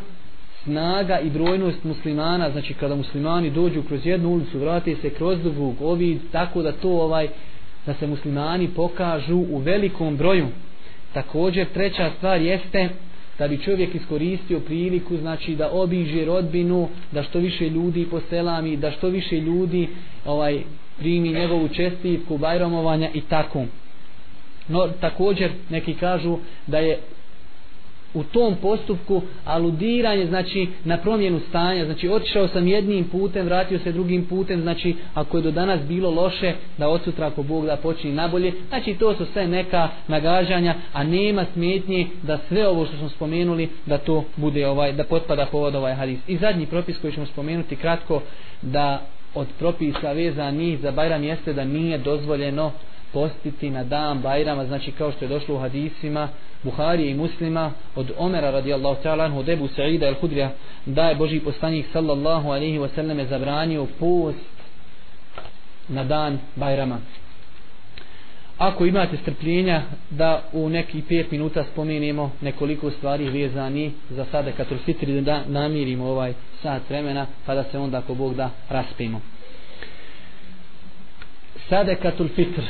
snaga 0.63 1.19
i 1.19 1.29
brojnost 1.29 1.83
muslimana. 1.83 2.49
Znači 2.51 2.73
kada 2.73 2.95
muslimani 2.95 3.49
dođu 3.49 3.83
kroz 3.83 4.05
jednu 4.05 4.29
ulicu 4.29 4.59
vrate 4.59 4.95
se 4.95 5.09
kroz 5.09 5.39
drugu, 5.43 5.75
ovi 5.81 6.19
tako 6.31 6.61
da 6.61 6.71
to 6.71 6.89
ovaj 6.89 7.27
da 7.85 7.93
se 7.93 8.07
muslimani 8.07 8.67
pokažu 8.67 9.37
u 9.37 9.57
velikom 9.57 10.17
broju. 10.17 10.47
Također 11.13 11.67
treća 11.73 12.11
stvar 12.17 12.41
jeste 12.41 12.89
da 13.43 13.47
bi 13.47 13.57
čovjek 13.57 13.95
iskoristio 13.95 14.59
priliku 14.59 15.17
znači 15.17 15.55
da 15.55 15.71
obiđe 15.71 16.25
rodbinu 16.25 16.89
da 17.11 17.23
što 17.23 17.39
više 17.39 17.69
ljudi 17.69 18.05
poselami 18.11 18.77
da 18.77 18.91
što 18.91 19.07
više 19.07 19.41
ljudi 19.41 19.87
ovaj 20.25 20.61
primi 20.97 21.33
njegovu 21.33 21.67
čestitku 21.67 22.37
bajromovanja 22.37 23.09
i 23.13 23.21
tako. 23.21 23.65
No 24.67 24.87
također 25.01 25.51
neki 25.69 25.93
kažu 25.93 26.37
da 26.67 26.77
je 26.77 26.99
u 28.13 28.23
tom 28.23 28.55
postupku 28.61 29.21
aludiranje 29.45 30.25
znači 30.25 30.67
na 30.83 30.97
promjenu 30.97 31.39
stanja. 31.49 31.85
Znači 31.85 32.09
otišao 32.09 32.47
sam 32.47 32.67
jednim 32.67 33.09
putem 33.09 33.45
vratio 33.45 33.79
se 33.79 33.91
drugim 33.91 34.25
putem 34.25 34.61
znači 34.61 34.95
ako 35.13 35.37
je 35.37 35.43
do 35.43 35.51
danas 35.51 35.81
bilo 35.87 36.11
loše 36.11 36.53
da 36.77 36.89
od 36.89 37.03
sutra 37.03 37.27
ako 37.27 37.43
Bog 37.43 37.65
da 37.65 37.75
počini 37.75 38.13
nabolje. 38.13 38.53
Znači 38.69 38.93
to 38.93 39.15
su 39.15 39.25
sve 39.25 39.47
neka 39.47 39.89
nagađanja 40.07 40.75
a 40.93 41.03
nema 41.03 41.45
smetnje 41.53 42.07
da 42.23 42.39
sve 42.47 42.67
ovo 42.67 42.85
što 42.85 42.97
smo 42.97 43.09
spomenuli 43.09 43.69
da 43.85 43.97
to 43.97 44.23
bude 44.35 44.67
ovaj 44.67 44.93
da 44.93 45.03
potpada 45.03 45.45
povod 45.45 45.75
ovaj 45.75 45.93
hadis. 45.93 46.19
I 46.27 46.37
zadnji 46.37 46.65
propis 46.65 46.97
koji 46.97 47.13
ćemo 47.13 47.25
spomenuti 47.25 47.75
kratko 47.75 48.21
da 48.61 49.01
od 49.35 49.47
propisa 49.59 50.11
vezani 50.11 50.77
za 50.77 50.91
Bajram 50.91 51.23
jeste 51.23 51.53
da 51.53 51.63
nije 51.63 51.97
dozvoljeno 51.97 52.71
postiti 53.13 53.69
na 53.69 53.83
dan 53.83 54.21
Bajrama, 54.21 54.65
znači 54.65 54.91
kao 54.91 55.11
što 55.11 55.25
je 55.25 55.29
došlo 55.29 55.55
u 55.55 55.59
hadisima 55.59 56.29
Buharije 56.63 57.11
i 57.11 57.15
muslima 57.15 57.71
od 57.95 58.11
Omera 58.17 58.51
radijallahu 58.51 59.03
ta'ala 59.03 59.37
od 59.37 59.45
debu 59.45 59.67
Sa'ida 59.67 60.07
el 60.07 60.15
Hudrija 60.21 60.51
da 60.85 61.09
je 61.09 61.15
Boži 61.15 61.39
poslanik 61.39 61.85
sallallahu 61.93 62.49
alaihi 62.49 62.79
wa 62.79 62.89
sallam 62.95 63.19
je 63.19 63.25
zabranio 63.25 63.87
post 63.99 64.37
na 65.87 66.03
dan 66.03 66.39
Bajrama. 66.55 66.99
Ako 68.57 68.85
imate 68.85 69.17
strpljenja 69.17 69.81
da 70.09 70.43
u 70.53 70.69
neki 70.69 71.01
5 71.09 71.25
minuta 71.31 71.63
spomenemo 71.71 72.31
nekoliko 72.41 72.91
stvari 72.91 73.29
vezani 73.29 73.91
za 74.09 74.25
sada 74.31 74.51
katul 74.51 74.77
fitri 74.77 75.21
da 75.21 75.43
namirimo 75.47 76.05
ovaj 76.05 76.33
sat 76.61 76.81
vremena 76.89 77.25
pa 77.45 77.55
da 77.55 77.63
se 77.63 77.79
onda 77.79 77.97
ako 77.97 78.15
Bog 78.15 78.35
da 78.35 78.49
raspimo. 78.69 79.21
Sadekatul 81.69 82.27
fitr 82.27 82.61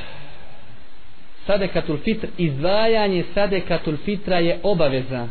sadekatul 1.48 1.98
fitr 1.98 2.28
izdvajanje 2.38 3.24
sadekatul 3.34 3.98
fitra 4.06 4.40
je 4.40 4.60
obaveza 4.64 5.28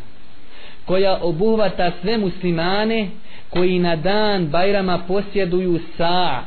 koja 0.85 1.19
obuhvata 1.21 1.91
sve 2.01 2.17
muslimane 2.17 3.07
koji 3.49 3.79
na 3.79 3.95
dan 3.95 4.47
Bajrama 4.47 4.99
posjeduju 5.07 5.79
sa 5.97 6.43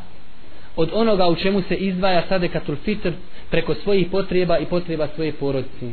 od 0.76 0.90
onoga 0.92 1.26
u 1.26 1.36
čemu 1.36 1.62
se 1.62 1.74
izdvaja 1.74 2.22
sadekatul 2.28 2.76
fitr 2.84 3.10
preko 3.50 3.74
svojih 3.74 4.06
potreba 4.10 4.58
i 4.58 4.64
potreba 4.66 5.08
svoje 5.14 5.32
porodice. 5.32 5.90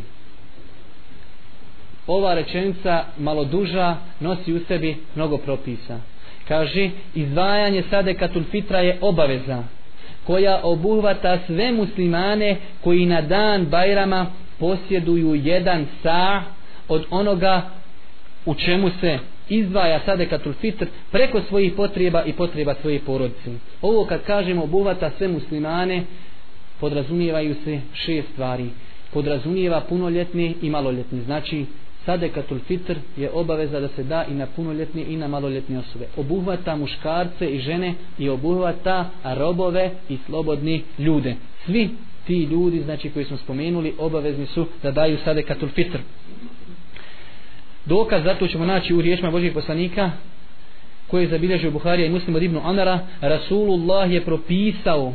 Ova 2.07 2.33
rečenica 2.33 3.03
malo 3.17 3.45
duža 3.45 3.95
nosi 4.19 4.53
u 4.53 4.59
sebi 4.67 4.97
mnogo 5.15 5.37
propisa. 5.37 5.99
Kaže 6.47 6.89
izdvajanje 7.15 7.83
sadekatul 7.89 8.43
fitra 8.51 8.79
je 8.79 8.97
obaveza 9.01 9.63
koja 10.27 10.59
obuhvata 10.63 11.39
sve 11.47 11.71
muslimane 11.71 12.57
koji 12.81 13.05
na 13.05 13.21
dan 13.21 13.65
Bajrama 13.65 14.25
posjeduju 14.59 15.35
jedan 15.35 15.85
sa 16.03 16.41
od 16.87 17.05
onoga 17.09 17.61
u 18.45 18.55
čemu 18.55 18.89
se 19.01 19.19
izdvaja 19.49 19.99
sadekatul 20.05 20.53
fitr 20.53 20.85
preko 21.11 21.41
svojih 21.49 21.73
potreba 21.73 22.23
i 22.23 22.33
potreba 22.33 22.75
svoje 22.81 22.99
porodice. 22.99 23.51
Ovo 23.81 24.05
kad 24.05 24.23
kažemo 24.23 24.63
obuhvata 24.63 25.11
sve 25.17 25.27
muslimane 25.27 26.03
podrazumijevaju 26.79 27.55
se 27.63 27.81
šest 27.93 28.27
stvari. 28.33 28.69
Podrazumijeva 29.13 29.81
punoljetne 29.81 30.53
i 30.61 30.69
maloljetne. 30.69 31.21
Znači 31.21 31.65
sadekatul 32.05 32.59
fitr 32.67 32.97
je 33.17 33.31
obaveza 33.31 33.79
da 33.79 33.87
se 33.87 34.03
da 34.03 34.25
i 34.31 34.33
na 34.33 34.45
punoljetne 34.55 35.03
i 35.03 35.17
na 35.17 35.27
maloljetne 35.27 35.79
osobe. 35.79 36.05
Obuhvata 36.17 36.75
muškarce 36.75 37.49
i 37.49 37.59
žene 37.59 37.93
i 38.19 38.29
obuhvata 38.29 39.09
robove 39.23 39.91
i 40.09 40.17
slobodni 40.25 40.83
ljude. 40.99 41.35
Svi 41.65 41.89
ti 42.27 42.43
ljudi, 42.43 42.81
znači 42.81 43.09
koji 43.09 43.25
smo 43.25 43.37
spomenuli, 43.37 43.93
obavezni 43.99 44.45
su 44.45 44.65
da 44.83 44.91
daju 44.91 45.17
sadekatul 45.23 45.69
fitr. 45.69 45.97
Dokaz 47.85 48.23
zato 48.23 48.47
ćemo 48.47 48.65
naći 48.65 48.93
u 48.93 49.01
riječima 49.01 49.31
Božih 49.31 49.53
poslanika 49.53 50.11
koje 51.07 51.23
je 51.23 51.29
zabilježio 51.29 51.71
Buharija 51.71 52.07
i 52.07 52.09
Muslim 52.09 52.35
od 52.35 52.43
Ibnu 52.43 52.61
Anara 52.63 52.99
Rasulullah 53.21 54.11
je 54.11 54.21
propisao 54.21 55.13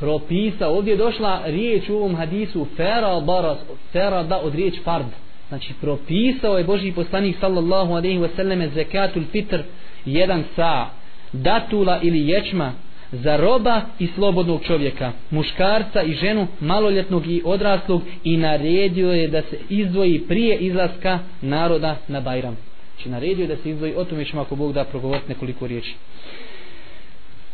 propisao 0.00 0.76
ovdje 0.76 0.92
je 0.92 0.96
došla 0.96 1.42
riječ 1.46 1.88
u 1.88 1.96
ovom 1.96 2.16
hadisu 2.16 2.66
ferada 2.76 3.56
ferada 3.92 4.38
od 4.38 4.54
riječ 4.54 4.74
fard 4.84 5.06
znači 5.50 5.74
propisao 5.80 6.58
je 6.58 6.64
Boži 6.64 6.92
poslanik 6.92 7.36
sallallahu 7.40 7.92
alaihi 7.92 8.18
wasallam 8.18 8.74
zekatul 8.74 9.22
fitr 9.32 9.60
jedan 10.04 10.44
sa 10.56 10.86
datula 11.32 12.00
ili 12.02 12.28
ječma 12.28 12.72
za 13.12 13.36
roba 13.36 13.82
i 13.98 14.06
slobodnog 14.06 14.62
čovjeka, 14.64 15.12
muškarca 15.30 16.02
i 16.02 16.14
ženu, 16.14 16.46
maloljetnog 16.60 17.26
i 17.26 17.42
odraslog 17.44 18.02
i 18.24 18.36
naredio 18.36 19.12
je 19.12 19.28
da 19.28 19.42
se 19.42 19.58
izdvoji 19.68 20.20
prije 20.28 20.56
izlaska 20.56 21.18
naroda 21.42 21.96
na 22.08 22.20
Bajram. 22.20 22.56
Znači 22.94 23.08
naredio 23.08 23.42
je 23.42 23.48
da 23.48 23.56
se 23.56 23.70
izdvoji, 23.70 23.94
o 23.96 24.04
tome 24.04 24.24
ćemo 24.24 24.42
ako 24.42 24.56
Bog 24.56 24.72
da 24.72 24.84
progovoriti 24.84 25.28
nekoliko 25.28 25.66
riječi. 25.66 25.94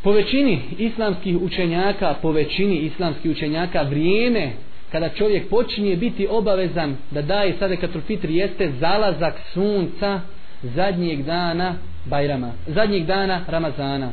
Po 0.02 0.12
većini 0.12 0.60
islamskih 0.78 1.36
učenjaka, 1.36 2.14
po 2.22 2.32
većini 2.32 2.76
islamskih 2.76 3.30
učenjaka, 3.30 3.82
vrijeme 3.82 4.52
kada 4.92 5.08
čovjek 5.08 5.48
počinje 5.48 5.96
biti 5.96 6.26
obavezan 6.30 6.96
da 7.10 7.22
daje 7.22 7.54
sadekatul 7.58 8.00
fitri 8.00 8.36
jeste 8.36 8.72
zalazak 8.80 9.34
sunca 9.52 10.20
zadnjeg 10.62 11.22
dana 11.22 11.74
Bajrama, 12.04 12.52
zadnjeg 12.66 13.04
dana 13.06 13.40
Ramazana. 13.48 14.12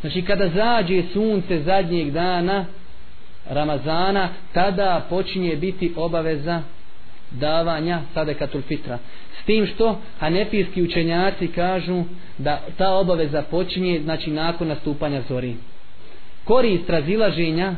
Znači 0.00 0.22
kada 0.22 0.48
zađe 0.48 1.02
sunce 1.12 1.60
zadnjeg 1.60 2.10
dana 2.10 2.64
Ramazana, 3.50 4.28
tada 4.52 5.06
počinje 5.10 5.56
biti 5.56 5.92
obaveza 5.96 6.62
davanja 7.30 8.00
sadekatul 8.14 8.62
fitra. 8.62 8.98
S 9.42 9.44
tim 9.44 9.66
što 9.66 10.00
hanefijski 10.18 10.82
učenjaci 10.82 11.48
kažu 11.48 12.02
da 12.38 12.60
ta 12.76 12.94
obaveza 12.94 13.42
počinje 13.42 14.00
znači 14.04 14.30
nakon 14.30 14.68
nastupanja 14.68 15.22
zori. 15.28 15.54
Korist 16.44 16.90
razilaženja, 16.90 17.74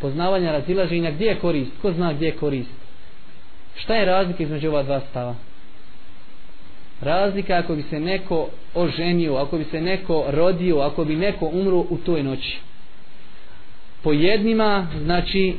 poznavanja 0.00 0.52
razilaženja, 0.52 1.10
gdje 1.10 1.26
je 1.26 1.38
korist? 1.38 1.70
Ko 1.82 1.92
zna 1.92 2.12
gdje 2.12 2.26
je 2.26 2.36
korist? 2.36 2.70
Šta 3.76 3.94
je 3.94 4.04
razlika 4.04 4.42
između 4.42 4.68
ova 4.68 4.82
dva 4.82 5.00
stava? 5.00 5.34
razlika 7.04 7.54
ako 7.54 7.74
bi 7.74 7.82
se 7.82 8.00
neko 8.00 8.48
oženio, 8.74 9.34
ako 9.34 9.58
bi 9.58 9.64
se 9.64 9.80
neko 9.80 10.24
rodio, 10.28 10.78
ako 10.78 11.04
bi 11.04 11.16
neko 11.16 11.50
umro 11.52 11.76
u 11.76 11.98
toj 12.04 12.22
noći. 12.22 12.58
Po 14.02 14.12
jednima, 14.12 14.86
znači, 15.04 15.54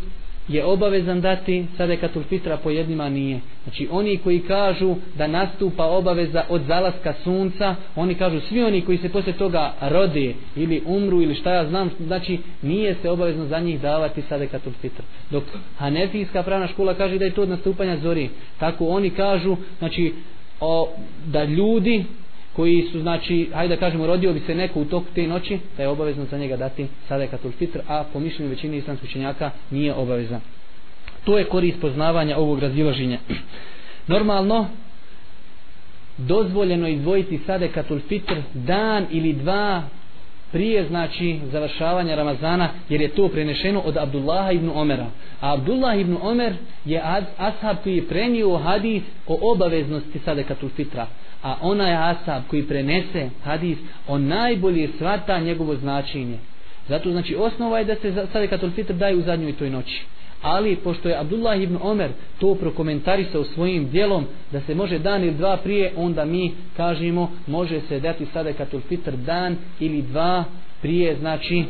je 0.48 0.66
obavezan 0.66 1.22
dati 1.22 1.66
sadekatul 1.78 2.24
fitra, 2.24 2.58
po 2.58 2.70
jednima 2.70 3.10
nije. 3.10 3.40
Znači, 3.64 3.88
oni 3.92 4.18
koji 4.18 4.40
kažu 4.40 4.96
da 5.18 5.28
nastupa 5.28 5.86
obaveza 5.86 6.44
od 6.50 6.62
zalaska 6.68 7.14
sunca, 7.24 7.76
oni 7.96 8.16
kažu, 8.16 8.40
svi 8.40 8.64
oni 8.64 8.82
koji 8.82 8.98
se 8.98 9.10
posle 9.10 9.34
toga 9.34 9.74
rode 9.82 10.34
ili 10.56 10.82
umru 10.86 11.22
ili 11.22 11.36
šta 11.36 11.54
ja 11.54 11.66
znam, 11.66 11.90
znači, 12.00 12.40
nije 12.62 12.96
se 13.02 13.10
obavezno 13.10 13.46
za 13.46 13.60
njih 13.60 13.82
davati 13.82 14.22
sadekatul 14.22 14.74
fitra. 14.82 15.06
Dok 15.32 15.44
Hanefijska 15.78 16.44
pravna 16.44 16.68
škola 16.68 16.94
kaže 16.94 17.18
da 17.18 17.26
je 17.26 17.32
to 17.32 17.42
od 17.42 17.50
nastupanja 17.50 17.98
zori. 17.98 18.30
Tako 18.60 18.88
oni 18.88 19.10
kažu, 19.10 19.58
znači, 19.80 20.14
o, 20.60 20.90
da 21.26 21.44
ljudi 21.44 22.06
koji 22.56 22.88
su 22.92 23.00
znači 23.00 23.50
hajde 23.54 23.76
da 23.76 23.80
kažemo 23.80 24.08
rodio 24.08 24.34
bi 24.34 24.40
se 24.40 24.56
neko 24.56 24.80
u 24.82 24.86
toku 24.86 25.06
te 25.16 25.28
noći 25.28 25.60
da 25.78 25.84
je 25.84 25.90
obavezno 25.90 26.26
za 26.32 26.38
njega 26.38 26.58
dati 26.58 26.88
sadekatul 27.08 27.52
fitr 27.52 27.80
a 27.88 28.04
po 28.14 28.20
mišljenju 28.20 28.50
većine 28.50 28.78
islamskih 28.78 29.10
učenjaka 29.10 29.52
nije 29.72 29.94
obavezan. 29.94 30.42
To 31.24 31.38
je 31.38 31.46
korist 31.46 31.82
poznavanja 31.82 32.38
ovog 32.38 32.60
razilaženja. 32.60 33.20
Normalno 34.08 34.68
dozvoljeno 36.18 36.88
izdvojiti 36.88 37.40
sadekatul 37.46 38.00
fitr 38.08 38.36
dan 38.54 39.06
ili 39.12 39.34
dva 39.34 39.84
prije 40.52 40.88
znači 40.88 41.40
završavanja 41.52 42.16
Ramazana 42.16 42.70
jer 42.90 43.02
je 43.02 43.08
to 43.08 43.28
prenešeno 43.28 43.80
od 43.80 43.98
Abdullaha 43.98 44.52
ibn 44.52 44.72
Omera. 44.74 45.08
A 45.42 45.54
Abdullah 45.54 46.00
ibn 46.00 46.18
Omer 46.22 46.54
je 46.86 47.02
ashab 47.38 47.78
koji 47.84 47.96
je 47.96 48.08
prenio 48.08 48.58
hadis 48.58 49.04
o 49.28 49.52
obaveznosti 49.52 50.20
sadekatul 50.20 50.70
fitra. 50.70 51.08
A 51.44 51.56
ona 51.62 51.88
je 51.88 51.98
ashab 51.98 52.44
koji 52.50 52.68
prenese 52.68 53.30
hadis 53.44 53.78
o 54.08 54.18
najbolje 54.18 54.90
svata 54.98 55.40
njegovo 55.40 55.76
značenje. 55.76 56.38
Zato 56.90 57.12
znači 57.12 57.36
osnova 57.36 57.80
je 57.80 57.86
da 57.86 57.96
se 57.96 58.28
sadekatul 58.34 58.72
fitr 58.72 58.94
daje 58.94 59.16
u 59.16 59.22
zadnjoj 59.22 59.54
toj 59.54 59.70
noći 59.70 60.06
ali 60.42 60.76
pošto 60.76 61.10
je 61.10 61.20
Abdullah 61.20 61.62
ibn 61.62 61.78
Omer 61.82 62.12
to 62.40 62.56
prokomentarisao 62.56 63.44
svojim 63.44 63.90
dijelom 63.90 64.26
da 64.52 64.62
se 64.62 64.76
može 64.76 65.00
dan 65.00 65.24
ili 65.24 65.34
dva 65.34 65.58
prije 65.58 65.94
onda 65.96 66.26
mi 66.26 66.52
kažemo 66.78 67.32
može 67.48 67.82
se 67.82 68.00
dati 68.00 68.26
sadekatul 68.34 68.82
fitr 68.90 69.12
dan 69.12 69.56
ili 69.80 70.02
dva 70.02 70.44
prije 70.82 71.16
znači 71.16 71.66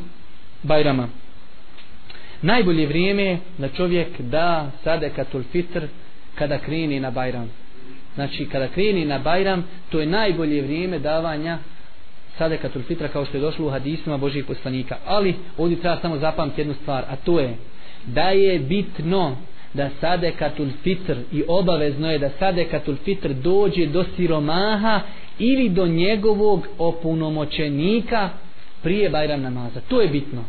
Bajrama. 0.63 1.07
Najbolje 2.41 2.87
vrijeme 2.87 3.37
da 3.57 3.69
čovjek 3.69 4.21
da 4.21 4.71
sadekatul 4.83 5.43
fitr 5.51 5.85
kada 6.35 6.57
kreni 6.57 6.99
na 6.99 7.11
Bajram. 7.11 7.49
Znači 8.15 8.45
kada 8.45 8.67
kreni 8.67 9.05
na 9.05 9.19
Bajram 9.19 9.63
to 9.89 9.99
je 9.99 10.05
najbolje 10.05 10.61
vrijeme 10.61 10.99
davanja 10.99 11.57
sadekatul 12.37 12.81
fitra 12.81 13.07
kao 13.07 13.25
što 13.25 13.37
je 13.37 13.41
došlo 13.41 13.67
u 13.67 13.69
hadisima 13.69 14.17
Božih 14.17 14.45
poslanika. 14.45 14.97
Ali 15.05 15.35
ovdje 15.57 15.79
treba 15.79 15.97
samo 16.01 16.17
zapamtiti 16.17 16.61
jednu 16.61 16.73
stvar 16.73 17.03
a 17.09 17.15
to 17.15 17.39
je 17.39 17.55
da 18.05 18.29
je 18.29 18.59
bitno 18.59 19.37
da 19.73 19.89
sadekatul 20.01 20.69
fitr 20.83 21.15
i 21.31 21.43
obavezno 21.47 22.11
je 22.11 22.19
da 22.19 22.29
sadekatul 22.39 22.95
fitr 22.95 23.33
dođe 23.33 23.85
do 23.85 24.05
siromaha 24.15 25.01
ili 25.39 25.69
do 25.69 25.87
njegovog 25.87 26.67
opunomoćenika 26.77 28.29
prije 28.83 29.09
Bajram 29.09 29.41
namaza. 29.41 29.79
To 29.87 30.01
je 30.01 30.07
bitno. 30.07 30.43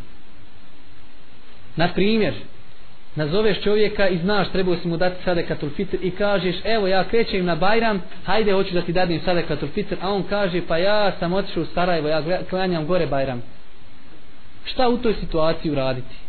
Na 1.76 1.88
primjer, 1.88 2.34
nazoveš 3.16 3.62
čovjeka 3.62 4.08
i 4.08 4.18
znaš 4.18 4.48
trebao 4.52 4.76
si 4.76 4.88
mu 4.88 4.96
dati 4.96 5.24
sadekatul 5.24 5.70
fitr 5.70 5.96
i 6.02 6.10
kažeš 6.10 6.56
evo 6.64 6.86
ja 6.86 7.04
krećem 7.04 7.44
na 7.44 7.56
Bajram, 7.56 8.02
hajde 8.24 8.52
hoću 8.52 8.74
da 8.74 8.82
ti 8.82 8.92
dadim 8.92 9.20
sadekatul 9.24 9.68
fitr, 9.68 9.94
a 10.00 10.12
on 10.12 10.22
kaže 10.22 10.62
pa 10.68 10.78
ja 10.78 11.12
sam 11.18 11.32
otišao 11.32 11.62
u 11.62 11.66
Sarajevo, 11.66 12.08
ja 12.08 12.22
klanjam 12.50 12.86
gore 12.86 13.06
Bajram. 13.06 13.42
Šta 14.64 14.88
u 14.88 14.98
toj 14.98 15.14
situaciji 15.20 15.72
uraditi? 15.72 16.25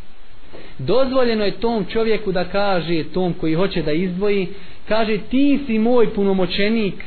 Dozvoljeno 0.77 1.45
je 1.45 1.51
tom 1.51 1.85
čovjeku 1.85 2.31
da 2.31 2.43
kaže 2.43 3.03
tom 3.13 3.33
koji 3.33 3.53
hoće 3.53 3.81
da 3.81 3.91
izdvoji 3.91 4.47
kaže 4.87 5.17
ti 5.17 5.59
si 5.67 5.79
moj 5.79 6.13
punomoćenik 6.13 7.03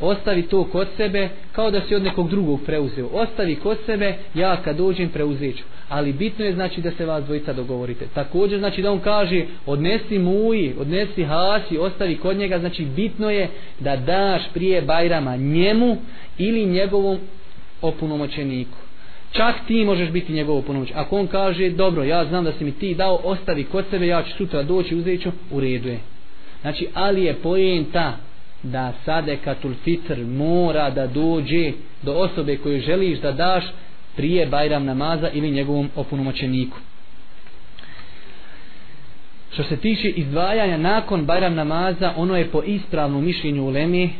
ostavi 0.00 0.42
to 0.42 0.64
kod 0.64 0.88
sebe 0.96 1.28
kao 1.52 1.70
da 1.70 1.80
si 1.80 1.94
od 1.94 2.02
nekog 2.02 2.30
drugog 2.30 2.60
preuzeo. 2.66 3.08
Ostavi 3.12 3.56
kod 3.56 3.78
sebe 3.86 4.14
ja 4.34 4.62
kad 4.62 4.76
dođem 4.76 5.08
preuzeću 5.08 5.64
ali 5.88 6.12
bitno 6.12 6.44
je 6.44 6.54
znači 6.54 6.80
da 6.80 6.90
se 6.90 7.06
vas 7.06 7.24
dvojica 7.24 7.52
dogovorite. 7.52 8.06
Također 8.14 8.58
znači 8.58 8.82
da 8.82 8.92
on 8.92 9.00
kaže 9.00 9.44
odnesi 9.66 10.18
muji, 10.18 10.74
odnesi 10.78 11.24
hasi 11.24 11.78
ostavi 11.78 12.16
kod 12.16 12.36
njega. 12.36 12.58
Znači 12.58 12.84
bitno 12.84 13.30
je 13.30 13.48
da 13.80 13.96
daš 13.96 14.42
prije 14.54 14.82
Bajrama 14.82 15.36
njemu 15.36 15.96
ili 16.38 16.66
njegovom 16.66 17.18
opunomoćeniku 17.82 18.78
čak 19.34 19.54
ti 19.66 19.84
možeš 19.84 20.10
biti 20.10 20.32
njegovo 20.32 20.62
ponoć. 20.62 20.88
Ako 20.94 21.18
on 21.18 21.26
kaže, 21.26 21.70
dobro, 21.70 22.04
ja 22.04 22.24
znam 22.24 22.44
da 22.44 22.52
si 22.52 22.64
mi 22.64 22.72
ti 22.72 22.94
dao, 22.94 23.20
ostavi 23.24 23.64
kod 23.64 23.84
sebe, 23.90 24.06
ja 24.06 24.22
ću 24.22 24.36
sutra 24.36 24.62
doći, 24.62 24.96
uzet 24.96 25.22
ću, 25.22 25.30
u 25.50 25.60
redu 25.60 25.88
je. 25.88 25.98
Znači, 26.60 26.88
ali 26.94 27.24
je 27.24 27.34
pojenta 27.34 28.16
da 28.62 28.92
sadekatul 29.04 29.72
fitr 29.84 30.24
mora 30.24 30.90
da 30.90 31.06
dođe 31.06 31.72
do 32.02 32.12
osobe 32.12 32.56
koju 32.56 32.80
želiš 32.80 33.18
da 33.18 33.32
daš 33.32 33.64
prije 34.16 34.46
Bajram 34.46 34.84
namaza 34.84 35.30
ili 35.30 35.50
njegovom 35.50 35.90
opunomoćeniku. 35.96 36.76
Što 39.52 39.62
se 39.62 39.76
tiče 39.76 40.10
izdvajanja 40.10 40.76
nakon 40.76 41.26
Bajram 41.26 41.54
namaza, 41.54 42.12
ono 42.16 42.36
je 42.36 42.50
po 42.50 42.62
ispravnom 42.62 43.24
mišljenju 43.24 43.64
u 43.64 43.70
Lemi 43.70 44.10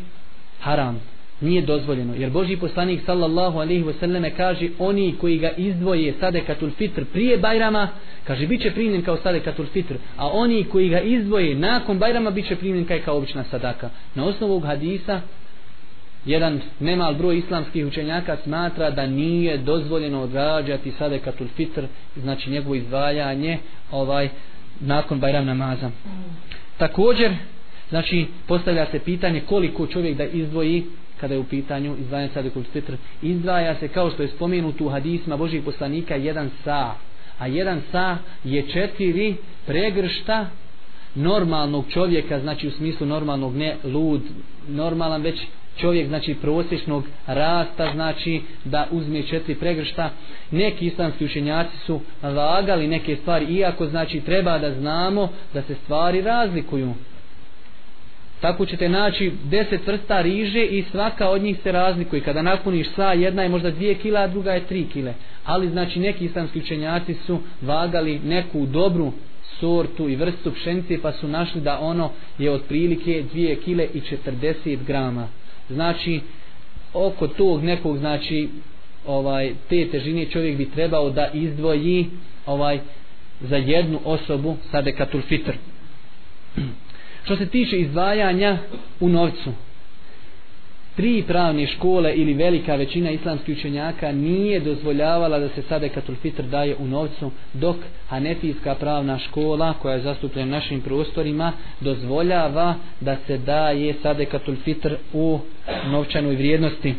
haram 0.61 1.14
nije 1.41 1.63
dozvoljeno. 1.63 2.15
Jer 2.15 2.31
Boži 2.31 2.57
poslanik 2.57 3.01
sallallahu 3.07 3.59
alaihi 3.59 3.85
wasallam 3.85 4.31
kaže 4.37 4.69
oni 4.79 5.15
koji 5.21 5.39
ga 5.39 5.51
izdvoje 5.51 6.15
sadekatul 6.21 6.71
fitr 6.71 7.05
prije 7.05 7.39
Bajrama, 7.39 7.89
kaže 8.25 8.47
bit 8.47 8.63
će 8.63 8.71
primljen 8.71 9.03
kao 9.03 9.17
sadekatul 9.17 9.67
fitr, 9.67 9.95
a 10.17 10.29
oni 10.29 10.65
koji 10.65 10.89
ga 10.89 11.01
izdvoje 11.01 11.55
nakon 11.55 11.99
Bajrama 11.99 12.31
bit 12.31 12.49
će 12.49 12.57
primljen 12.57 12.85
kaj 12.85 13.01
kao 13.01 13.17
obična 13.17 13.45
sadaka. 13.45 13.91
Na 14.15 14.25
osnovu 14.25 14.53
ovog 14.53 14.65
hadisa 14.65 15.21
jedan 16.27 16.61
nemal 16.81 17.15
broj 17.15 17.39
islamskih 17.39 17.87
učenjaka 17.87 18.37
smatra 18.37 18.91
da 18.91 19.07
nije 19.07 19.59
dozvoljeno 19.59 20.23
odrađati 20.23 20.91
sadekatul 20.91 21.47
fitr, 21.57 21.83
znači 22.17 22.51
njegovo 22.51 22.75
izdvajanje 22.75 23.59
ovaj 23.91 24.29
nakon 24.81 25.21
Bajram 25.21 25.47
namaza. 25.47 25.91
Također, 26.77 27.33
znači 27.89 28.27
postavlja 28.47 28.87
se 28.91 28.99
pitanje 28.99 29.41
koliko 29.41 29.87
čovjek 29.87 30.17
da 30.17 30.25
izdvoji 30.25 30.85
kada 31.25 31.35
je 31.35 31.41
u 31.41 31.45
pitanju 31.45 31.97
izdvajanje 32.01 32.31
sadekul 32.35 32.63
fitr. 32.73 32.93
Izdvaja 33.23 33.75
se 33.75 33.89
kao 33.89 34.11
što 34.11 34.23
je 34.23 34.29
spomenuto 34.29 34.85
u 34.85 34.89
hadisma 34.89 35.37
Božih 35.37 35.63
poslanika 35.65 36.15
jedan 36.17 36.51
sa 36.65 36.95
a 37.39 37.47
jedan 37.47 37.81
sa 37.93 38.19
je 38.45 38.69
četiri 38.69 39.37
pregršta 39.67 40.47
normalnog 41.15 41.85
čovjeka 41.91 42.41
znači 42.41 42.69
u 42.69 42.71
smislu 42.71 43.07
normalnog 43.07 43.57
ne 43.57 43.77
lud 43.85 44.23
normalan 44.69 45.23
već 45.23 45.41
čovjek 45.81 46.09
znači 46.09 46.35
prosječnog 46.35 47.05
rasta 47.27 47.91
znači 47.93 48.43
da 48.65 48.87
uzme 48.91 49.23
četiri 49.23 49.55
pregršta. 49.55 50.11
Neki 50.51 50.87
islamski 50.87 51.25
učenjaci 51.25 51.79
su 51.87 52.01
lagali 52.23 52.89
neke 52.89 53.17
stvari 53.17 53.45
iako 53.45 53.87
znači 53.87 54.21
treba 54.21 54.59
da 54.59 54.75
znamo 54.75 55.29
da 55.55 55.63
se 55.63 55.75
stvari 55.85 56.21
razlikuju 56.21 56.95
tako 58.45 58.67
ćete 58.67 58.89
naći 58.89 59.33
deset 59.45 59.87
vrsta 59.87 60.23
riže 60.23 60.65
i 60.65 60.85
svaka 60.91 61.29
od 61.29 61.43
njih 61.43 61.57
se 61.63 61.73
razlikuje. 61.73 62.23
Kada 62.23 62.43
napuniš 62.43 62.87
sa, 62.97 63.13
jedna 63.13 63.43
je 63.43 63.49
možda 63.49 63.71
dvije 63.71 63.95
kila 63.95 64.21
a 64.21 64.27
druga 64.29 64.53
je 64.53 64.67
tri 64.67 64.87
kile. 64.93 65.15
Ali 65.45 65.69
znači 65.69 66.01
neki 66.01 66.25
islamski 66.25 66.59
učenjaci 66.59 67.15
su 67.27 67.39
vagali 67.63 68.19
neku 68.19 68.67
dobru 68.67 69.13
sortu 69.61 70.09
i 70.09 70.17
vrstu 70.17 70.53
pšenice 70.53 70.99
pa 71.03 71.13
su 71.13 71.29
našli 71.29 71.61
da 71.61 71.79
ono 71.81 72.11
je 72.39 72.51
otprilike 72.51 73.25
2 73.35 73.65
kile 73.65 73.89
i 73.95 74.01
40 74.27 74.79
grama. 74.87 75.29
Znači 75.71 76.21
oko 76.95 77.29
tog 77.29 77.65
nekog 77.65 77.99
znači 77.99 78.49
ovaj 79.07 79.53
te 79.69 79.89
težine 79.89 80.27
čovjek 80.27 80.57
bi 80.57 80.71
trebao 80.71 81.11
da 81.11 81.31
izdvoji 81.35 82.07
ovaj 82.47 82.81
za 83.41 83.57
jednu 83.57 84.01
osobu 84.05 84.57
sadekatul 84.71 85.21
fitr 85.21 85.53
što 87.25 87.37
se 87.37 87.47
tiče 87.47 87.77
izdvajanja 87.77 88.59
u 89.01 89.09
novcu 89.09 89.53
tri 90.97 91.25
pravne 91.27 91.67
škole 91.67 92.13
ili 92.15 92.35
velika 92.35 92.75
većina 92.75 93.11
islamskih 93.11 93.57
učenjaka 93.59 94.13
nije 94.13 94.61
dozvoljavala 94.61 95.39
da 95.39 95.49
se 95.49 95.63
sadekatul 95.63 96.15
fitr 96.15 96.43
daje 96.43 96.77
u 96.77 96.87
novcu 96.87 97.31
dok 97.53 97.77
hanefijska 98.09 98.75
pravna 98.75 99.19
škola 99.19 99.73
koja 99.73 99.95
je 99.95 100.01
zastupljena 100.01 100.51
našim 100.51 100.81
prostorima 100.81 101.53
dozvoljava 101.81 102.75
da 103.01 103.17
se 103.27 103.39
daje 103.39 103.95
sadekatul 104.03 104.55
fitr 104.57 104.95
u 105.13 105.39
novčanoj 105.87 106.35
vrijednosti. 106.35 106.95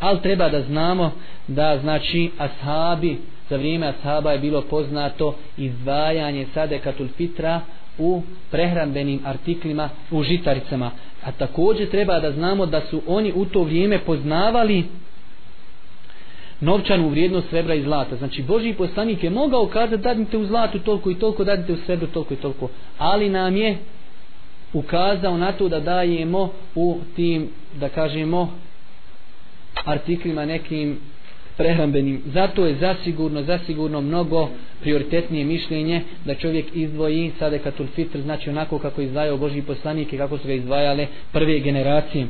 Ali 0.00 0.20
treba 0.20 0.48
da 0.48 0.62
znamo 0.62 1.12
da 1.48 1.78
znači 1.78 2.30
ashabi 2.38 3.16
za 3.50 3.56
vrijeme 3.56 3.86
ashaba 3.88 4.32
je 4.32 4.38
bilo 4.38 4.62
poznato 4.62 5.36
izdvajanje 5.56 6.46
sadekatul 6.54 7.08
fitra 7.08 7.60
u 7.98 8.22
prehrambenim 8.50 9.20
artiklima 9.24 9.88
u 10.10 10.22
žitaricama. 10.22 10.90
A 11.24 11.32
također 11.32 11.90
treba 11.90 12.20
da 12.20 12.32
znamo 12.32 12.66
da 12.66 12.80
su 12.80 13.02
oni 13.06 13.32
u 13.34 13.44
to 13.44 13.62
vrijeme 13.62 13.98
poznavali 13.98 14.84
novčanu 16.60 17.08
vrijednost 17.08 17.50
srebra 17.50 17.74
i 17.74 17.82
zlata. 17.82 18.16
Znači 18.16 18.42
Boži 18.42 18.72
poslanik 18.72 19.24
je 19.24 19.30
mogao 19.30 19.66
kazati 19.66 20.02
dadite 20.02 20.36
u 20.36 20.46
zlatu 20.46 20.78
toliko 20.78 21.10
i 21.10 21.14
toliko 21.14 21.44
dadite 21.44 21.72
u 21.72 21.76
srebru 21.86 22.06
toliko 22.06 22.34
i 22.34 22.36
toliko. 22.36 22.68
Ali 22.98 23.28
nam 23.28 23.56
je 23.56 23.78
ukazao 24.72 25.38
na 25.38 25.52
to 25.52 25.68
da 25.68 25.80
dajemo 25.80 26.52
u 26.74 26.98
tim 27.16 27.48
da 27.80 27.88
kažemo 27.88 28.52
artiklima 29.84 30.44
nekim 30.44 30.98
prehrambenim. 31.56 32.22
Zato 32.26 32.66
je 32.66 32.74
zasigurno, 32.74 33.42
zasigurno 33.42 34.00
mnogo 34.00 34.48
prioritetnije 34.80 35.44
mišljenje 35.44 36.02
da 36.24 36.34
čovjek 36.34 36.66
izdvoji 36.74 37.32
sadekatul 37.38 37.86
fitr, 37.86 38.20
znači 38.20 38.50
onako 38.50 38.78
kako 38.78 39.00
izdvajao 39.00 39.36
Boži 39.36 39.62
poslanik 39.62 40.12
i 40.12 40.18
kako 40.18 40.38
su 40.38 40.46
ga 40.46 40.52
izdvajale 40.52 41.06
prve 41.32 41.60
generacije. 41.60 42.26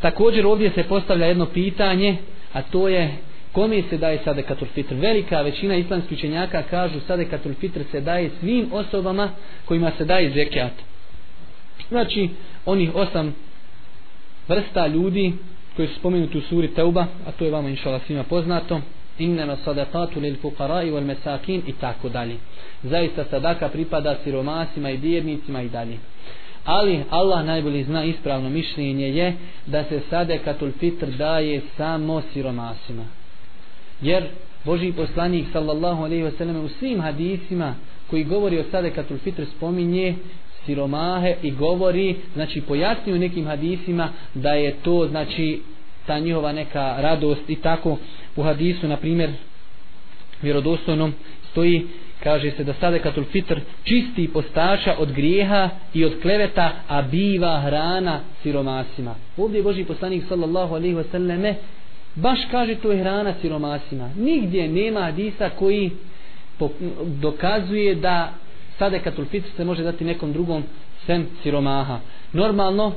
Također 0.00 0.46
ovdje 0.46 0.70
se 0.70 0.82
postavlja 0.82 1.26
jedno 1.26 1.46
pitanje, 1.46 2.16
a 2.52 2.62
to 2.62 2.88
je 2.88 3.10
kome 3.52 3.82
se 3.90 3.98
daje 3.98 4.18
sadekatul 4.24 4.68
fitr. 4.74 4.94
Velika 4.94 5.40
većina 5.42 5.76
islamskih 5.76 6.18
učenjaka 6.18 6.62
kažu 6.62 7.00
sadekatul 7.06 7.54
fitr 7.54 7.80
se 7.90 8.00
daje 8.00 8.30
svim 8.40 8.72
osobama 8.72 9.30
kojima 9.64 9.92
se 9.98 10.04
daje 10.04 10.30
zekijat. 10.30 10.72
Znači, 11.88 12.28
onih 12.66 12.94
osam 12.94 13.34
vrsta 14.48 14.86
ljudi 14.86 15.32
koji 15.78 15.88
su 15.88 15.94
spomenuti 15.94 16.38
u 16.38 16.40
suri 16.40 16.68
Teuba, 16.68 17.06
a 17.26 17.32
to 17.32 17.44
je 17.44 17.50
vama 17.50 17.68
inšala 17.68 18.00
svima 18.06 18.22
poznato, 18.22 18.80
innama 19.18 19.56
sadaqatu 19.64 20.20
lil 20.20 20.36
fuqarai 20.42 20.90
wal 20.90 21.04
masakin 21.06 21.62
i 21.66 21.72
tako 21.72 22.08
dalje. 22.08 22.36
Zaista 22.82 23.24
sadaka 23.24 23.68
pripada 23.68 24.16
siromasima 24.24 24.90
i 24.90 24.96
vjernicima 24.96 25.62
i 25.62 25.68
dalje. 25.68 25.98
Ali 26.64 27.04
Allah 27.10 27.44
najbolji 27.44 27.84
zna 27.84 28.04
ispravno 28.04 28.50
mišljenje 28.50 29.08
je 29.08 29.36
da 29.66 29.84
se 29.84 30.00
sadekatul 30.10 30.70
fitr 30.80 31.06
daje 31.06 31.60
samo 31.76 32.22
siromasima. 32.32 33.04
Jer 34.02 34.24
Boži 34.64 34.92
poslanik 34.92 35.46
sallallahu 35.52 36.04
alejhi 36.04 36.22
ve 36.22 36.30
selleme 36.30 36.58
u 36.58 36.68
svim 36.68 37.00
hadisima 37.00 37.74
koji 38.10 38.24
govori 38.24 38.58
o 38.58 38.64
sadekatul 38.70 39.18
fitr 39.18 39.44
spominje 39.56 40.14
siromahe 40.68 41.36
i 41.42 41.50
govori, 41.50 42.16
znači 42.34 42.60
pojasni 42.60 43.12
u 43.12 43.18
nekim 43.18 43.46
hadisima 43.46 44.08
da 44.34 44.52
je 44.52 44.74
to 44.82 45.06
znači 45.08 45.62
ta 46.06 46.18
njihova 46.18 46.52
neka 46.52 46.96
radost 46.98 47.50
i 47.50 47.56
tako. 47.56 47.98
U 48.36 48.42
hadisu 48.42 48.88
na 48.88 48.96
primjer 48.96 49.30
vjerodostojnom 50.42 51.14
stoji 51.50 51.86
kaže 52.22 52.50
se 52.50 52.64
da 52.64 52.74
sadekatul 52.80 53.24
fitr 53.24 53.60
čisti 53.84 54.28
postača 54.32 54.94
od 54.98 55.12
grijeha 55.12 55.70
i 55.94 56.04
od 56.04 56.12
kleveta 56.22 56.72
a 56.88 57.02
biva 57.02 57.60
hrana 57.60 58.20
siromasima. 58.42 59.14
Ovdje 59.36 59.58
je 59.58 59.62
Boži 59.62 59.84
poslanik 59.84 60.24
sallallahu 60.28 60.74
alaihi 60.74 60.94
wasallame 60.94 61.54
baš 62.14 62.38
kaže 62.50 62.74
to 62.74 62.92
je 62.92 62.98
hrana 62.98 63.34
siromasima. 63.40 64.10
Nigdje 64.16 64.68
nema 64.68 65.00
hadisa 65.00 65.50
koji 65.50 65.90
dokazuje 67.20 67.94
da 67.94 68.32
sadekatul 68.78 69.24
fitr 69.24 69.48
se 69.56 69.64
može 69.64 69.82
dati 69.82 70.04
nekom 70.04 70.32
drugom 70.32 70.62
sem 71.06 71.26
siromaha. 71.42 71.98
Normalno, 72.32 72.92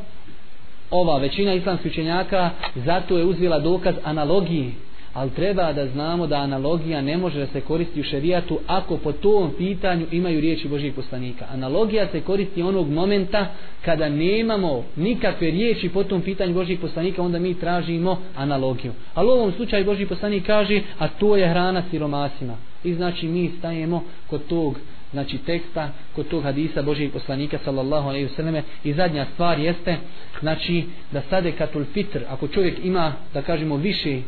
ova 0.92 1.18
većina 1.18 1.54
islamskih 1.54 1.92
učenjaka 1.92 2.50
zato 2.76 3.18
je 3.18 3.26
uzvila 3.26 3.60
dokaz 3.60 3.96
analogiji 4.04 4.74
ali 5.14 5.30
treba 5.30 5.74
da 5.74 5.88
znamo 5.88 6.28
da 6.28 6.36
analogija 6.36 7.02
ne 7.02 7.18
može 7.18 7.40
da 7.40 7.48
se 7.48 7.62
koristi 7.62 8.00
u 8.00 8.04
šerijatu 8.04 8.60
ako 8.68 8.98
po 8.98 9.12
tom 9.12 9.52
pitanju 9.58 10.06
imaju 10.12 10.42
riječi 10.42 10.68
Božih 10.68 10.94
poslanika. 10.94 11.46
Analogija 11.52 12.08
se 12.08 12.22
koristi 12.22 12.62
onog 12.62 12.90
momenta 12.90 13.48
kada 13.86 14.10
nemamo 14.10 14.84
nikakve 14.96 15.52
riječi 15.52 15.90
po 15.90 16.04
tom 16.04 16.22
pitanju 16.22 16.54
Božih 16.54 16.80
poslanika, 16.80 17.22
onda 17.22 17.40
mi 17.40 17.60
tražimo 17.60 18.22
analogiju. 18.36 18.92
Ali 19.14 19.28
u 19.28 19.32
ovom 19.32 19.52
slučaju 19.52 19.86
Božji 19.86 20.06
poslanik 20.06 20.46
kaže, 20.46 20.82
a 21.00 21.08
to 21.08 21.36
je 21.36 21.50
hrana 21.50 21.84
siromasima. 21.92 22.58
I 22.84 22.94
znači 22.94 23.28
mi 23.28 23.52
stajemo 23.60 24.04
kod 24.28 24.48
tog 24.48 24.80
znači 25.12 25.38
teksta 25.38 25.90
kod 26.16 26.28
tog 26.28 26.44
hadisa 26.44 26.82
Božijeg 26.82 27.12
poslanika 27.12 27.60
sallallahu 27.66 28.10
alejhi 28.10 28.26
ve 28.26 28.36
selleme 28.36 28.64
i 28.84 28.94
zadnja 28.94 29.26
stvar 29.34 29.60
jeste 29.60 29.98
znači 30.40 30.84
da 31.12 31.22
sade 31.30 31.52
katul 31.52 31.86
fitr 31.94 32.20
ako 32.30 32.48
čovjek 32.48 32.86
ima 32.86 33.14
da 33.34 33.42
kažemo 33.42 33.76
više 33.76 34.22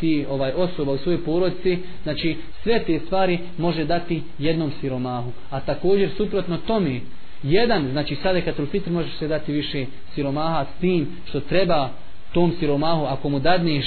ti 0.00 0.26
ovaj 0.30 0.52
osoba 0.52 0.92
u 0.92 0.98
svojoj 0.98 1.24
porodici 1.24 1.78
znači 2.02 2.36
sve 2.62 2.84
te 2.84 3.00
stvari 3.06 3.38
može 3.58 3.84
dati 3.84 4.22
jednom 4.38 4.72
siromahu. 4.80 5.32
A 5.50 5.60
također 5.60 6.10
suprotno 6.16 6.58
tome 6.66 7.00
jedan 7.42 7.88
znači 7.92 8.16
sade 8.22 8.40
katul 8.40 8.66
fitr 8.66 8.90
može 8.90 9.08
se 9.18 9.28
dati 9.28 9.52
više 9.52 9.86
siromaha 10.14 10.64
s 10.64 10.80
tim 10.80 11.08
što 11.28 11.40
treba 11.40 11.90
tom 12.32 12.52
siromahu 12.60 13.04
ako 13.04 13.28
mu 13.28 13.40
dadneš 13.40 13.86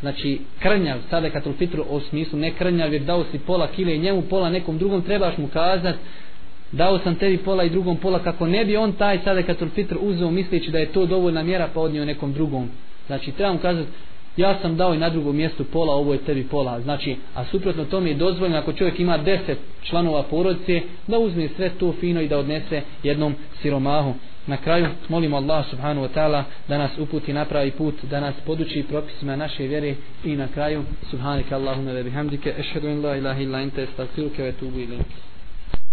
znači 0.00 0.40
krnjav 0.58 0.98
sadekatul 1.10 1.52
fitru 1.52 1.84
u 1.90 2.00
smislu 2.00 2.38
ne 2.38 2.50
krnjav 2.50 2.92
jer 2.92 3.02
dao 3.02 3.24
si 3.32 3.38
pola 3.38 3.66
kile 3.66 3.96
i 3.96 3.98
njemu 3.98 4.22
pola 4.22 4.50
nekom 4.50 4.78
drugom 4.78 5.02
trebaš 5.02 5.38
mu 5.38 5.48
kazat 5.48 5.94
dao 6.72 6.98
sam 6.98 7.14
tebi 7.14 7.38
pola 7.38 7.64
i 7.64 7.70
drugom 7.70 7.96
pola 7.96 8.18
kako 8.18 8.46
ne 8.46 8.64
bi 8.64 8.76
on 8.76 8.92
taj 8.92 9.18
sadekatul 9.24 9.68
fitr 9.68 9.96
uzeo 10.00 10.30
misleći 10.30 10.70
da 10.70 10.78
je 10.78 10.92
to 10.92 11.06
dovoljna 11.06 11.42
mjera 11.42 11.68
pa 11.74 11.80
odnio 11.80 12.04
nekom 12.04 12.32
drugom 12.32 12.70
znači 13.06 13.32
trebam 13.32 13.58
kazati 13.58 13.90
ja 14.36 14.58
sam 14.62 14.76
dao 14.76 14.94
i 14.94 14.98
na 14.98 15.10
drugom 15.10 15.36
mjestu 15.36 15.64
pola, 15.64 15.94
ovo 15.94 16.12
je 16.12 16.18
tebi 16.18 16.44
pola. 16.44 16.80
Znači, 16.80 17.16
a 17.34 17.44
suprotno 17.44 17.84
tome 17.84 18.10
je 18.10 18.14
dozvoljeno 18.14 18.58
ako 18.58 18.72
čovjek 18.72 19.00
ima 19.00 19.18
deset 19.18 19.58
članova 19.82 20.22
porodice, 20.22 20.80
da 21.06 21.18
uzme 21.18 21.48
sve 21.56 21.70
to 21.70 21.92
fino 22.00 22.20
i 22.20 22.28
da 22.28 22.38
odnese 22.38 22.82
jednom 23.02 23.34
siromahu. 23.62 24.14
Na 24.46 24.56
kraju 24.56 24.86
molimo 25.08 25.36
Allah 25.36 25.64
subhanahu 25.70 26.02
wa 26.02 26.08
ta'ala 26.08 26.44
da 26.68 26.78
nas 26.78 26.98
uputi 26.98 27.32
na 27.32 27.44
pravi 27.44 27.70
put, 27.70 28.04
da 28.04 28.20
nas 28.20 28.34
poduči 28.44 28.82
propisima 28.82 29.36
naše 29.36 29.66
vjere 29.66 29.94
i 30.24 30.36
na 30.36 30.48
kraju 30.48 30.84
subhanaka 31.10 31.56
Allahumma 31.56 31.92
wa 31.92 32.02
bihamdika 32.02 32.50
ashhadu 32.58 32.88
an 32.88 33.02
la 33.02 33.16
ilaha 33.16 33.40
illa 33.40 33.58
anta 33.58 33.82
astaghfiruka 33.82 34.42
wa 34.42 34.48
atubu 34.48 34.78
ilayk. 34.78 35.06